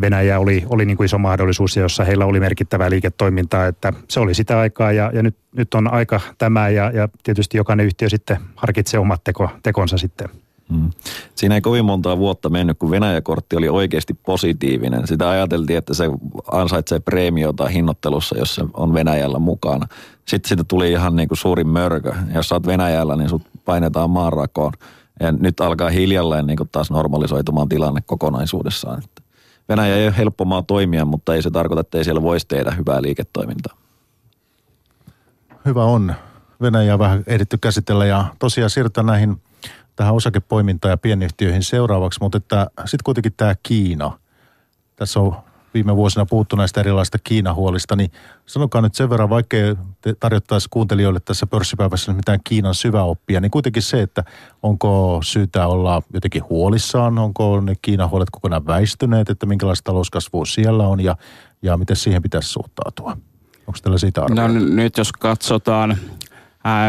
Venäjä 0.00 0.38
oli, 0.38 0.64
oli 0.68 0.86
niin 0.86 0.96
kuin 0.96 1.04
iso 1.04 1.18
mahdollisuus, 1.18 1.76
jossa 1.76 2.04
heillä 2.04 2.24
oli 2.24 2.40
merkittävää 2.40 2.90
liiketoimintaa, 2.90 3.66
että 3.66 3.92
se 4.08 4.20
oli 4.20 4.34
sitä 4.34 4.58
aikaa 4.58 4.92
ja, 4.92 5.10
ja 5.14 5.22
nyt, 5.22 5.36
nyt 5.56 5.74
on 5.74 5.92
aika 5.92 6.20
tämä 6.38 6.68
ja, 6.68 6.90
ja 6.90 7.08
tietysti 7.22 7.56
jokainen 7.56 7.86
yhtiö 7.86 8.08
sitten 8.08 8.36
harkitsee 8.56 9.00
omat 9.00 9.24
teko, 9.24 9.48
tekonsa 9.62 9.98
sitten. 9.98 10.28
Hmm. 10.72 10.90
Siinä 11.34 11.54
ei 11.54 11.60
kovin 11.60 11.84
montaa 11.84 12.18
vuotta 12.18 12.48
mennyt, 12.48 12.78
kun 12.78 12.90
Venäjä-kortti 12.90 13.56
oli 13.56 13.68
oikeasti 13.68 14.14
positiivinen. 14.14 15.06
Sitä 15.06 15.30
ajateltiin, 15.30 15.78
että 15.78 15.94
se 15.94 16.04
ansaitsee 16.52 17.00
preemiota 17.00 17.66
hinnoittelussa, 17.66 18.38
jos 18.38 18.54
se 18.54 18.64
on 18.74 18.94
Venäjällä 18.94 19.38
mukana. 19.38 19.86
Sitten 20.28 20.48
siitä 20.48 20.64
tuli 20.64 20.90
ihan 20.90 21.16
niin 21.16 21.28
kuin 21.28 21.38
suurin 21.38 21.68
mörkö. 21.68 22.12
Jos 22.34 22.48
sä 22.48 22.54
oot 22.54 22.66
Venäjällä, 22.66 23.16
niin 23.16 23.28
sut 23.28 23.42
painetaan 23.64 24.10
maanrakoon. 24.10 24.72
Ja 25.20 25.32
nyt 25.32 25.60
alkaa 25.60 25.90
hiljalleen 25.90 26.46
niin 26.46 26.56
kuin 26.56 26.68
taas 26.72 26.90
normalisoitumaan 26.90 27.68
tilanne 27.68 28.00
kokonaisuudessaan. 28.06 28.98
Että 28.98 29.22
Venäjä 29.70 29.96
ei 29.96 30.06
ole 30.06 30.16
helppo 30.16 30.44
maa 30.44 30.62
toimia, 30.62 31.04
mutta 31.04 31.34
ei 31.34 31.42
se 31.42 31.50
tarkoita, 31.50 31.80
että 31.80 31.98
ei 31.98 32.04
siellä 32.04 32.22
voisi 32.22 32.46
tehdä 32.48 32.70
hyvää 32.70 33.02
liiketoimintaa. 33.02 33.76
Hyvä 35.64 35.84
on. 35.84 36.14
Venäjää 36.62 36.98
vähän 36.98 37.24
ehditty 37.26 37.58
käsitellä 37.58 38.06
ja 38.06 38.24
tosiaan 38.38 38.70
siirrytään 38.70 39.06
näihin 39.06 39.42
tähän 39.96 40.14
osakepoimintaan 40.14 40.90
ja 40.90 40.96
pienyhtiöihin 40.96 41.62
seuraavaksi, 41.62 42.20
mutta 42.20 42.38
sitten 42.78 43.04
kuitenkin 43.04 43.32
tämä 43.36 43.54
Kiina. 43.62 44.18
Tässä 44.96 45.20
on 45.20 45.36
viime 45.74 45.96
vuosina 45.96 46.26
puhuttu 46.26 46.56
näistä 46.56 46.80
erilaisista 46.80 47.18
Kiinahuolista, 47.24 47.96
niin 47.96 48.10
sanokaa 48.46 48.80
nyt 48.80 48.94
sen 48.94 49.10
verran, 49.10 49.30
vaikka 49.30 49.56
tarjottaisi 50.20 50.68
kuuntelijoille 50.70 51.20
tässä 51.20 51.46
pörssipäivässä 51.46 52.12
mitään 52.12 52.38
Kiinan 52.44 52.74
syväoppia, 52.74 53.40
niin 53.40 53.50
kuitenkin 53.50 53.82
se, 53.82 54.02
että 54.02 54.24
onko 54.62 55.20
syytä 55.22 55.66
olla 55.66 56.02
jotenkin 56.14 56.42
huolissaan, 56.50 57.18
onko 57.18 57.60
ne 57.60 57.74
Kiinan 57.82 58.10
huolet 58.10 58.30
kokonaan 58.30 58.66
väistyneet, 58.66 59.30
että 59.30 59.46
minkälaista 59.46 59.84
talouskasvua 59.84 60.44
siellä 60.44 60.88
on 60.88 61.00
ja, 61.00 61.16
ja 61.62 61.76
miten 61.76 61.96
siihen 61.96 62.22
pitäisi 62.22 62.48
suhtautua. 62.48 63.16
Onko 63.66 63.78
tällä 63.82 63.98
siitä 63.98 64.24
arvoa? 64.24 64.48
No 64.48 64.54
nyt 64.60 64.98
jos 64.98 65.12
katsotaan 65.12 65.96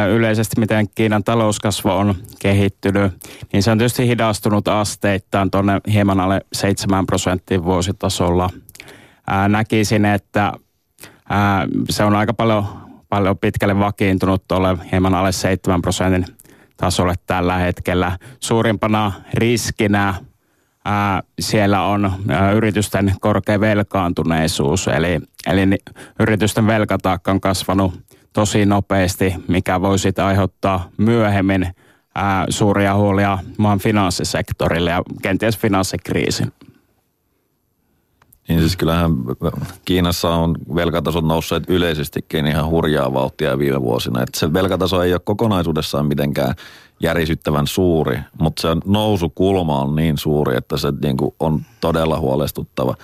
yleisesti, 0.10 0.60
miten 0.60 0.89
Kiinan 0.96 1.24
talouskasvu 1.24 1.89
on 1.89 2.15
kehittynyt, 2.39 3.12
niin 3.54 3.63
se 3.63 3.72
on 3.72 3.78
tietysti 3.78 4.08
hidastunut 4.08 4.67
asteittain 4.67 5.52
tuonne 5.52 5.82
hieman 5.94 6.20
alle 6.20 6.41
7 6.54 7.06
prosenttin 7.06 7.63
vuositasolla– 7.63 8.50
ää, 9.27 9.49
näkisin, 9.49 10.05
että 10.05 10.53
ää, 11.29 11.67
se 11.89 12.03
on 12.03 12.15
aika 12.15 12.34
paljon, 12.34 12.65
paljon 13.10 13.38
pitkälle 13.38 13.79
vakiintunut 13.79 14.47
tuolle 14.47 14.77
hieman 14.91 15.15
alle 15.15 15.31
7 15.31 15.81
prosentin 15.81 16.25
tasolle 16.77 17.13
tällä 17.27 17.57
hetkellä. 17.57 18.17
Suurimpana 18.39 19.12
riskinä 19.34 20.13
ää, 20.86 21.23
siellä 21.39 21.84
on 21.84 22.12
ää, 22.29 22.51
yritysten 22.51 23.13
korkea 23.21 23.60
velkaantuneisuus, 23.60 24.88
eli, 24.88 25.19
eli 25.47 25.77
yritysten 26.19 26.67
velkataakka 26.67 27.31
on 27.31 27.41
kasvanut 27.41 28.01
tosi 28.34 28.65
nopeasti, 28.65 29.36
mikä 29.47 29.81
voi 29.81 29.99
sitten 29.99 30.25
aiheuttaa 30.25 30.89
myöhemmin 30.97 31.67
ää, 32.15 32.45
suuria 32.49 32.95
huolia 32.95 33.38
maan 33.57 33.79
finanssisektorille 33.79 34.89
ja 34.89 35.01
kenties 35.21 35.57
finanssikriisin. 35.57 36.51
Niin 38.47 38.60
siis 38.60 38.75
kyllähän 38.75 39.12
Kiinassa 39.86 40.30
on 40.30 40.56
velkatasot 40.75 41.25
nousseet 41.25 41.63
yleisestikin 41.67 42.47
ihan 42.47 42.69
hurjaa 42.69 43.13
vauhtia 43.13 43.58
viime 43.58 43.82
vuosina. 43.82 44.23
Että 44.23 44.39
se 44.39 44.54
velkataso 44.54 45.04
ei 45.04 45.13
ole 45.13 45.21
kokonaisuudessaan 45.23 46.06
mitenkään 46.06 46.56
järisyttävän 46.99 47.67
suuri, 47.67 48.19
mutta 48.39 48.62
se 48.62 48.67
nousukulma 48.86 49.82
on 49.82 49.95
niin 49.95 50.17
suuri, 50.17 50.58
että 50.58 50.77
se 50.77 50.93
niin 51.04 51.17
kuin 51.17 51.36
on 51.39 51.62
todella 51.82 52.19
huolestuttava. 52.19 52.95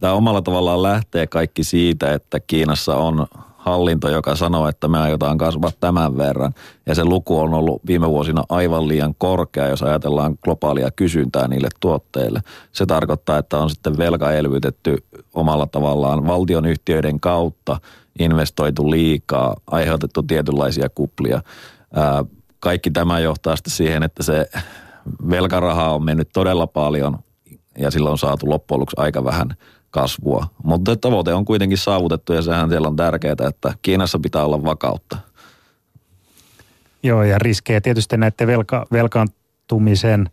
Tämä 0.00 0.12
omalla 0.12 0.42
tavallaan 0.42 0.82
lähtee 0.82 1.26
kaikki 1.26 1.64
siitä, 1.64 2.14
että 2.14 2.40
Kiinassa 2.40 2.96
on 2.96 3.26
hallinto, 3.68 4.08
joka 4.08 4.36
sanoo, 4.36 4.68
että 4.68 4.88
me 4.88 4.98
aiotaan 4.98 5.38
kasvaa 5.38 5.70
tämän 5.80 6.16
verran. 6.16 6.54
Ja 6.86 6.94
se 6.94 7.04
luku 7.04 7.38
on 7.38 7.54
ollut 7.54 7.82
viime 7.86 8.08
vuosina 8.08 8.44
aivan 8.48 8.88
liian 8.88 9.14
korkea, 9.18 9.66
jos 9.66 9.82
ajatellaan 9.82 10.38
globaalia 10.42 10.90
kysyntää 10.90 11.48
niille 11.48 11.68
tuotteille. 11.80 12.40
Se 12.72 12.86
tarkoittaa, 12.86 13.38
että 13.38 13.58
on 13.58 13.70
sitten 13.70 13.98
velka 13.98 14.32
elvytetty 14.32 14.96
omalla 15.34 15.66
tavallaan 15.66 16.26
valtion 16.26 16.66
yhtiöiden 16.66 17.20
kautta, 17.20 17.80
investoitu 18.18 18.90
liikaa, 18.90 19.56
aiheutettu 19.66 20.22
tietynlaisia 20.22 20.88
kuplia. 20.88 21.42
Kaikki 22.60 22.90
tämä 22.90 23.20
johtaa 23.20 23.56
sitten 23.56 23.72
siihen, 23.72 24.02
että 24.02 24.22
se 24.22 24.50
velkaraha 25.30 25.94
on 25.94 26.04
mennyt 26.04 26.28
todella 26.32 26.66
paljon 26.66 27.18
ja 27.78 27.90
sillä 27.90 28.10
on 28.10 28.18
saatu 28.18 28.50
loppujen 28.50 28.80
lopuksi 28.80 28.96
aika 28.98 29.24
vähän– 29.24 29.54
kasvua. 29.90 30.46
Mutta 30.64 30.96
tavoite 30.96 31.34
on 31.34 31.44
kuitenkin 31.44 31.78
saavutettu 31.78 32.32
ja 32.32 32.42
sehän 32.42 32.68
siellä 32.68 32.88
on 32.88 32.96
tärkeää, 32.96 33.36
että 33.48 33.74
Kiinassa 33.82 34.18
pitää 34.18 34.44
olla 34.44 34.64
vakautta. 34.64 35.16
Joo, 37.02 37.22
ja 37.22 37.38
riskejä 37.38 37.80
tietysti 37.80 38.16
näiden 38.16 38.46
velka, 38.46 38.86
velkaantumisen 38.92 40.30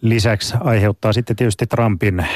lisäksi 0.00 0.54
aiheuttaa 0.60 1.12
sitten 1.12 1.36
tietysti 1.36 1.66
Trumpin 1.66 2.26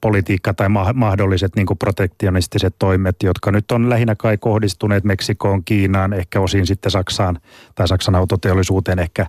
politiikka 0.00 0.54
tai 0.54 0.68
mahdolliset 0.94 1.56
niin 1.56 1.66
protektionistiset 1.78 2.74
toimet, 2.78 3.16
jotka 3.22 3.52
nyt 3.52 3.70
on 3.70 3.90
lähinnä 3.90 4.14
kai 4.14 4.38
kohdistuneet 4.38 5.04
Meksikoon, 5.04 5.64
Kiinaan, 5.64 6.12
ehkä 6.12 6.40
osin 6.40 6.66
sitten 6.66 6.90
Saksaan 6.90 7.38
tai 7.74 7.88
Saksan 7.88 8.14
autoteollisuuteen 8.14 8.98
ehkä 8.98 9.26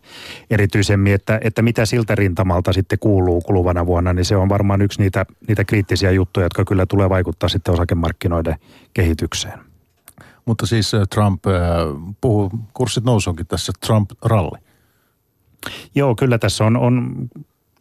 erityisemmin, 0.49 1.13
että, 1.13 1.39
että 1.43 1.61
mitä 1.61 1.85
siltä 1.85 2.15
rintamalta 2.15 2.73
sitten 2.73 2.99
kuuluu 2.99 3.41
kuluvana 3.41 3.85
vuonna, 3.85 4.13
niin 4.13 4.25
se 4.25 4.35
on 4.35 4.49
varmaan 4.49 4.81
yksi 4.81 5.01
niitä, 5.01 5.25
niitä 5.47 5.63
kriittisiä 5.63 6.11
juttuja, 6.11 6.45
jotka 6.45 6.65
kyllä 6.65 6.85
tulee 6.85 7.09
vaikuttaa 7.09 7.49
sitten 7.49 7.73
osakemarkkinoiden 7.73 8.55
kehitykseen. 8.93 9.59
Mutta 10.45 10.65
siis 10.65 10.93
äh, 10.93 11.01
Trump 11.13 11.47
äh, 11.47 11.53
puhuu, 12.21 12.51
kurssit 12.73 13.03
nousuunkin 13.03 13.47
tässä, 13.47 13.71
Trump-ralli. 13.85 14.59
Joo, 15.95 16.15
kyllä 16.15 16.37
tässä 16.37 16.65
on, 16.65 16.77
on 16.77 17.15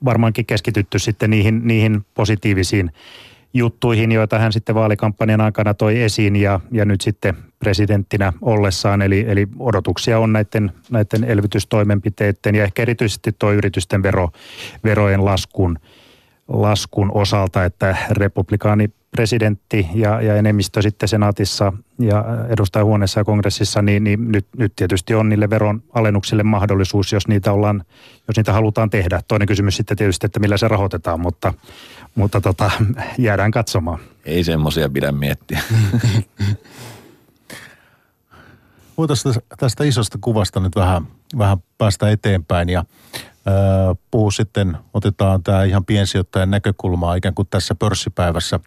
varmaankin 0.05 0.47
keskitytty 0.47 0.99
sitten 0.99 1.31
niihin, 1.31 1.61
niihin 1.65 2.07
positiivisiin 2.15 2.91
juttuihin, 3.55 4.13
joita 4.13 4.39
hän 4.39 4.53
sitten 4.53 4.75
vaalikampanjan 4.75 5.41
aikana 5.41 5.75
toi 5.75 6.03
esiin 6.03 6.37
ja, 6.37 6.61
ja 6.71 6.85
nyt 6.85 7.01
sitten 7.01 7.37
presidenttinä 7.59 8.33
ollessaan, 8.43 9.03
eli, 9.03 9.25
eli 9.29 9.47
odotuksia 9.59 10.19
on 10.19 10.33
näiden, 10.33 10.73
näiden 10.91 11.25
elvytystoimenpiteiden 11.25 12.55
ja 12.55 12.65
ehkä 12.65 12.83
erityisesti 12.83 13.33
tuo 13.39 13.53
yritysten 13.53 14.03
vero, 14.03 14.29
verojen 14.85 15.25
laskun, 15.25 15.79
laskun 16.49 17.11
osalta, 17.15 17.65
että 17.65 17.97
republikaani 18.11 18.91
presidentti 19.15 19.89
ja, 19.95 20.21
ja 20.21 20.37
enemmistö 20.37 20.83
sitten 20.83 21.09
senaatissa 21.09 21.73
ja 21.99 22.25
edustajahuoneessa 22.49 23.21
ja 23.21 23.25
kongressissa, 23.25 23.83
niin, 23.83 24.05
niin 24.05 24.33
nyt, 24.33 24.47
nyt 24.57 24.73
tietysti 24.77 25.15
on 25.15 25.29
niille 25.29 25.51
veron 25.51 25.83
alennuksille 25.93 26.43
mahdollisuus, 26.43 27.13
jos 27.13 27.29
niitä, 27.29 27.53
ollaan, 27.53 27.85
jos 28.29 28.37
niitä 28.37 28.53
halutaan 28.53 28.91
tehdä. 28.91 29.21
Toinen 29.29 29.49
kysymys 29.49 29.77
sitten 29.77 29.97
tietysti, 29.97 30.27
että 30.27 30.41
millä 30.41 30.57
se 30.57 30.69
rahoitetaan, 30.69 31.21
mutta, 31.21 31.55
mutta 32.15 32.41
tota, 32.41 32.71
jäädään 33.19 33.51
katsomaan. 33.51 33.99
Ei 34.25 34.45
semmoisia 34.45 34.89
pidä 34.89 35.13
miettiä. 35.13 35.61
Voitaisiin 38.99 39.35
tästä 39.59 39.85
isosta 39.85 40.19
kuvasta 40.21 40.61
nyt 40.61 40.77
vähän, 40.77 41.07
vähän 41.39 41.59
päästä 41.79 42.11
eteenpäin 42.11 42.69
ja 42.69 42.85
puhu 44.11 44.31
sitten, 44.31 44.77
otetaan 44.95 45.43
tämä 45.43 45.65
ihan 45.65 45.85
piensijoittajan 45.85 46.51
näkökulmaa 46.51 47.15
ikään 47.15 47.35
kuin 47.35 47.49
tässä 47.51 47.75
pörssipäivässä, 47.75 48.61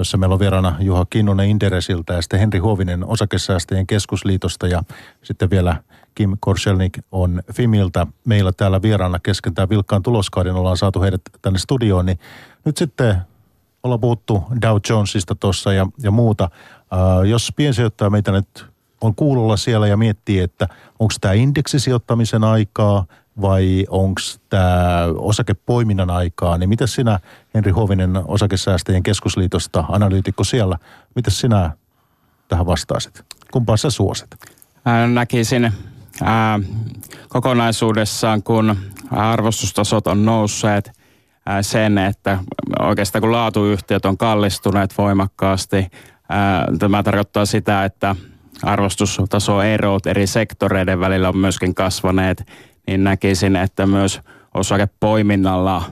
jossa 0.00 0.16
meillä 0.16 0.32
on 0.32 0.40
vieraana 0.40 0.76
Juha 0.80 1.06
Kinnunen 1.10 1.48
Inderesiltä 1.48 2.12
ja 2.12 2.22
sitten 2.22 2.40
Henri 2.40 2.58
Huovinen 2.58 3.04
Osakesäästäjien 3.04 3.86
keskusliitosta 3.86 4.66
ja 4.66 4.82
sitten 5.22 5.50
vielä 5.50 5.76
Kim 6.14 6.36
Korselnik 6.40 6.98
on 7.12 7.42
Fimiltä 7.52 8.06
meillä 8.24 8.52
täällä 8.52 8.82
vieraana 8.82 9.18
kesken 9.18 9.54
tämän 9.54 9.68
vilkkaan 9.68 10.02
tuloskauden. 10.02 10.54
Ollaan 10.54 10.76
saatu 10.76 11.00
heidät 11.00 11.20
tänne 11.42 11.58
studioon, 11.58 12.06
niin 12.06 12.18
nyt 12.64 12.76
sitten 12.76 13.16
ollaan 13.82 14.00
puhuttu 14.00 14.44
Dow 14.62 14.76
Jonesista 14.88 15.34
tuossa 15.34 15.72
ja, 15.72 15.86
ja 16.02 16.10
muuta. 16.10 16.44
Äh, 16.44 17.28
jos 17.28 17.52
piensijoittaja 17.56 18.10
meitä 18.10 18.32
nyt 18.32 18.66
on 19.00 19.14
kuulolla 19.14 19.56
siellä 19.56 19.86
ja 19.86 19.96
miettii, 19.96 20.38
että 20.40 20.68
onko 20.98 21.14
tämä 21.20 21.34
indeksisijoittamisen 21.34 22.44
aikaa 22.44 23.06
vai 23.40 23.86
onko 23.88 24.20
tämä 24.48 25.06
osakepoiminnan 25.16 26.10
aikaa, 26.10 26.58
niin 26.58 26.68
mitä 26.68 26.86
sinä, 26.86 27.18
Henri 27.54 27.72
Hovinen 27.72 28.20
osakesäästäjien 28.24 29.02
keskusliitosta, 29.02 29.84
analyytikko 29.88 30.44
siellä, 30.44 30.78
mitä 31.14 31.30
sinä 31.30 31.70
tähän 32.48 32.66
vastaisit? 32.66 33.24
Kumpaa 33.52 33.76
sä 33.76 33.90
suosit? 33.90 34.30
Näkisin 35.12 35.72
ää, 36.22 36.60
kokonaisuudessaan, 37.28 38.42
kun 38.42 38.76
arvostustasot 39.10 40.06
on 40.06 40.24
nousseet, 40.24 40.92
ää, 41.46 41.62
sen, 41.62 41.98
että 41.98 42.38
oikeastaan 42.78 43.22
kun 43.22 43.32
laatuyhtiöt 43.32 44.04
on 44.04 44.18
kallistuneet 44.18 44.98
voimakkaasti, 44.98 45.86
ää, 46.28 46.66
tämä 46.78 47.02
tarkoittaa 47.02 47.44
sitä, 47.44 47.84
että 47.84 48.16
arvostustasoerot 48.62 50.06
eri 50.06 50.26
sektoreiden 50.26 51.00
välillä 51.00 51.28
on 51.28 51.36
myöskin 51.36 51.74
kasvaneet, 51.74 52.46
niin 52.86 53.04
näkisin, 53.04 53.56
että 53.56 53.86
myös 53.86 54.20
osakepoiminnalla 54.54 55.82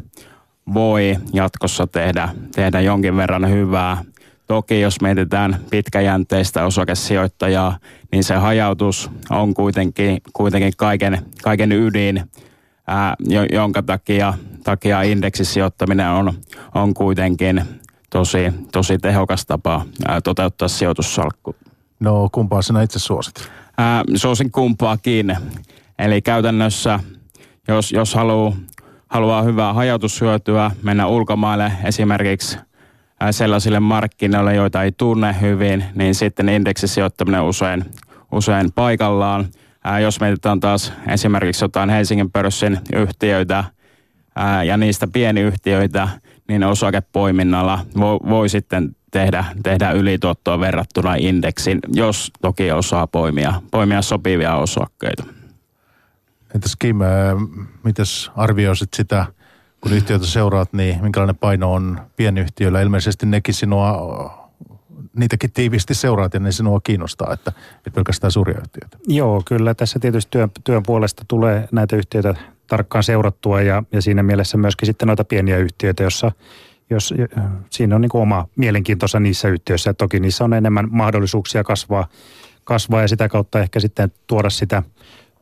voi 0.75 1.17
jatkossa 1.33 1.87
tehdä, 1.87 2.29
tehdä 2.55 2.81
jonkin 2.81 3.17
verran 3.17 3.51
hyvää. 3.51 4.05
Toki 4.47 4.81
jos 4.81 5.01
mietitään 5.01 5.57
pitkäjänteistä 5.71 6.65
osakesijoittajaa, 6.65 7.79
niin 8.13 8.25
se 8.25 8.35
hajautus 8.35 9.11
on 9.31 9.55
kuitenkin, 9.55 10.19
kuitenkin 10.33 10.73
kaiken, 10.77 11.19
kaiken 11.43 11.73
ydin, 11.73 12.31
ää, 12.87 13.15
jonka 13.53 13.83
takia, 13.83 14.35
takia 14.65 15.03
indeksisijoittaminen 15.03 16.09
on, 16.09 16.33
on 16.75 16.95
kuitenkin 16.95 17.63
tosi, 18.11 18.53
tosi 18.73 18.99
tehokas 18.99 19.47
tapa 19.47 19.85
ää, 20.09 20.21
toteuttaa 20.21 20.69
sijoitussalkku. 20.69 21.57
No 22.01 22.29
kumpaa 22.33 22.63
sinä 22.63 22.83
itse 22.83 22.99
suosit? 22.99 23.35
Ää, 23.79 24.05
suosin 24.15 24.51
kumpaakin. 24.51 25.37
Eli 25.99 26.23
käytännössä, 26.23 27.01
jos, 27.69 27.93
jos 27.93 28.15
haluaa, 28.15 28.53
haluaa 29.09 29.43
hyvää 29.43 29.73
hajautushyötyä, 29.73 30.71
mennä 30.83 31.07
ulkomaille 31.07 31.73
esimerkiksi 31.85 32.59
sellaisille 33.31 33.81
markkinoille, 33.81 34.55
joita 34.55 34.83
ei 34.83 34.93
tunne 34.93 35.37
hyvin, 35.41 35.85
niin 35.95 36.15
sitten 36.15 36.49
indeksisijoittaminen 36.49 37.43
usein, 37.43 37.85
usein 38.33 38.73
paikallaan. 38.75 39.47
Jos 40.03 40.21
mietitään 40.21 40.61
taas 40.61 40.93
esimerkiksi 41.09 41.65
jotain 41.65 41.91
Helsingin 41.91 42.31
pörssin 42.31 42.79
yhtiöitä 42.95 43.65
ja 44.67 44.77
niistä 44.77 45.07
pieniyhtiöitä, 45.07 46.09
niin 46.49 46.65
osakepoiminnalla 46.65 47.79
voi, 47.99 48.19
voi 48.29 48.49
sitten 48.49 48.97
tehdä, 49.11 49.45
tehdä 49.63 49.91
ylituottoa 49.91 50.61
verrattuna 50.61 51.15
indeksin, 51.15 51.79
jos 51.93 52.33
toki 52.41 52.73
osaa 52.73 53.07
poimia, 53.07 53.63
poimia 53.71 54.03
sopivia 54.03 54.55
osakkeita. 54.55 55.38
Entäs 56.55 56.77
Kim, 56.79 56.97
mitäs 57.85 58.31
arvioisit 58.37 58.95
sitä, 58.95 59.27
kun 59.81 59.93
yhtiötä 59.93 60.27
seuraat, 60.27 60.73
niin 60.73 61.03
minkälainen 61.03 61.37
paino 61.37 61.73
on 61.73 62.01
pienyhtiöillä? 62.17 62.83
Ilmeisesti 62.83 63.27
nekin 63.27 63.55
sinua, 63.55 64.49
niitäkin 65.17 65.53
tiiviisti 65.53 65.95
seuraat 65.95 66.35
ja 66.35 66.41
ne 66.41 66.53
sinua 66.53 66.81
kiinnostaa, 66.81 67.33
että 67.33 67.53
et 67.87 67.93
pelkästään 67.93 68.31
suuria 68.31 68.59
yhtiöitä. 68.61 68.99
Joo, 69.07 69.43
kyllä 69.47 69.75
tässä 69.75 69.99
tietysti 69.99 70.31
työn, 70.31 70.51
työn 70.65 70.83
puolesta 70.83 71.25
tulee 71.29 71.69
näitä 71.73 71.97
yhtiöitä 71.97 72.35
tarkkaan 72.67 73.05
seurattua 73.05 73.63
ja, 73.63 73.83
ja 73.93 74.03
siinä 74.03 74.23
mielessä 74.23 74.59
myöskin 74.59 74.87
sitten 74.87 75.07
noita 75.07 75.25
pieniä 75.25 75.57
yhtiöitä, 75.57 76.03
jossa 76.03 76.33
jos, 76.91 77.15
siinä 77.71 77.95
on 77.95 78.01
niin 78.01 78.09
kuin 78.09 78.23
oma 78.23 78.49
mielenkiintoisa 78.57 79.21
niissä 79.21 79.49
yhtiöissä. 79.49 79.95
Toki 79.95 80.21
niissä 80.21 80.45
on 80.45 80.55
enemmän 80.55 80.89
mahdollisuuksia 80.91 81.65
kasvaa, 81.65 82.09
kasvaa 82.65 83.03
ja 83.03 83.09
sitä 83.09 83.29
kautta 83.29 83.61
ehkä 83.61 83.81
sitten 83.81 84.13
tuoda 84.27 84.51
sitä 84.51 84.83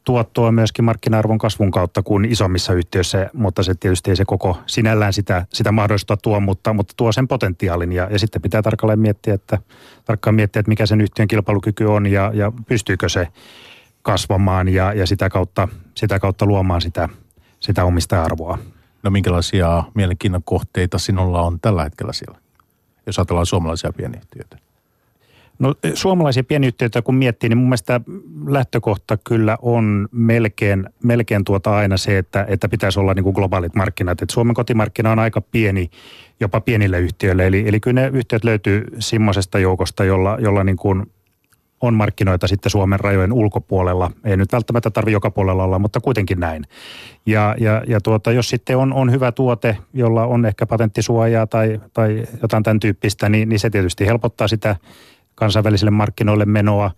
tuottoa 0.07 0.53
myöskin 0.53 0.85
markkina-arvon 0.85 1.39
kasvun 1.39 1.71
kautta 1.71 2.03
kuin 2.03 2.25
isommissa 2.25 2.73
yhtiöissä, 2.73 3.31
mutta 3.33 3.63
se 3.63 3.75
tietysti 3.75 4.11
ei 4.11 4.17
se 4.17 4.25
koko 4.25 4.59
sinällään 4.67 5.13
sitä, 5.13 5.47
sitä 5.53 5.73
mahdollista 5.73 6.17
tuo, 6.17 6.41
mutta, 6.41 6.73
mutta 6.73 6.95
tuo 6.97 7.13
sen 7.13 7.29
potentiaalin 7.29 7.93
ja, 7.93 8.09
ja 8.11 8.19
sitten 8.19 8.43
pitää 8.43 8.63
tarkalleen 8.63 8.99
miettiä, 8.99 9.35
että, 9.35 9.59
tarkkaan 10.05 10.35
miettiä, 10.35 10.61
että 10.61 10.69
mikä 10.69 10.87
sen 10.87 11.01
yhtiön 11.01 11.29
kilpailukyky 11.29 11.85
on 11.85 12.07
ja, 12.07 12.31
ja 12.35 12.53
pystyykö 12.69 13.09
se 13.09 13.29
kasvamaan 14.03 14.69
ja, 14.69 14.93
ja 14.93 15.07
sitä, 15.07 15.29
kautta, 15.29 15.69
sitä 15.95 16.19
kautta 16.19 16.47
luomaan 16.47 16.81
sitä, 16.81 17.09
sitä 17.61 17.85
omista 17.85 18.23
arvoa. 18.23 18.59
No 19.03 19.11
minkälaisia 19.11 19.85
mielenkiinnon 19.95 20.43
kohteita 20.45 20.99
sinulla 20.99 21.43
on 21.43 21.61
tällä 21.61 21.85
hetkellä 21.85 22.13
siellä, 22.13 22.39
jos 23.07 23.19
ajatellaan 23.19 23.47
suomalaisia 23.47 23.93
pieniyhtiöitä? 23.93 24.66
No 25.59 25.75
suomalaisia 25.95 26.45
pienyhtiöitä 26.45 27.03
kun 27.03 27.15
miettii, 27.15 27.49
niin 27.49 27.59
mun 27.59 27.69
mielestä 27.69 28.01
lähtökohta 28.47 29.17
kyllä 29.17 29.59
on 29.63 30.09
melkein, 30.13 30.89
melkein 31.03 31.45
tuota 31.45 31.77
aina 31.77 31.97
se, 31.97 32.19
että, 32.19 32.45
että 32.49 32.69
pitäisi 32.69 33.01
olla 33.01 33.15
niin 33.15 33.25
kuin 33.25 33.35
globaalit 33.35 33.75
markkinat. 33.75 34.23
Et 34.23 34.31
Suomen 34.31 34.55
kotimarkkina 34.55 35.13
on 35.13 35.19
aika 35.19 35.41
pieni, 35.41 35.91
jopa 36.41 36.61
pienille 36.61 37.01
yhtiöille. 37.01 37.47
Eli, 37.47 37.65
eli 37.69 37.81
kyllä 37.81 38.01
ne 38.01 38.11
yhtiöt 38.19 38.45
löytyy 38.45 38.85
semmoisesta 38.99 39.59
joukosta, 39.59 40.05
jolla, 40.05 40.37
jolla 40.41 40.65
niin 40.65 40.77
kuin 40.77 41.07
on 41.81 41.95
markkinoita 41.95 42.47
sitten 42.47 42.71
Suomen 42.71 43.01
rajojen 43.01 43.33
ulkopuolella. 43.33 44.11
Ei 44.25 44.37
nyt 44.37 44.53
välttämättä 44.53 44.91
tarvi 44.91 45.13
joka 45.13 45.31
puolella 45.31 45.65
olla, 45.65 45.79
mutta 45.79 46.01
kuitenkin 46.01 46.41
näin. 46.41 46.65
Ja, 47.27 47.55
ja, 47.59 47.83
ja 47.87 48.01
tuota, 48.01 48.33
jos 48.33 48.49
sitten 48.49 48.77
on, 48.77 48.93
on 48.93 49.11
hyvä 49.11 49.33
tuote, 49.33 49.77
jolla 49.95 50.27
on 50.27 50.47
ehkä 50.47 50.67
patenttisuojaa 50.67 51.47
tai, 51.47 51.81
tai 51.93 52.27
jotain 52.43 52.63
tämän 52.63 52.81
tyyppistä, 52.81 53.29
niin, 53.29 53.49
niin 53.49 53.59
se 53.59 53.71
tietysti 53.71 54.07
helpottaa 54.07 54.49
sitä 54.49 54.77
kansainvälisille 55.37 55.91
markkinoille 55.91 56.45
menoa. 56.45 56.91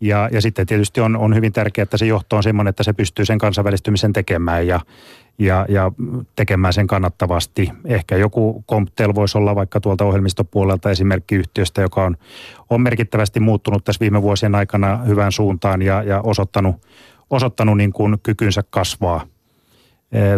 Ja, 0.00 0.28
ja 0.32 0.40
sitten 0.40 0.66
tietysti 0.66 1.00
on, 1.00 1.16
on 1.16 1.34
hyvin 1.34 1.52
tärkeää, 1.52 1.82
että 1.82 1.96
se 1.96 2.06
johto 2.06 2.36
on 2.36 2.42
sellainen, 2.42 2.70
että 2.70 2.82
se 2.82 2.92
pystyy 2.92 3.24
sen 3.24 3.38
kansainvälistymisen 3.38 4.12
tekemään 4.12 4.66
ja, 4.66 4.80
ja, 5.38 5.66
ja 5.68 5.92
tekemään 6.36 6.72
sen 6.72 6.86
kannattavasti. 6.86 7.70
Ehkä 7.84 8.16
joku 8.16 8.64
Comptel 8.70 9.14
voisi 9.14 9.38
olla 9.38 9.54
vaikka 9.54 9.80
tuolta 9.80 10.04
ohjelmistopuolelta 10.04 10.90
esimerkkiyhtiöstä, 10.90 11.82
joka 11.82 12.04
on, 12.04 12.16
on 12.70 12.80
merkittävästi 12.80 13.40
muuttunut 13.40 13.84
tässä 13.84 14.00
viime 14.00 14.22
vuosien 14.22 14.54
aikana 14.54 14.96
hyvään 14.96 15.32
suuntaan 15.32 15.82
ja, 15.82 16.02
ja 16.02 16.20
osoittanut, 16.20 16.76
osoittanut 17.30 17.76
niin 17.76 17.92
kuin 17.92 18.16
kykynsä 18.22 18.64
kasvaa. 18.70 19.20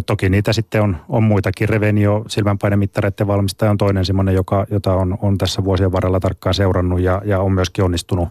Toki 0.06 0.28
niitä 0.28 0.52
sitten 0.52 0.82
on, 0.82 0.96
on 1.08 1.22
muitakin. 1.22 1.68
Revenio, 1.68 2.24
silmänpainemittareiden 2.28 3.26
valmistaja 3.26 3.70
on 3.70 3.78
toinen 3.78 4.04
semmoinen, 4.04 4.34
joka, 4.34 4.66
jota 4.70 4.94
on, 4.94 5.18
on 5.22 5.38
tässä 5.38 5.64
vuosien 5.64 5.92
varrella 5.92 6.20
tarkkaan 6.20 6.54
seurannut 6.54 7.00
ja, 7.00 7.22
ja 7.24 7.40
on 7.40 7.52
myöskin 7.52 7.84
onnistunut 7.84 8.28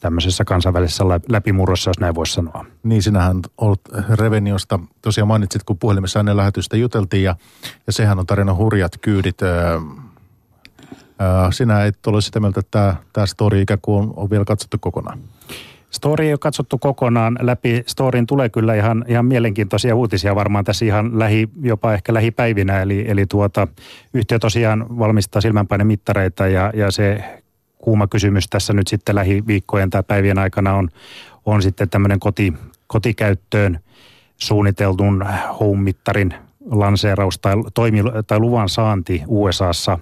tämmöisessä 0.00 0.44
kansainvälisessä 0.44 1.04
läpimurrossa, 1.28 1.90
jos 1.90 2.00
näin 2.00 2.14
voisi 2.14 2.32
sanoa. 2.32 2.64
Niin, 2.82 3.02
sinähän 3.02 3.40
olet 3.58 3.80
Reveniosta, 4.18 4.78
tosiaan 5.02 5.28
mainitsit, 5.28 5.62
kun 5.64 5.78
puhelimessa 5.78 6.20
ennen 6.20 6.36
lähetystä 6.36 6.76
juteltiin, 6.76 7.22
ja, 7.22 7.36
ja 7.86 7.92
sehän 7.92 8.18
on 8.18 8.26
tarina 8.26 8.54
hurjat 8.54 8.92
kyydit. 9.00 9.42
Öö, 9.42 9.80
sinä 11.50 11.84
et 11.84 12.06
ole 12.06 12.20
sitä 12.20 12.40
mieltä, 12.40 12.60
että 12.60 12.70
tämä, 12.70 12.96
tämä 13.12 13.26
story 13.26 13.60
ikään 13.60 13.80
kuin 13.82 14.02
on, 14.02 14.12
on 14.16 14.30
vielä 14.30 14.44
katsottu 14.44 14.76
kokonaan. 14.80 15.18
Story 15.90 16.24
ei 16.24 16.32
ole 16.32 16.38
katsottu 16.38 16.78
kokonaan 16.78 17.38
läpi. 17.40 17.82
Storin 17.86 18.26
tulee 18.26 18.48
kyllä 18.48 18.74
ihan, 18.74 19.04
ihan 19.08 19.26
mielenkiintoisia 19.26 19.96
uutisia 19.96 20.34
varmaan 20.34 20.64
tässä 20.64 20.84
ihan 20.84 21.18
lähi, 21.18 21.48
jopa 21.62 21.94
ehkä 21.94 22.14
lähipäivinä. 22.14 22.82
Eli, 22.82 23.04
eli 23.08 23.26
tuota, 23.26 23.68
yhtiö 24.14 24.38
tosiaan 24.38 24.98
valmistaa 24.98 25.40
silmänpainemittareita 25.40 26.46
ja, 26.46 26.72
ja 26.74 26.90
se 26.90 27.24
kuuma 27.78 28.06
kysymys 28.06 28.48
tässä 28.48 28.72
nyt 28.72 28.86
sitten 28.88 29.14
lähiviikkojen 29.14 29.90
tai 29.90 30.02
päivien 30.02 30.38
aikana 30.38 30.74
on, 30.74 30.88
on 31.46 31.62
sitten 31.62 31.88
tämmöinen 31.88 32.20
koti, 32.20 32.54
kotikäyttöön 32.86 33.78
suunniteltun 34.36 35.26
home-mittarin 35.60 36.34
lanseeraus 36.70 37.38
tai, 37.38 37.54
toimi, 37.74 38.02
tai 38.26 38.38
luvan 38.38 38.68
saanti 38.68 39.22
USAssa. 39.26 39.98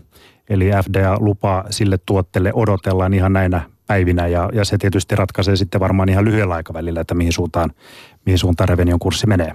Eli 0.48 0.70
FDA-lupa 0.84 1.64
sille 1.70 1.98
tuotteelle 2.06 2.50
odotellaan 2.54 3.14
ihan 3.14 3.32
näinä 3.32 3.75
päivinä 3.86 4.26
ja, 4.26 4.50
ja 4.52 4.64
se 4.64 4.78
tietysti 4.78 5.16
ratkaisee 5.16 5.56
sitten 5.56 5.80
varmaan 5.80 6.08
ihan 6.08 6.24
lyhyellä 6.24 6.54
aikavälillä, 6.54 7.00
että 7.00 7.14
mihin 7.14 7.32
suuntaan, 7.32 7.72
mihin 8.26 8.38
suuntaan 8.38 8.68
Revenion 8.68 8.98
kurssi 8.98 9.26
menee. 9.26 9.52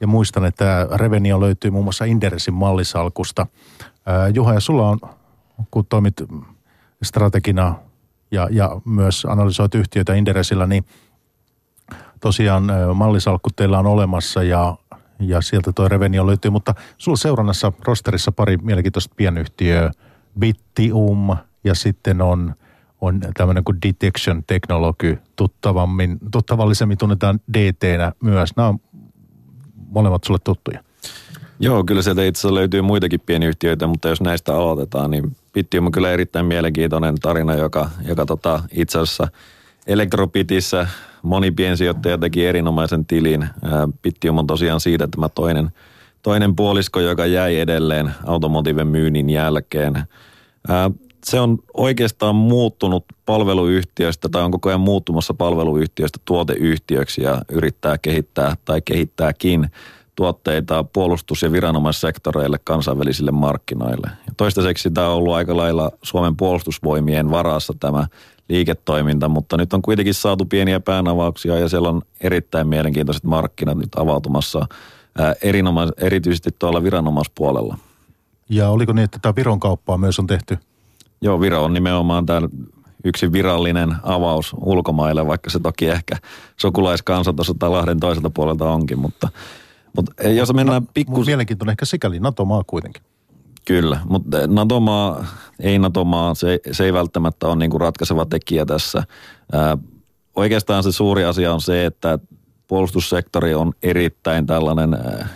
Ja 0.00 0.06
muistan, 0.06 0.44
että 0.44 0.88
Revenio 0.94 1.40
löytyy 1.40 1.70
muun 1.70 1.84
muassa 1.84 2.04
Inderesin 2.04 2.54
mallisalkusta. 2.54 3.46
Juha, 4.34 4.54
ja 4.54 4.60
sulla 4.60 4.88
on, 4.88 4.98
kun 5.70 5.86
toimit 5.86 6.14
strategina 7.02 7.74
ja, 8.30 8.48
ja 8.50 8.80
myös 8.84 9.24
analysoit 9.24 9.74
yhtiöitä 9.74 10.14
Inderesillä, 10.14 10.66
niin 10.66 10.84
tosiaan 12.20 12.64
mallisalkku 12.94 13.50
teillä 13.56 13.78
on 13.78 13.86
olemassa 13.86 14.42
ja, 14.42 14.76
ja 15.20 15.40
sieltä 15.40 15.72
tuo 15.72 15.88
Revenio 15.88 16.26
löytyy, 16.26 16.50
mutta 16.50 16.74
sulla 16.98 17.16
seurannassa 17.16 17.72
rosterissa 17.84 18.32
pari 18.32 18.56
mielenkiintoista 18.56 19.14
pienyhtiöä, 19.16 19.90
Bittium 20.38 21.36
ja 21.64 21.74
sitten 21.74 22.22
on, 22.22 22.54
on 23.00 23.20
tämmöinen 23.36 23.64
kuin 23.64 23.78
Detection 23.86 24.42
Technology, 24.46 25.18
tuttavammin, 25.36 26.18
tuttavallisemmin 26.32 26.98
tunnetaan 26.98 27.40
DT-nä 27.52 28.12
myös. 28.22 28.56
Nämä 28.56 28.68
on 28.68 28.78
molemmat 29.88 30.24
sulle 30.24 30.40
tuttuja. 30.44 30.80
Joo, 31.60 31.84
kyllä 31.84 32.02
sieltä 32.02 32.24
itse 32.24 32.40
asiassa 32.40 32.54
löytyy 32.54 32.82
muitakin 32.82 33.20
pienyhtiöitä, 33.20 33.86
mutta 33.86 34.08
jos 34.08 34.20
näistä 34.20 34.56
aloitetaan, 34.56 35.10
niin 35.10 35.36
Bittium 35.52 35.86
on 35.86 35.92
kyllä 35.92 36.10
erittäin 36.10 36.46
mielenkiintoinen 36.46 37.14
tarina, 37.14 37.54
joka, 37.54 37.90
joka 38.08 38.26
tota, 38.26 38.62
itse 38.72 38.98
asiassa 38.98 39.28
Elektropitissä 39.86 40.86
moni 41.22 41.50
piensijoittaja 41.50 42.18
teki 42.18 42.46
erinomaisen 42.46 43.06
tilin. 43.06 43.48
Bittium 44.02 44.38
on 44.38 44.46
tosiaan 44.46 44.80
siitä 44.80 45.08
tämä 45.08 45.28
toinen, 45.28 45.70
toinen 46.22 46.56
puolisko, 46.56 47.00
joka 47.00 47.26
jäi 47.26 47.60
edelleen 47.60 48.10
automotiven 48.24 48.86
myynnin 48.86 49.30
jälkeen. 49.30 50.02
Se 51.26 51.40
on 51.40 51.58
oikeastaan 51.74 52.34
muuttunut 52.34 53.04
palveluyhtiöstä 53.26 54.28
tai 54.28 54.42
on 54.42 54.50
koko 54.50 54.68
ajan 54.68 54.80
muuttumassa 54.80 55.34
palveluyhtiöstä 55.34 56.18
tuoteyhtiöksi 56.24 57.22
ja 57.22 57.42
yrittää 57.52 57.98
kehittää 57.98 58.56
tai 58.64 58.82
kehittääkin 58.82 59.70
tuotteita 60.16 60.84
puolustus- 60.84 61.42
ja 61.42 61.52
viranomaissektoreille 61.52 62.58
kansainvälisille 62.64 63.30
markkinoille. 63.30 64.10
Ja 64.26 64.32
toistaiseksi 64.36 64.90
tämä 64.90 65.08
on 65.08 65.14
ollut 65.14 65.34
aika 65.34 65.56
lailla 65.56 65.90
Suomen 66.02 66.36
puolustusvoimien 66.36 67.30
varassa 67.30 67.74
tämä 67.80 68.06
liiketoiminta, 68.48 69.28
mutta 69.28 69.56
nyt 69.56 69.72
on 69.72 69.82
kuitenkin 69.82 70.14
saatu 70.14 70.44
pieniä 70.44 70.80
päänavauksia 70.80 71.58
ja 71.58 71.68
siellä 71.68 71.88
on 71.88 72.02
erittäin 72.20 72.68
mielenkiintoiset 72.68 73.24
markkinat 73.24 73.78
nyt 73.78 73.94
avautumassa 73.96 74.66
erinomais, 75.42 75.90
erityisesti 75.96 76.50
tuolla 76.58 76.82
viranomaispuolella. 76.82 77.78
Ja 78.48 78.68
oliko 78.68 78.92
niin, 78.92 79.04
että 79.04 79.18
tämä 79.22 79.36
Viron 79.36 79.60
kauppaa 79.60 79.98
myös 79.98 80.18
on 80.18 80.26
tehty? 80.26 80.58
Joo, 81.20 81.40
Viro 81.40 81.64
on 81.64 81.74
nimenomaan 81.74 82.26
tämä 82.26 82.48
yksi 83.04 83.32
virallinen 83.32 83.96
avaus 84.02 84.54
ulkomaille, 84.60 85.26
vaikka 85.26 85.50
se 85.50 85.58
toki 85.58 85.88
ehkä 85.88 86.16
sukulaiskansa 86.56 87.32
tuossa 87.32 87.54
Lahden 87.60 88.00
toiselta 88.00 88.30
puolelta 88.30 88.64
onkin, 88.64 88.98
mutta– 88.98 89.28
mutta 89.96 90.28
jos 90.28 90.54
mennään 90.54 90.88
pikku... 90.94 91.24
Mielenkiintoinen 91.24 91.72
ehkä 91.72 91.84
sikäli 91.84 92.20
NATO-maa 92.20 92.62
kuitenkin. 92.66 93.02
Kyllä, 93.64 94.00
mutta 94.08 94.46
NATO-maa, 94.46 95.26
ei 95.60 95.78
NATO-maa, 95.78 96.34
se, 96.34 96.58
se 96.72 96.84
ei 96.84 96.92
välttämättä 96.92 97.46
ole 97.46 97.56
niinku 97.56 97.78
ratkaiseva 97.78 98.26
tekijä 98.26 98.66
tässä. 98.66 99.02
Ää, 99.52 99.78
oikeastaan 100.36 100.82
se 100.82 100.92
suuri 100.92 101.24
asia 101.24 101.54
on 101.54 101.60
se, 101.60 101.86
että 101.86 102.18
puolustussektori 102.68 103.54
on 103.54 103.72
erittäin 103.82 104.46
tällainen 104.46 104.94
ää, 104.94 105.28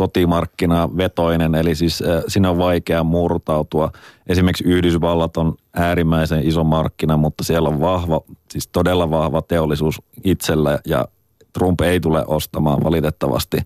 kotimarkkinavetoinen, 0.00 1.54
eli 1.54 1.74
siis 1.74 2.02
ää, 2.02 2.22
siinä 2.28 2.50
on 2.50 2.58
vaikea 2.58 3.04
murtautua. 3.04 3.92
Esimerkiksi 4.26 4.64
Yhdysvallat 4.64 5.36
on 5.36 5.54
äärimmäisen 5.74 6.48
iso 6.48 6.64
markkina, 6.64 7.16
mutta 7.16 7.44
siellä 7.44 7.68
on 7.68 7.80
vahva, 7.80 8.20
siis 8.50 8.68
todella 8.68 9.10
vahva 9.10 9.42
teollisuus 9.42 10.02
itsellä 10.24 10.78
ja 10.86 11.08
Trump 11.52 11.80
ei 11.80 12.00
tule 12.00 12.24
ostamaan 12.26 12.84
valitettavasti 12.84 13.58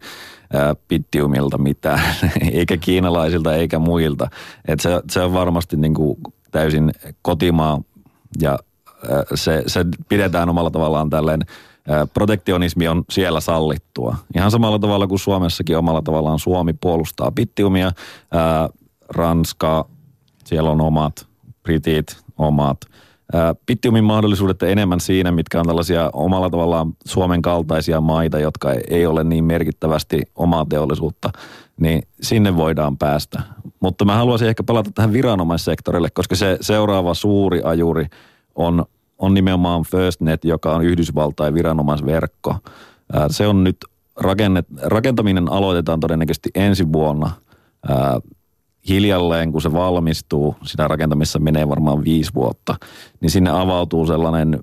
Bittiumilta 0.88 1.58
mitään, 1.58 2.00
eikä 2.52 2.76
kiinalaisilta 2.76 3.54
eikä 3.54 3.78
muilta. 3.78 4.28
Et 4.68 4.80
se, 4.80 4.90
se 5.10 5.20
on 5.20 5.32
varmasti 5.32 5.76
niin 5.76 5.94
kuin 5.94 6.16
täysin 6.50 6.92
kotimaa 7.22 7.82
ja 8.40 8.58
se, 9.34 9.62
se 9.66 9.84
pidetään 10.08 10.48
omalla 10.48 10.70
tavallaan 10.70 11.10
tälleen 11.10 11.40
protektionismi 12.14 12.88
on 12.88 13.04
siellä 13.10 13.40
sallittua. 13.40 14.16
Ihan 14.36 14.50
samalla 14.50 14.78
tavalla 14.78 15.06
kuin 15.06 15.18
Suomessakin 15.18 15.78
omalla 15.78 16.02
tavallaan 16.02 16.38
Suomi 16.38 16.72
puolustaa 16.72 17.30
Bittiumia, 17.30 17.92
Ranska, 19.08 19.88
siellä 20.44 20.70
on 20.70 20.80
omat, 20.80 21.26
Britit 21.62 22.16
omat– 22.38 22.78
Bittiumin 23.66 24.04
mahdollisuudet 24.04 24.62
enemmän 24.62 25.00
siinä, 25.00 25.32
mitkä 25.32 25.60
on 25.60 25.66
tällaisia 25.66 26.10
omalla 26.12 26.50
tavallaan 26.50 26.92
Suomen 27.04 27.42
kaltaisia 27.42 28.00
maita, 28.00 28.38
jotka 28.38 28.72
ei 28.90 29.06
ole 29.06 29.24
niin 29.24 29.44
merkittävästi 29.44 30.22
omaa 30.36 30.66
teollisuutta, 30.68 31.30
niin 31.80 32.02
sinne 32.20 32.56
voidaan 32.56 32.98
päästä. 32.98 33.42
Mutta 33.80 34.04
mä 34.04 34.16
haluaisin 34.16 34.48
ehkä 34.48 34.62
palata 34.62 34.90
tähän 34.94 35.12
viranomaissektorille, 35.12 36.10
koska 36.10 36.36
se 36.36 36.58
seuraava 36.60 37.14
suuri 37.14 37.60
ajuri 37.64 38.06
on, 38.54 38.84
on 39.18 39.34
nimenomaan 39.34 39.82
FirstNet, 39.82 40.44
joka 40.44 40.74
on 40.74 40.84
Yhdysvaltain 40.84 41.54
viranomaisverkko. 41.54 42.56
Se 43.30 43.46
on 43.46 43.64
nyt 43.64 43.76
rakennet, 44.16 44.66
rakentaminen 44.82 45.52
aloitetaan 45.52 46.00
todennäköisesti 46.00 46.50
ensi 46.54 46.92
vuonna 46.92 47.30
hiljalleen, 48.88 49.52
kun 49.52 49.62
se 49.62 49.72
valmistuu, 49.72 50.56
siinä 50.62 50.88
rakentamissa 50.88 51.38
menee 51.38 51.68
varmaan 51.68 52.04
viisi 52.04 52.34
vuotta, 52.34 52.74
niin 53.20 53.30
sinne 53.30 53.50
avautuu 53.50 54.06
sellainen 54.06 54.60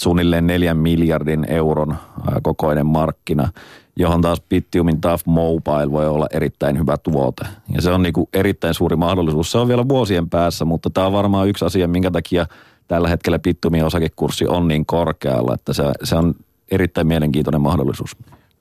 suunnilleen 0.00 0.46
neljän 0.46 0.76
miljardin 0.76 1.46
euron 1.48 1.96
kokoinen 2.42 2.86
markkina, 2.86 3.48
johon 3.96 4.20
taas 4.20 4.42
Bittiumin 4.48 5.00
Tough 5.00 5.26
Mobile 5.26 5.92
voi 5.92 6.08
olla 6.08 6.26
erittäin 6.32 6.78
hyvä 6.78 6.96
tuote. 6.96 7.44
Ja 7.74 7.82
se 7.82 7.90
on 7.90 8.02
niin 8.02 8.12
kuin 8.12 8.28
erittäin 8.32 8.74
suuri 8.74 8.96
mahdollisuus. 8.96 9.52
Se 9.52 9.58
on 9.58 9.68
vielä 9.68 9.88
vuosien 9.88 10.30
päässä, 10.30 10.64
mutta 10.64 10.90
tämä 10.90 11.06
on 11.06 11.12
varmaan 11.12 11.48
yksi 11.48 11.64
asia, 11.64 11.88
minkä 11.88 12.10
takia 12.10 12.46
tällä 12.88 13.08
hetkellä 13.08 13.38
Bittiumin 13.38 13.84
osakekurssi 13.84 14.46
on 14.46 14.68
niin 14.68 14.86
korkealla, 14.86 15.54
että 15.54 15.72
se, 15.72 15.84
se 16.04 16.16
on 16.16 16.34
erittäin 16.70 17.06
mielenkiintoinen 17.06 17.60
mahdollisuus 17.60 18.16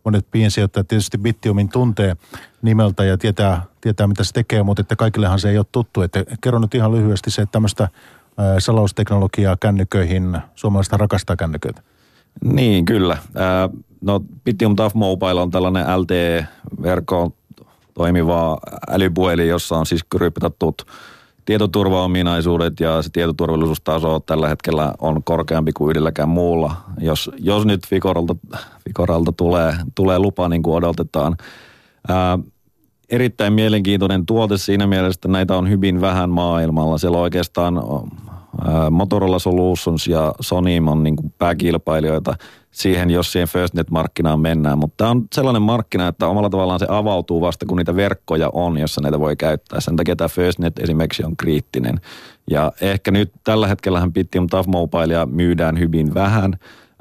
monet 0.06 0.26
piensijoittajat 0.32 0.88
tietysti 0.88 1.18
Bittiumin 1.18 1.70
tuntee 1.70 2.16
nimeltä 2.62 3.04
ja 3.04 3.18
tietää, 3.18 3.64
tietää 3.82 4.08
mitä 4.08 4.24
se 4.24 4.34
tekee, 4.34 4.64
mutta 4.64 4.82
että 4.82 4.96
kaikillehan 4.96 5.40
se 5.40 5.50
ei 5.50 5.58
ole 5.58 5.66
tuttu. 5.72 6.02
Että 6.02 6.24
kerro 6.42 6.60
nyt 6.60 6.76
ihan 6.76 6.92
lyhyesti 6.92 7.32
se, 7.32 7.42
että 7.42 7.52
tämmöistä 7.52 7.90
salausteknologiaa 8.60 9.58
kännyköihin, 9.60 10.38
suomalaista 10.56 10.98
rakastaa 10.98 11.36
kännyköitä. 11.36 11.82
Niin, 12.44 12.86
kyllä. 12.86 13.18
No 14.02 14.22
Bittium 14.44 14.76
Tough 14.76 14.96
Mobile 14.96 15.42
on 15.42 15.52
tällainen 15.52 15.86
LTE-verkon 16.02 17.34
toimiva 17.94 18.58
älypuhelin, 18.90 19.48
jossa 19.48 19.76
on 19.76 19.86
siis 19.86 20.04
kryptatut 20.04 20.88
tietoturvaominaisuudet 21.46 22.80
ja 22.80 23.02
se 23.02 23.10
tietoturvallisuustaso 23.10 24.20
tällä 24.20 24.48
hetkellä 24.48 24.94
on 25.00 25.24
korkeampi 25.24 25.72
kuin 25.74 25.90
yhdelläkään 25.90 26.30
muulla. 26.30 26.76
Jos, 27.00 27.32
jos 27.40 27.66
nyt 27.66 27.88
Fikoralta, 27.88 28.36
Fikoralta 28.88 29.32
tulee, 29.32 29.74
tulee 29.96 30.20
lupa 30.20 30.50
niin 30.50 30.64
kuin 30.64 30.76
odotetaan. 30.76 31.36
Ää, 32.08 32.40
erittäin 33.10 33.54
mielenkiintoinen 33.54 34.26
tuote 34.26 34.58
siinä 34.58 34.88
mielessä, 34.88 35.18
että 35.18 35.28
näitä 35.28 35.58
on 35.58 35.70
hyvin 35.70 36.02
vähän 36.02 36.30
maailmalla. 36.30 36.98
Siellä 36.98 37.18
on 37.18 37.24
oikeastaan 37.24 37.82
Motorola 38.92 39.40
Solutions 39.40 40.08
ja 40.08 40.34
Sony 40.42 40.72
on 40.88 41.04
niin 41.04 41.16
kuin 41.16 41.34
pääkilpailijoita– 41.38 42.36
siihen, 42.76 43.12
jos 43.12 43.32
siihen 43.32 43.48
FirstNet-markkinaan 43.48 44.40
mennään. 44.40 44.78
Mutta 44.78 44.96
tämä 44.98 45.10
on 45.12 45.26
sellainen 45.36 45.62
markkina, 45.62 46.08
että 46.08 46.28
omalla 46.28 46.50
tavallaan 46.50 46.80
se 46.80 46.86
avautuu 46.90 47.42
vasta, 47.42 47.66
kun 47.66 47.78
niitä 47.78 47.96
verkkoja 47.96 48.50
on, 48.54 48.78
jossa 48.78 49.02
näitä 49.02 49.20
voi 49.20 49.36
käyttää. 49.36 49.80
Sen 49.80 49.96
takia 49.96 50.16
tämä 50.16 50.28
FirstNet 50.28 50.80
esimerkiksi 50.80 51.24
on 51.24 51.38
kriittinen. 51.38 52.00
Ja 52.50 52.72
ehkä 52.82 53.12
nyt 53.12 53.32
tällä 53.44 53.68
hetkellähän 53.68 54.14
Bittium 54.14 54.48
Tough 54.48 54.68
Mobilea 54.68 55.26
myydään 55.26 55.80
hyvin 55.80 56.14
vähän. 56.14 56.54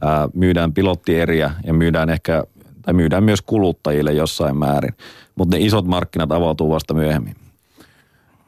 Ää, 0.03 0.29
myydään 0.35 0.73
pilottieriä 0.73 1.51
ja 1.67 1.75
myydään 1.75 2.11
ehkä, 2.11 2.45
tai 2.83 2.95
myydään 2.95 3.25
myös 3.25 3.43
kuluttajille 3.43 4.13
jossain 4.13 4.57
määrin. 4.57 4.95
Mutta 5.35 5.57
ne 5.57 5.65
isot 5.65 5.87
markkinat 5.87 6.33
avautuu 6.33 6.71
vasta 6.71 6.95
myöhemmin. 6.95 7.37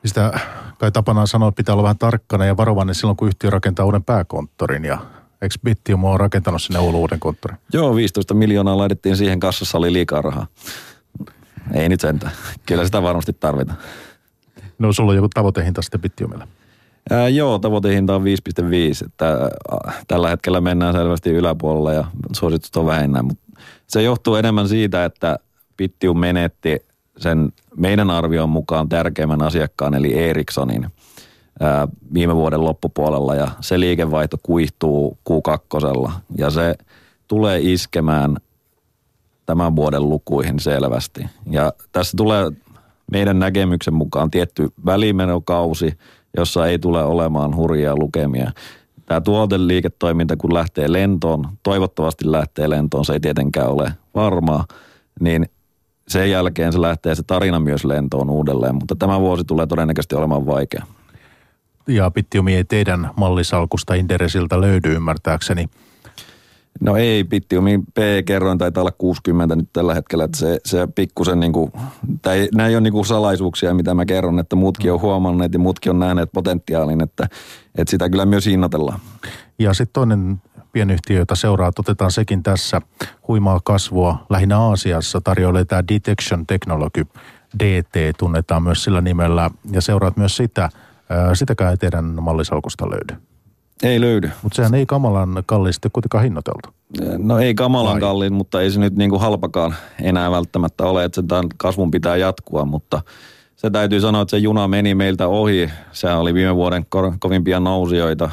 Sitä 0.06 0.40
kai 0.78 0.92
tapana 0.92 1.26
sanoa, 1.26 1.48
että 1.48 1.56
pitää 1.56 1.72
olla 1.72 1.82
vähän 1.82 1.98
tarkkana 1.98 2.44
ja 2.44 2.56
varovainen 2.56 2.94
silloin, 2.94 3.16
kun 3.16 3.28
yhtiö 3.28 3.50
rakentaa 3.50 3.84
uuden 3.84 4.04
pääkonttorin 4.04 4.84
ja 4.84 4.98
Eikö 5.42 5.54
Bittium 5.64 6.04
ole 6.04 6.18
rakentanut 6.18 6.62
sinne 6.62 6.78
Oulun 6.78 7.00
uuden 7.00 7.20
konttorin? 7.20 7.58
Joo, 7.72 7.96
15 7.96 8.34
miljoonaa 8.34 8.78
laitettiin 8.78 9.16
siihen 9.16 9.40
kassassa, 9.40 9.78
oli 9.78 9.92
liikaa 9.92 10.22
rahaa. 10.22 10.46
Ei 11.74 11.88
nyt 11.88 12.00
sentään. 12.00 12.32
Kyllä 12.66 12.84
sitä 12.84 13.02
varmasti 13.02 13.32
tarvitaan. 13.32 13.78
No 14.78 14.92
sulla 14.92 15.10
on 15.10 15.16
joku 15.16 15.28
tavoitehinta 15.34 15.82
sitten 15.82 16.00
Bittiumille. 16.00 16.48
Ää, 17.10 17.28
joo, 17.28 17.58
tavoitehinta 17.58 18.14
on 18.14 18.22
5,5, 18.22 18.26
että 19.06 19.50
tällä 20.08 20.28
hetkellä 20.28 20.60
mennään 20.60 20.94
selvästi 20.94 21.30
yläpuolella 21.30 21.92
ja 21.92 22.04
suositus 22.32 22.70
on 22.76 22.86
vähennä, 22.86 23.22
mutta 23.22 23.44
se 23.86 24.02
johtuu 24.02 24.34
enemmän 24.34 24.68
siitä, 24.68 25.04
että 25.04 25.38
Pittium 25.76 26.18
menetti 26.18 26.85
sen 27.18 27.52
meidän 27.76 28.10
arvion 28.10 28.48
mukaan 28.48 28.88
tärkeimmän 28.88 29.42
asiakkaan 29.42 29.94
eli 29.94 30.18
Ericssonin 30.18 30.86
viime 32.14 32.36
vuoden 32.36 32.64
loppupuolella 32.64 33.34
ja 33.34 33.48
se 33.60 33.80
liikevaihto 33.80 34.36
kuihtuu 34.42 35.18
Q2 35.30 36.12
ja 36.38 36.50
se 36.50 36.74
tulee 37.28 37.60
iskemään 37.62 38.36
tämän 39.46 39.76
vuoden 39.76 40.08
lukuihin 40.08 40.60
selvästi. 40.60 41.26
Ja 41.50 41.72
tässä 41.92 42.16
tulee 42.16 42.50
meidän 43.12 43.38
näkemyksen 43.38 43.94
mukaan 43.94 44.30
tietty 44.30 44.68
välimenokausi, 44.86 45.98
jossa 46.36 46.66
ei 46.66 46.78
tule 46.78 47.04
olemaan 47.04 47.56
hurjia 47.56 47.96
lukemia. 47.96 48.50
Tämä 49.06 49.20
tuoteliiketoiminta, 49.20 50.36
kun 50.36 50.54
lähtee 50.54 50.92
lentoon, 50.92 51.48
toivottavasti 51.62 52.32
lähtee 52.32 52.70
lentoon, 52.70 53.04
se 53.04 53.12
ei 53.12 53.20
tietenkään 53.20 53.70
ole 53.70 53.92
varmaa, 54.14 54.64
niin 55.20 55.46
sen 56.08 56.30
jälkeen 56.30 56.72
se 56.72 56.80
lähtee 56.80 57.14
se 57.14 57.22
tarina 57.22 57.60
myös 57.60 57.84
lentoon 57.84 58.30
uudelleen, 58.30 58.74
mutta 58.74 58.96
tämä 58.96 59.20
vuosi 59.20 59.44
tulee 59.44 59.66
todennäköisesti 59.66 60.14
olemaan 60.14 60.46
vaikea. 60.46 60.86
Ja 61.88 62.10
Pittiumi 62.10 62.54
ei 62.54 62.64
teidän 62.64 63.10
mallisalkusta 63.16 63.94
Inderesiltä 63.94 64.60
löydy 64.60 64.92
ymmärtääkseni. 64.92 65.68
No 66.80 66.96
ei, 66.96 67.24
Pittiumi 67.24 67.78
P-kerroin 67.94 68.58
taitaa 68.58 68.80
olla 68.80 68.92
60 68.98 69.56
nyt 69.56 69.68
tällä 69.72 69.94
hetkellä, 69.94 70.24
että 70.24 70.38
se, 70.38 70.58
se 70.64 70.88
pikkusen 70.94 71.40
niin 71.40 71.52
kuin, 71.52 71.72
tai 72.22 72.48
nämä 72.54 72.68
ei 72.68 72.74
ole 72.74 72.80
niin 72.80 72.92
kuin 72.92 73.06
salaisuuksia, 73.06 73.74
mitä 73.74 73.94
mä 73.94 74.04
kerron, 74.04 74.38
että 74.38 74.56
muutkin 74.56 74.92
on 74.92 75.00
huomanneet 75.00 75.52
ja 75.52 75.58
muutkin 75.58 75.90
on 75.90 75.98
nähneet 75.98 76.30
potentiaalin, 76.32 77.02
että, 77.02 77.28
että 77.78 77.90
sitä 77.90 78.10
kyllä 78.10 78.26
myös 78.26 78.46
hinnoitellaan. 78.46 79.00
Ja 79.58 79.74
sitten 79.74 79.92
toinen 79.92 80.42
pienyhtiö, 80.76 81.18
jota 81.18 81.34
seuraa, 81.34 81.70
otetaan 81.78 82.10
sekin 82.10 82.42
tässä 82.42 82.80
huimaa 83.28 83.60
kasvua 83.64 84.26
lähinnä 84.30 84.58
Aasiassa, 84.58 85.20
tarjoilee 85.20 85.64
tämä 85.64 85.84
Detection 85.88 86.46
Technology, 86.46 87.06
DT 87.58 88.16
tunnetaan 88.18 88.62
myös 88.62 88.84
sillä 88.84 89.00
nimellä, 89.00 89.50
ja 89.72 89.80
seuraat 89.80 90.16
myös 90.16 90.36
sitä, 90.36 90.68
sitäkään 91.34 91.70
ei 91.70 91.76
teidän 91.76 92.04
mallisalkusta 92.04 92.90
löydy. 92.90 93.22
Ei 93.82 94.00
löydy. 94.00 94.30
Mutta 94.42 94.56
sehän 94.56 94.74
ei 94.74 94.86
kamalan 94.86 95.42
kallisti 95.46 95.88
kuitenkaan 95.92 96.24
hinnoiteltu. 96.24 96.68
No 97.18 97.38
ei 97.38 97.54
kamalan 97.54 98.00
kalliin, 98.00 98.32
mutta 98.32 98.60
ei 98.60 98.70
se 98.70 98.80
nyt 98.80 98.96
niin 98.96 99.10
kuin 99.10 99.20
halpakaan 99.20 99.74
enää 100.02 100.30
välttämättä 100.30 100.84
ole, 100.84 101.04
että 101.04 101.22
sen 101.28 101.48
kasvun 101.56 101.90
pitää 101.90 102.16
jatkua, 102.16 102.64
mutta 102.64 103.02
se 103.56 103.70
täytyy 103.70 104.00
sanoa, 104.00 104.22
että 104.22 104.30
se 104.30 104.38
juna 104.38 104.68
meni 104.68 104.94
meiltä 104.94 105.28
ohi. 105.28 105.70
Se 105.92 106.12
oli 106.12 106.34
viime 106.34 106.56
vuoden 106.56 106.86
kovimpia 107.18 107.60
nousijoita. 107.60 108.30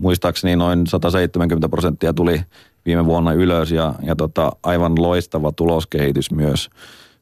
Muistaakseni 0.00 0.56
noin 0.56 0.86
170 0.86 1.68
prosenttia 1.68 2.12
tuli 2.12 2.40
viime 2.86 3.04
vuonna 3.04 3.32
ylös 3.32 3.72
ja, 3.72 3.94
ja 4.02 4.16
tota, 4.16 4.52
aivan 4.62 5.02
loistava 5.02 5.52
tuloskehitys 5.52 6.30
myös. 6.30 6.70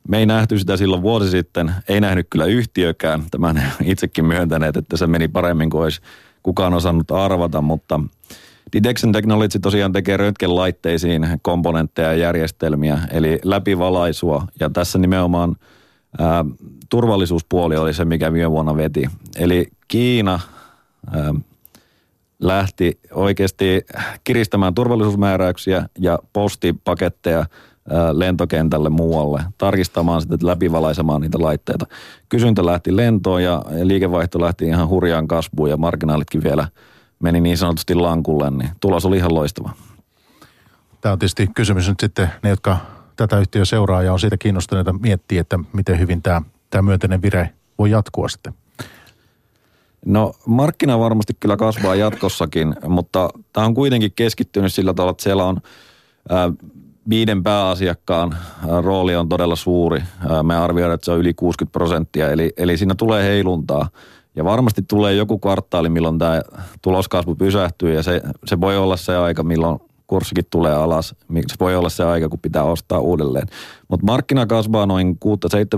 Me 0.09 0.19
ei 0.19 0.27
nähty 0.27 0.59
sitä 0.59 0.77
silloin 0.77 1.03
vuosi 1.03 1.31
sitten, 1.31 1.75
ei 1.89 2.01
nähnyt 2.01 2.27
kyllä 2.31 2.45
yhtiökään, 2.45 3.23
tämän 3.31 3.63
itsekin 3.85 4.25
myöntäneet, 4.25 4.77
että 4.77 4.97
se 4.97 5.07
meni 5.07 5.29
paremmin 5.29 5.71
kuin 5.71 5.83
olisi 5.83 6.01
kukaan 6.43 6.75
osannut 6.75 7.11
arvata, 7.11 7.61
mutta 7.61 8.01
Detection 8.73 9.13
Technology 9.13 9.59
tosiaan 9.59 9.93
tekee 9.93 10.17
röntgenlaitteisiin 10.17 11.29
komponentteja 11.43 12.13
ja 12.13 12.19
järjestelmiä, 12.19 12.99
eli 13.11 13.39
läpivalaisua, 13.45 14.47
ja 14.61 14.71
tässä 14.71 14.99
nimenomaan 14.99 15.57
ää, 16.19 16.45
turvallisuuspuoli 16.89 17.77
oli 17.77 17.95
se, 17.95 18.05
mikä 18.05 18.33
viime 18.33 18.51
vuonna 18.51 18.77
veti. 18.77 19.11
Eli 19.37 19.69
Kiina 19.89 20.41
ää, 21.13 21.35
lähti 22.41 23.01
oikeasti 23.13 23.87
kiristämään 24.25 24.75
turvallisuusmääräyksiä 24.75 25.89
ja 25.99 26.19
postipaketteja 26.33 27.45
lentokentälle 28.13 28.91
muualle, 28.91 29.43
tarkistamaan 29.59 30.23
sitä, 30.23 30.37
läpivalaisemaan 30.43 31.21
niitä 31.21 31.39
laitteita. 31.41 31.87
Kysyntä 32.29 32.67
lähti 32.67 32.97
lentoon 32.97 33.43
ja 33.43 33.65
liikevaihto 33.83 34.41
lähti 34.41 34.67
ihan 34.67 34.89
hurjaan 34.89 35.29
kasvuun 35.29 35.71
ja 35.71 35.77
marginaalitkin 35.77 36.43
vielä 36.43 36.69
meni 37.23 37.41
niin 37.41 37.59
sanotusti 37.59 37.95
lankulle, 37.95 38.51
niin 38.51 38.71
tulos 38.81 39.07
oli 39.07 39.17
ihan 39.17 39.35
loistava. 39.35 39.71
Tämä 41.01 41.13
on 41.13 41.19
tietysti 41.19 41.51
kysymys 41.55 41.89
nyt 41.89 42.01
sitten 42.01 42.31
ne, 42.43 42.51
jotka 42.51 42.77
tätä 43.17 43.39
yhtiöä 43.39 43.65
seuraa 43.65 44.03
ja 44.03 44.13
on 44.13 44.21
siitä 44.21 44.37
kiinnostuneita 44.37 44.93
miettiä, 44.93 45.41
että 45.41 45.59
miten 45.73 45.99
hyvin 45.99 46.23
tämä, 46.23 46.43
tämä 46.71 46.83
myönteinen 46.83 47.23
vire 47.23 47.51
voi 47.79 47.91
jatkua 47.91 48.29
sitten. 48.29 48.55
No 50.07 50.33
markkina 50.47 50.99
varmasti 50.99 51.33
kyllä 51.41 51.57
kasvaa 51.57 51.95
jatkossakin, 51.95 52.75
mutta 52.89 53.31
tämä 53.53 53.67
on 53.67 53.75
kuitenkin 53.75 54.13
keskittynyt 54.17 54.75
sillä 54.75 54.95
tavalla, 54.95 55.11
että 55.11 55.23
siellä 55.23 55.45
on 55.45 55.61
viiden 57.09 57.43
pääasiakkaan 57.43 58.37
rooli 58.83 59.17
on 59.17 59.29
todella 59.29 59.57
suuri. 59.57 60.03
Me 60.43 60.57
arvioidaan, 60.57 60.95
että 60.95 61.05
se 61.05 61.13
on 61.13 61.19
yli 61.19 61.35
60 61.35 61.73
prosenttia, 61.73 62.31
eli, 62.31 62.53
eli 62.57 62.77
siinä 62.77 62.95
tulee 62.95 63.25
heiluntaa. 63.25 63.89
Ja 64.37 64.45
varmasti 64.45 64.83
tulee 64.89 65.15
joku 65.15 65.39
kvartaali, 65.39 65.89
milloin 65.89 66.19
tämä 66.19 66.43
tuloskasvu 66.83 67.35
pysähtyy 67.35 67.95
ja 67.95 68.03
se, 68.03 68.21
se 68.45 68.61
voi 68.61 68.77
olla 68.77 68.97
se 68.97 69.17
aika, 69.17 69.43
milloin 69.43 69.81
kurssikin 70.09 70.45
tulee 70.51 70.75
alas. 70.75 71.15
Se 71.47 71.55
voi 71.61 71.77
olla 71.77 71.89
se 71.89 72.05
aika, 72.05 72.29
kun 72.29 72.39
pitää 72.39 72.65
ostaa 72.65 72.99
uudelleen. 72.99 73.47
Mutta 73.89 74.07
markkina 74.07 74.47
kasvaa 74.47 74.87
noin 74.87 75.19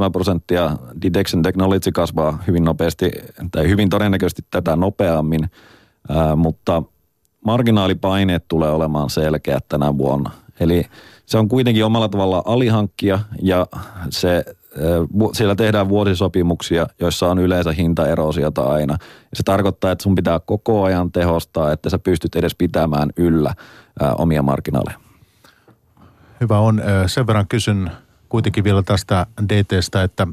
6-7 0.08 0.10
prosenttia, 0.12 0.76
Detection 1.02 1.42
Technology 1.42 1.92
kasvaa 1.92 2.42
hyvin 2.46 2.64
nopeasti, 2.64 3.10
tai 3.50 3.68
hyvin 3.68 3.88
todennäköisesti 3.88 4.42
tätä 4.50 4.76
nopeammin, 4.76 5.50
ää, 6.08 6.36
mutta 6.36 6.82
marginaalipaineet 7.44 8.44
tulee 8.48 8.70
olemaan 8.70 9.10
selkeät 9.10 9.68
tänä 9.68 9.98
vuonna. 9.98 10.30
Eli 10.60 10.84
se 11.26 11.38
on 11.38 11.48
kuitenkin 11.48 11.84
omalla 11.84 12.08
tavalla 12.08 12.42
alihankkija 12.46 13.18
ja 13.42 13.66
se, 14.10 14.44
siellä 15.32 15.54
tehdään 15.54 15.88
vuosisopimuksia, 15.88 16.86
joissa 17.00 17.28
on 17.28 17.38
yleensä 17.38 17.72
hintaerosiota 17.72 18.62
aina. 18.62 18.96
Se 19.34 19.42
tarkoittaa, 19.42 19.92
että 19.92 20.02
sun 20.02 20.14
pitää 20.14 20.40
koko 20.40 20.82
ajan 20.82 21.12
tehostaa, 21.12 21.72
että 21.72 21.90
sä 21.90 21.98
pystyt 21.98 22.36
edes 22.36 22.54
pitämään 22.54 23.10
yllä 23.16 23.54
omia 24.18 24.42
markkinaaleja. 24.42 25.00
Hyvä 26.40 26.58
on. 26.58 26.82
Sen 27.06 27.26
verran 27.26 27.48
kysyn 27.48 27.90
kuitenkin 28.28 28.64
vielä 28.64 28.82
tästä 28.82 29.26
DTstä, 29.48 30.02
että 30.02 30.26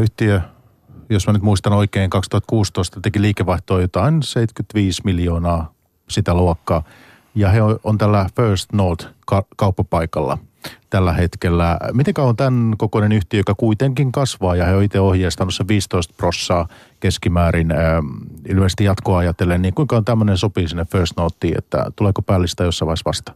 yhtiö, 0.00 0.40
jos 1.10 1.26
mä 1.26 1.32
nyt 1.32 1.42
muistan 1.42 1.72
oikein, 1.72 2.10
2016 2.10 3.00
teki 3.00 3.22
liikevaihtoa 3.22 3.80
jotain 3.80 4.22
75 4.22 5.02
miljoonaa 5.04 5.72
sitä 6.08 6.34
luokkaa– 6.34 6.82
ja 7.34 7.48
he 7.48 7.58
on 7.84 7.98
tällä 7.98 8.26
First 8.36 8.72
North 8.72 9.08
kauppapaikalla 9.56 10.38
tällä 10.90 11.12
hetkellä. 11.12 11.78
Miten 11.92 12.14
on 12.18 12.36
tämän 12.36 12.74
kokoinen 12.78 13.12
yhtiö, 13.12 13.40
joka 13.40 13.54
kuitenkin 13.54 14.12
kasvaa 14.12 14.56
ja 14.56 14.64
he 14.64 14.76
on 14.76 14.82
itse 14.82 15.00
ohjeistanut 15.00 15.54
se 15.54 15.64
15 15.68 16.14
prossaa 16.16 16.68
keskimäärin 17.00 17.72
äh, 17.72 17.78
ilmeisesti 18.48 18.84
jatkoa 18.84 19.18
ajatellen, 19.18 19.62
niin 19.62 19.74
kuinka 19.74 19.96
on 19.96 20.04
tämmöinen 20.04 20.38
sopii 20.38 20.68
sinne 20.68 20.84
First 20.84 21.12
Noteen, 21.16 21.58
että 21.58 21.86
tuleeko 21.96 22.22
päällistä 22.22 22.64
jossain 22.64 22.86
vaiheessa 22.86 23.08
vasta? 23.08 23.32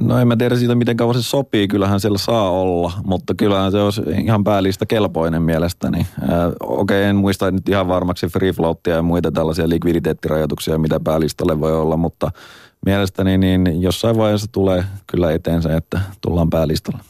No 0.00 0.18
en 0.18 0.28
mä 0.28 0.36
tiedä 0.36 0.56
siitä, 0.56 0.74
miten 0.74 0.96
kauan 0.96 1.14
se 1.14 1.22
sopii. 1.22 1.68
Kyllähän 1.68 2.00
siellä 2.00 2.18
saa 2.18 2.50
olla, 2.50 2.92
mutta 3.04 3.34
kyllähän 3.34 3.72
se 3.72 3.80
olisi 3.80 4.02
ihan 4.24 4.44
päällistä 4.44 4.86
kelpoinen 4.86 5.42
mielestäni. 5.42 6.00
Äh, 6.00 6.28
Okei, 6.60 7.00
okay, 7.00 7.10
en 7.10 7.16
muista 7.16 7.50
nyt 7.50 7.68
ihan 7.68 7.88
varmaksi 7.88 8.26
free 8.26 8.52
floatia 8.52 8.94
ja 8.94 9.02
muita 9.02 9.32
tällaisia 9.32 9.68
likviditeettirajoituksia, 9.68 10.78
mitä 10.78 11.00
päälistalle 11.00 11.60
voi 11.60 11.76
olla, 11.76 11.96
mutta– 11.96 12.30
mielestäni 12.86 13.38
niin 13.38 13.82
jossain 13.82 14.16
vaiheessa 14.16 14.52
tulee 14.52 14.84
kyllä 15.06 15.32
eteen 15.32 15.62
se, 15.62 15.76
että 15.76 16.00
tullaan 16.20 16.50
päälistalla. 16.50 17.04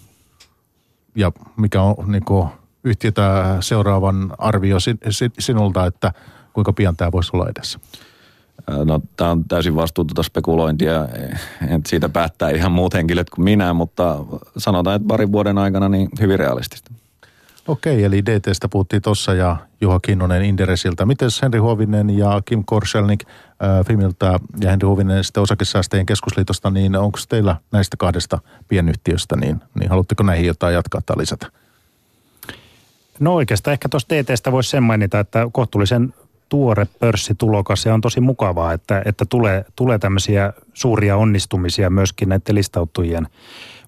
Ja 1.15 1.33
mikä 1.57 1.83
on 1.83 2.13
niin 2.13 2.25
kuin, 2.25 2.49
yhtiötä 2.85 3.57
seuraavan 3.61 4.33
arvio 4.39 4.77
sinulta, 5.39 5.87
että 5.87 6.13
kuinka 6.53 6.73
pian 6.73 6.97
tämä 6.97 7.13
voisi 7.13 7.31
olla 7.35 7.49
edessä? 7.49 7.79
No 8.85 9.01
tämä 9.17 9.31
on 9.31 9.45
täysin 9.45 9.77
vastuutonta 9.77 10.23
spekulointia, 10.23 11.09
että 11.69 11.91
siitä 11.91 12.09
päättää 12.09 12.51
ihan 12.51 12.73
muut 12.73 12.95
henkilöt 12.95 13.31
kuin 13.31 13.45
minä, 13.45 13.73
mutta 13.73 14.25
sanotaan, 14.57 14.97
että 14.97 15.09
parin 15.09 15.33
vuoden 15.33 15.59
aikana 15.59 15.89
niin 15.89 16.09
hyvin 16.21 16.39
realistista. 16.39 16.91
Okei, 17.69 18.05
eli 18.05 18.25
DTstä 18.27 18.69
puhuttiin 18.69 19.03
tuossa 19.03 19.35
ja 19.35 19.57
Juha 19.81 20.01
Kinnonen 20.01 20.45
Inderesiltä. 20.45 21.07
Miten 21.07 21.29
Henri 21.43 21.59
Huovinen 21.59 22.11
ja 22.11 22.43
Kim 22.45 22.63
Korselnik 22.67 23.21
äh, 23.29 23.87
Fimiltä 23.87 24.41
ja 24.61 24.71
Henri 24.71 24.87
Huovinen 24.87 25.25
sitten 25.25 25.43
osakesäästäjien 25.43 26.07
keskusliitosta, 26.07 26.71
niin 26.71 26.97
onko 26.97 27.19
teillä 27.29 27.57
näistä 27.73 27.97
kahdesta 27.97 28.39
pienyhtiöstä, 28.69 29.37
niin, 29.37 29.61
niin 29.79 29.91
haluatteko 29.91 30.23
näihin 30.23 30.47
jotain 30.47 30.75
jatkaa 30.75 31.01
tai 31.07 31.19
lisätä? 31.19 31.47
No 33.21 33.35
oikeastaan 33.35 33.73
ehkä 33.73 33.89
tuosta 33.89 34.15
DTstä 34.15 34.53
voisi 34.53 34.71
sen 34.71 34.83
mainita, 34.83 35.21
että 35.21 35.47
kohtuullisen 35.53 36.15
tuore 36.49 36.87
pörssitulokas 36.99 37.87
ja 37.87 37.95
on 37.95 38.01
tosi 38.01 38.21
mukavaa, 38.21 38.73
että, 38.73 39.03
että 39.05 39.25
tulee, 39.25 39.65
tulee 39.77 39.99
tämmöisiä 39.99 40.53
suuria 40.75 41.17
onnistumisia 41.17 41.91
myöskin 41.91 42.29
näiden 42.29 42.55
listautujien 42.55 43.29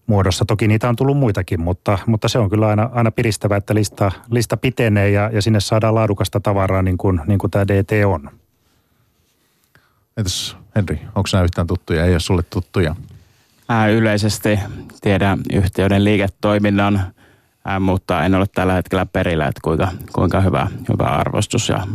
muodossa. 0.06 0.44
Toki 0.44 0.68
niitä 0.68 0.88
on 0.88 0.96
tullut 0.96 1.18
muitakin, 1.18 1.60
mutta, 1.60 1.98
mutta 2.06 2.28
se 2.28 2.38
on 2.38 2.50
kyllä 2.50 2.68
aina, 2.68 2.90
aina 2.92 3.10
piristävä, 3.10 3.56
että 3.56 3.74
lista, 3.74 4.12
lista 4.30 4.56
pitenee 4.56 5.10
ja, 5.10 5.30
ja 5.32 5.42
sinne 5.42 5.60
saadaan 5.60 5.94
laadukasta 5.94 6.40
tavaraa 6.40 6.82
niin 6.82 6.98
kuin, 6.98 7.20
niin 7.26 7.38
kuin 7.38 7.50
tämä 7.50 7.68
DT 7.68 7.90
on. 8.06 8.30
Entäs 10.16 10.56
Henri, 10.76 11.00
onko 11.06 11.28
nämä 11.32 11.44
yhtään 11.44 11.66
tuttuja? 11.66 12.04
Ei 12.04 12.12
ole 12.12 12.20
sulle 12.20 12.42
tuttuja. 12.42 12.96
Mä 13.68 13.88
yleisesti 13.88 14.58
tiedän 15.00 15.38
yhtiöiden 15.52 16.04
liiketoiminnan, 16.04 17.00
ää, 17.64 17.80
mutta 17.80 18.24
en 18.24 18.34
ole 18.34 18.46
tällä 18.54 18.72
hetkellä 18.72 19.06
perillä, 19.06 19.46
että 19.46 19.60
kuinka, 19.64 19.88
kuinka 20.12 20.40
hyvä, 20.40 20.68
hyvä 20.88 21.04
arvostus 21.04 21.68
ja 21.68 21.86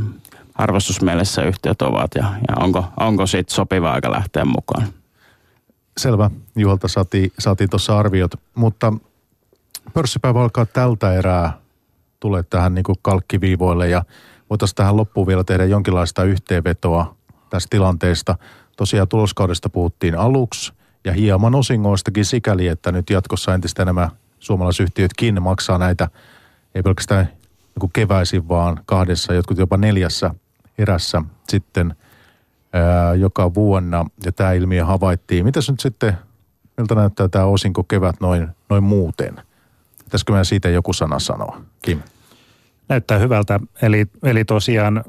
arvostusmielessä 0.56 1.44
yhtiöt 1.44 1.82
ovat 1.82 2.12
ja, 2.16 2.24
ja 2.24 2.56
onko, 2.60 2.86
onko 3.00 3.28
siitä 3.28 3.54
sopiva 3.54 3.92
aika 3.92 4.12
lähteä 4.12 4.46
mukaan. 4.46 4.88
Selvä. 6.02 6.30
Juholta 6.56 6.88
saatiin, 6.88 7.32
saatiin 7.40 7.70
tuossa 7.70 8.00
arviot, 8.00 8.32
mutta 8.56 8.94
pörssipäivä 9.94 10.42
alkaa 10.42 10.66
tältä 10.66 11.14
erää 11.14 11.58
tulee 12.20 12.44
tähän 12.44 12.76
niin 12.76 12.84
kalkkiviivoille 13.02 13.90
ja 13.90 14.04
voitaisiin 14.50 14.76
tähän 14.76 14.98
loppuun 14.98 15.28
vielä 15.28 15.44
tehdä 15.44 15.66
jonkinlaista 15.66 16.24
yhteenvetoa 16.24 17.16
tästä 17.50 17.68
tilanteesta. 17.70 18.38
Tosiaan 18.78 19.08
tuloskaudesta 19.08 19.70
puhuttiin 19.70 20.18
aluksi 20.18 20.74
ja 21.06 21.14
hieman 21.14 21.56
osingoistakin 21.56 22.26
sikäli, 22.26 22.68
että 22.68 22.92
nyt 22.92 23.10
jatkossa 23.10 23.54
entistä 23.54 23.82
enemmän 23.82 24.12
suomalaisyhtiötkin 24.40 25.44
maksaa 25.44 25.78
näitä, 25.78 26.10
ei 26.76 26.84
pelkästään 26.84 27.30
niin 27.82 27.92
keväisin, 27.94 28.48
vaan 28.48 28.82
kahdessa, 28.86 29.34
jotkut 29.34 29.58
jopa 29.58 29.78
neljässä 29.78 30.36
erässä 30.78 31.22
sitten 31.50 31.96
joka 33.18 33.54
vuonna. 33.54 34.06
Ja 34.26 34.32
tämä 34.32 34.54
ilmiö 34.54 34.86
havaittiin. 34.86 35.46
Mitäs 35.46 35.70
nyt 35.70 35.80
sitten, 35.80 36.18
miltä 36.78 36.96
näyttää 36.96 37.28
tämä 37.28 37.46
osinko 37.46 37.84
kevät 37.84 38.16
noin, 38.20 38.48
noin 38.70 38.84
muuten? 38.84 39.36
Pitäisikö 40.04 40.32
meidän 40.32 40.46
siitä 40.46 40.70
joku 40.70 40.94
sana 40.94 41.20
sanoa? 41.20 41.62
Kim. 41.82 42.00
Näyttää 42.90 43.18
hyvältä. 43.18 43.60
Eli, 43.82 44.06
eli 44.24 44.46
tosiaan 44.46 45.04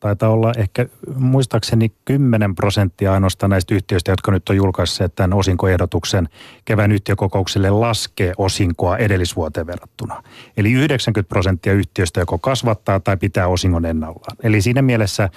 taitaa 0.00 0.28
olla 0.28 0.52
ehkä 0.56 0.86
muistaakseni 1.14 1.92
10 2.04 2.54
prosenttia 2.54 3.12
ainoastaan 3.12 3.50
näistä 3.50 3.74
yhtiöistä, 3.74 4.12
jotka 4.12 4.30
nyt 4.32 4.48
on 4.48 4.56
julkaisseet 4.56 5.14
tämän 5.14 5.32
osinkoehdotuksen 5.32 6.28
kevään 6.64 6.92
yhtiökokoukselle 6.92 7.70
laskee 7.70 8.32
osinkoa 8.38 8.96
edellisvuoteen 8.96 9.66
verrattuna. 9.66 10.22
Eli 10.56 10.72
90 10.72 11.28
prosenttia 11.28 11.72
yhtiöistä 11.72 12.20
joko 12.20 12.38
kasvattaa 12.38 13.00
tai 13.00 13.16
pitää 13.16 13.48
osingon 13.48 13.84
ennallaan. 13.84 14.36
Eli 14.42 14.62
siinä 14.62 14.82
mielessä 14.82 15.28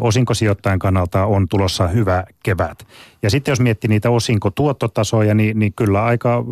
osinkosijoittajan 0.00 0.78
kannalta 0.78 1.24
on 1.24 1.48
tulossa 1.48 1.88
hyvä 1.88 2.24
kevät. 2.42 2.86
Ja 3.22 3.30
sitten 3.30 3.52
jos 3.52 3.60
miettii 3.60 3.88
niitä 3.88 4.10
osinkotuottotasoja, 4.10 5.34
niin, 5.34 5.58
niin 5.58 5.72
kyllä 5.72 6.04
aika 6.04 6.44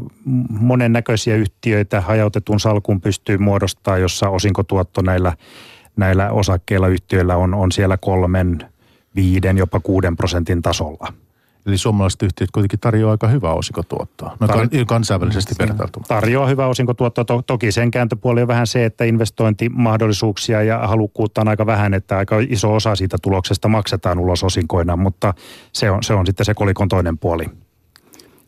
monennäköisiä 0.49 1.37
yhtiöitä 1.37 2.01
hajautetun 2.01 2.61
salkun 2.61 3.01
pystyy 3.01 3.39
muodostamaan, 3.39 4.01
jossa 4.01 4.29
osinkotuotto 4.29 5.03
näillä 5.03 5.33
näillä 5.97 6.31
osakkeilla 6.31 6.89
yhtiöillä 6.89 7.37
on, 7.37 7.55
on 7.55 7.73
siellä 7.73 7.97
kolmen, 7.97 8.59
viiden, 9.15 9.59
jopa 9.59 9.81
kuuden 9.81 10.17
prosentin 10.17 10.63
tasolla. 10.63 11.13
Eli 11.67 11.79
suomalaiset 11.79 12.23
yhtiöt 12.23 12.51
kuitenkin 12.51 12.81
tarjoaa 12.81 13.11
aika 13.11 13.29
hyvää 13.29 13.53
osinkotuottoa, 13.53 14.37
no 14.41 14.47
Tar- 14.47 14.85
kansainvälisesti 14.87 15.55
vertailtuna. 15.59 16.07
Tarjoaa 16.09 16.47
hyvää 16.47 16.67
osinkotuottoa. 16.67 17.25
To- 17.25 17.43
toki 17.43 17.73
sen 17.73 17.91
kääntöpuoli 17.91 18.43
on 18.43 18.49
vähän 18.49 18.67
se, 18.67 18.85
että 18.85 19.05
investointimahdollisuuksia 19.05 20.63
ja 20.63 20.79
halukkuutta 20.79 21.41
on 21.41 21.49
aika 21.49 21.67
vähän, 21.67 21.95
että 21.95 22.19
aika 22.19 22.37
iso 22.49 22.75
osa 22.75 22.97
siitä 22.97 23.17
tuloksesta 23.23 23.69
maksetaan 23.69 24.19
ulos 24.19 24.45
osinkoina, 24.45 24.97
mutta 24.97 25.35
se 25.73 25.91
on, 25.91 26.03
se 26.03 26.15
on 26.15 26.27
sitten 26.27 26.47
se 26.47 26.55
kolikon 26.55 26.89
toinen 26.89 27.19
puoli. 27.19 27.45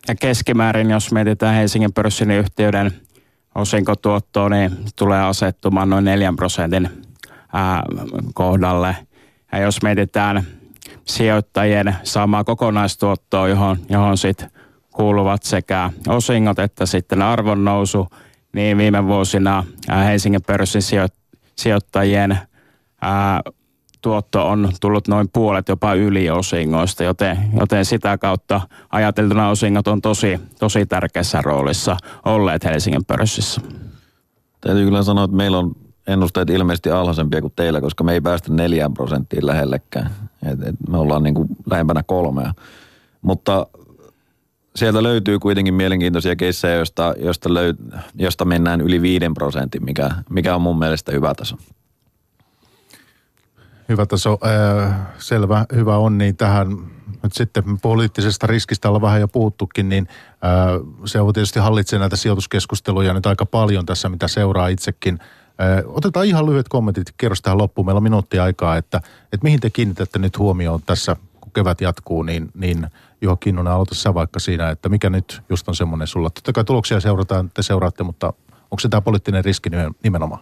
Ja 0.07 0.15
keskimäärin, 0.15 0.89
jos 0.89 1.11
mietitään 1.11 1.55
Helsingin 1.55 1.93
pörssin 1.93 2.31
yhtiöiden 2.31 2.91
osinkotuottoa, 3.55 4.49
niin 4.49 4.71
tulee 4.95 5.23
asettumaan 5.23 5.89
noin 5.89 6.05
4 6.05 6.33
prosentin 6.35 6.89
ää, 7.53 7.83
kohdalle. 8.33 8.95
Ja 9.51 9.59
jos 9.59 9.81
mietitään 9.81 10.43
sijoittajien 11.05 11.95
saamaa 12.03 12.43
kokonaistuottoa, 12.43 13.47
johon, 13.47 13.77
johon 13.89 14.17
sitten 14.17 14.51
kuuluvat 14.93 15.43
sekä 15.43 15.89
osingot 16.07 16.59
että 16.59 16.85
sitten 16.85 17.21
arvonnousu, 17.21 18.07
niin 18.53 18.77
viime 18.77 19.07
vuosina 19.07 19.63
Helsingin 20.05 20.41
pörssin 20.47 20.81
sijoittajien 21.55 22.39
ää, 23.01 23.41
tuotto 24.01 24.49
on 24.49 24.69
tullut 24.81 25.07
noin 25.07 25.29
puolet 25.33 25.69
jopa 25.69 25.93
yli 25.93 26.29
osingoista, 26.29 27.03
joten, 27.03 27.37
joten 27.59 27.85
sitä 27.85 28.17
kautta 28.17 28.61
ajateltuna 28.89 29.49
osingot 29.49 29.87
on 29.87 30.01
tosi, 30.01 30.39
tosi 30.59 30.85
tärkeässä 30.85 31.41
roolissa 31.41 31.97
olleet 32.25 32.63
Helsingin 32.63 33.05
pörssissä. 33.05 33.61
Täytyy 34.61 34.85
kyllä 34.85 35.03
sanoa, 35.03 35.23
että 35.23 35.37
meillä 35.37 35.57
on 35.57 35.75
ennusteet 36.07 36.49
ilmeisesti 36.49 36.91
alhaisempia 36.91 37.41
kuin 37.41 37.53
teillä, 37.55 37.81
koska 37.81 38.03
me 38.03 38.13
ei 38.13 38.21
päästä 38.21 38.53
neljään 38.53 38.93
prosenttiin 38.93 39.45
lähellekään. 39.45 40.11
Et, 40.43 40.63
et 40.63 40.75
me 40.89 40.97
ollaan 40.97 41.23
niin 41.23 41.35
kuin 41.35 41.47
lähempänä 41.71 42.03
kolmea. 42.03 42.53
Mutta 43.21 43.67
sieltä 44.75 45.03
löytyy 45.03 45.39
kuitenkin 45.39 45.73
mielenkiintoisia 45.73 46.35
keissejä, 46.35 46.75
joista, 46.75 47.13
josta, 47.17 47.53
löy, 47.53 47.73
josta 48.15 48.45
mennään 48.45 48.81
yli 48.81 49.01
viiden 49.01 49.33
prosentin, 49.33 49.85
mikä, 49.85 50.09
mikä 50.29 50.55
on 50.55 50.61
mun 50.61 50.79
mielestä 50.79 51.11
hyvä 51.11 51.33
taso. 51.33 51.55
Hyvä 53.89 54.05
taso, 54.05 54.37
äh, 54.45 54.95
selvä, 55.17 55.65
hyvä 55.75 55.97
on, 55.97 56.17
niin 56.17 56.37
tähän 56.37 56.67
nyt 57.23 57.33
sitten 57.33 57.63
poliittisesta 57.81 58.47
riskistä 58.47 58.87
ollaan 58.87 59.01
vähän 59.01 59.21
jo 59.21 59.27
puhuttukin, 59.27 59.89
niin 59.89 60.07
äh, 60.31 61.01
se 61.05 61.21
on 61.21 61.33
tietysti 61.33 61.59
hallitsee 61.59 61.99
näitä 61.99 62.15
sijoituskeskusteluja 62.15 63.13
nyt 63.13 63.25
aika 63.25 63.45
paljon 63.45 63.85
tässä, 63.85 64.09
mitä 64.09 64.27
seuraa 64.27 64.67
itsekin– 64.67 65.19
Otetaan 65.85 66.25
ihan 66.25 66.45
lyhyet 66.45 66.69
kommentit, 66.69 67.13
kerros 67.17 67.41
tähän 67.41 67.57
loppuun. 67.57 67.85
Meillä 67.85 67.97
on 67.97 68.03
minuutti 68.03 68.39
aikaa, 68.39 68.77
että, 68.77 68.97
että 69.23 69.43
mihin 69.43 69.59
te 69.59 69.69
kiinnitätte 69.69 70.19
nyt 70.19 70.37
huomioon 70.37 70.81
tässä, 70.85 71.15
kun 71.41 71.51
kevät 71.51 71.81
jatkuu, 71.81 72.23
niin, 72.23 72.51
niin 72.53 72.87
Juha 73.21 73.35
Kinnunen, 73.35 73.73
aloita 73.73 73.95
sä 73.95 74.13
vaikka 74.13 74.39
siinä, 74.39 74.69
että 74.69 74.89
mikä 74.89 75.09
nyt 75.09 75.41
just 75.49 75.67
on 75.67 75.75
semmoinen 75.75 76.07
sulla. 76.07 76.29
Totta 76.29 76.53
kai 76.53 76.63
tuloksia 76.63 76.99
seurataan, 76.99 77.51
te 77.53 77.63
seuraatte, 77.63 78.03
mutta 78.03 78.33
onko 78.51 78.79
se 78.79 78.89
tämä 78.89 79.01
poliittinen 79.01 79.45
riski 79.45 79.69
nimenomaan? 80.03 80.41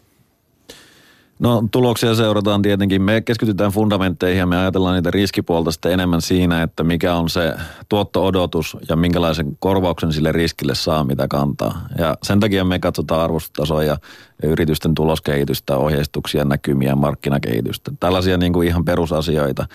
No 1.39 1.63
tuloksia 1.71 2.15
seurataan 2.15 2.61
tietenkin. 2.61 3.01
Me 3.01 3.21
keskitytään 3.21 3.71
fundamentteihin 3.71 4.39
ja 4.39 4.45
me 4.45 4.57
ajatellaan 4.57 4.95
niitä 4.95 5.11
riskipuolta 5.11 5.71
sitten 5.71 5.91
enemmän 5.91 6.21
siinä, 6.21 6.63
että 6.63 6.83
mikä 6.83 7.15
on 7.15 7.29
se 7.29 7.53
tuotto-odotus 7.89 8.77
ja 8.89 8.95
minkälaisen 8.95 9.57
korvauksen 9.59 10.13
sille 10.13 10.31
riskille 10.31 10.75
saa, 10.75 11.03
mitä 11.03 11.27
kantaa. 11.27 11.81
Ja 11.97 12.17
sen 12.23 12.39
takia 12.39 12.63
me 12.63 12.79
katsotaan 12.79 13.21
arvostustasoja, 13.21 13.97
yritysten 14.43 14.95
tuloskehitystä, 14.95 15.77
ohjeistuksia, 15.77 16.45
näkymiä, 16.45 16.95
markkinakehitystä. 16.95 17.91
Tällaisia 17.99 18.37
niin 18.37 18.53
kuin 18.53 18.67
ihan 18.67 18.85
perusasioita. 18.85 19.67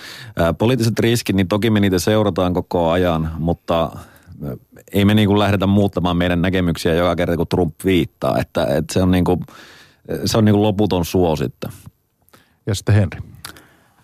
Poliittiset 0.59 0.99
riskit, 0.99 1.37
niin 1.37 1.49
toki 1.49 1.71
me 1.71 1.81
niitä 1.81 1.99
seurataan 1.99 2.55
koko 2.55 2.91
ajan, 2.91 3.31
mutta 3.39 3.91
ei 4.93 5.05
me 5.05 5.15
niin 5.15 5.29
kuin 5.29 5.39
lähdetä 5.39 5.67
muuttamaan 5.67 6.17
meidän 6.17 6.43
näkemyksiä 6.43 6.95
joka 6.95 7.17
kerta, 7.17 7.37
kun 7.37 7.47
Trump 7.49 7.75
viittaa. 7.85 8.39
Että, 8.39 8.67
että 8.67 8.95
se 8.95 9.03
on 9.03 9.11
niin 9.11 9.25
kuin 9.25 9.41
se 10.25 10.39
on 10.39 10.45
niin 10.45 10.53
kuin 10.53 10.63
loputon 10.63 11.05
suo 11.05 11.37
sitten. 11.37 11.71
Ja 12.67 12.75
sitten 12.75 12.95
Henri. 12.95 13.21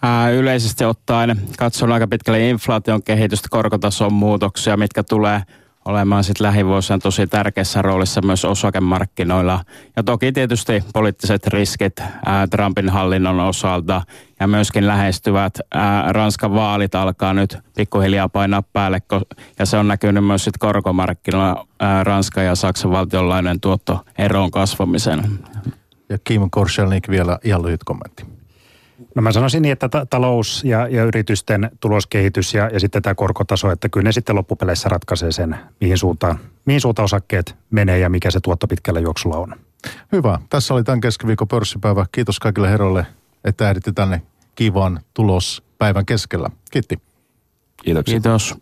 Ää, 0.03 0.31
yleisesti 0.31 0.85
ottaen 0.85 1.41
katson 1.59 1.93
aika 1.93 2.07
pitkälle 2.07 2.49
inflaation 2.49 3.03
kehitystä, 3.03 3.49
korkotason 3.51 4.13
muutoksia, 4.13 4.77
mitkä 4.77 5.03
tulee 5.03 5.43
olemaan 5.85 6.25
sitten 6.25 6.47
lähivuosina 6.47 6.99
tosi 6.99 7.27
tärkeässä 7.27 7.83
roolissa 7.83 8.23
myös 8.23 8.45
osakemarkkinoilla. 8.45 9.65
Ja 9.97 10.03
toki 10.03 10.33
tietysti 10.33 10.85
poliittiset 10.93 11.47
riskit 11.47 12.01
ää, 12.27 12.47
Trumpin 12.47 12.89
hallinnon 12.89 13.41
osalta 13.41 14.03
ja 14.41 14.47
myöskin 14.47 14.87
lähestyvät 14.87 15.59
ää, 15.75 16.13
Ranskan 16.13 16.55
vaalit 16.55 16.95
alkaa 16.95 17.35
nyt 17.35 17.59
pikkuhiljaa 17.77 18.29
painaa 18.29 18.63
päälle 18.63 19.03
ja 19.59 19.67
se 19.67 19.77
on 19.77 19.89
näkynyt 19.89 20.25
myös 20.25 20.45
sitten 20.45 20.61
korkomarkkinoilla 20.61 21.67
ää, 21.81 22.05
Ranskan 22.05 22.45
ja 22.45 22.55
Saksan 22.55 22.91
valtionlainen 22.91 23.61
tuotto 23.61 24.01
eroon 24.19 24.51
kasvamisen. 24.51 25.39
Ja 26.09 26.19
Kim 26.25 26.43
Korselnik 26.51 27.09
vielä 27.09 27.39
ihan 27.45 27.63
lyhyt 27.63 27.85
kommentti. 27.85 28.25
No 29.15 29.23
mä 29.23 29.33
sanoisin 29.33 29.63
niin, 29.63 29.73
että 29.73 29.89
ta- 29.89 30.07
talous 30.07 30.65
ja, 30.65 30.89
ja 30.89 31.05
yritysten 31.05 31.71
tuloskehitys 31.81 32.55
ja, 32.55 32.71
ja 32.73 32.81
sitten 32.81 33.03
tämä 33.03 33.15
korkotaso, 33.15 33.71
että 33.71 33.89
kyllä 33.89 34.05
ne 34.05 34.13
sitten 34.13 34.37
loppupeleissä 34.37 34.89
ratkaisee 34.89 35.33
sen, 35.33 35.57
mihin 35.81 35.99
suuntaan, 35.99 36.39
mihin 36.65 36.81
suuntaan 36.81 37.05
osakkeet 37.05 37.57
menee 37.71 37.99
ja 37.99 38.11
mikä 38.11 38.31
se 38.31 38.41
tuotto 38.41 38.67
pitkällä 38.67 39.01
juoksulla 39.01 39.37
on. 39.37 39.55
Hyvä. 40.13 40.39
Tässä 40.51 40.75
oli 40.75 40.85
tämän 40.85 41.01
keskiviikon 41.01 41.49
pörssipäivä. 41.49 42.07
Kiitos 42.13 42.39
kaikille 42.39 42.71
herroille, 42.71 43.07
että 43.45 43.71
ehditte 43.71 43.93
tänne 43.93 44.23
kivan 44.55 45.01
tulospäivän 45.15 46.07
keskellä. 46.07 46.51
Kiitti. 46.71 46.99
Kiitoksia. 47.85 48.13
Kiitos. 48.13 48.55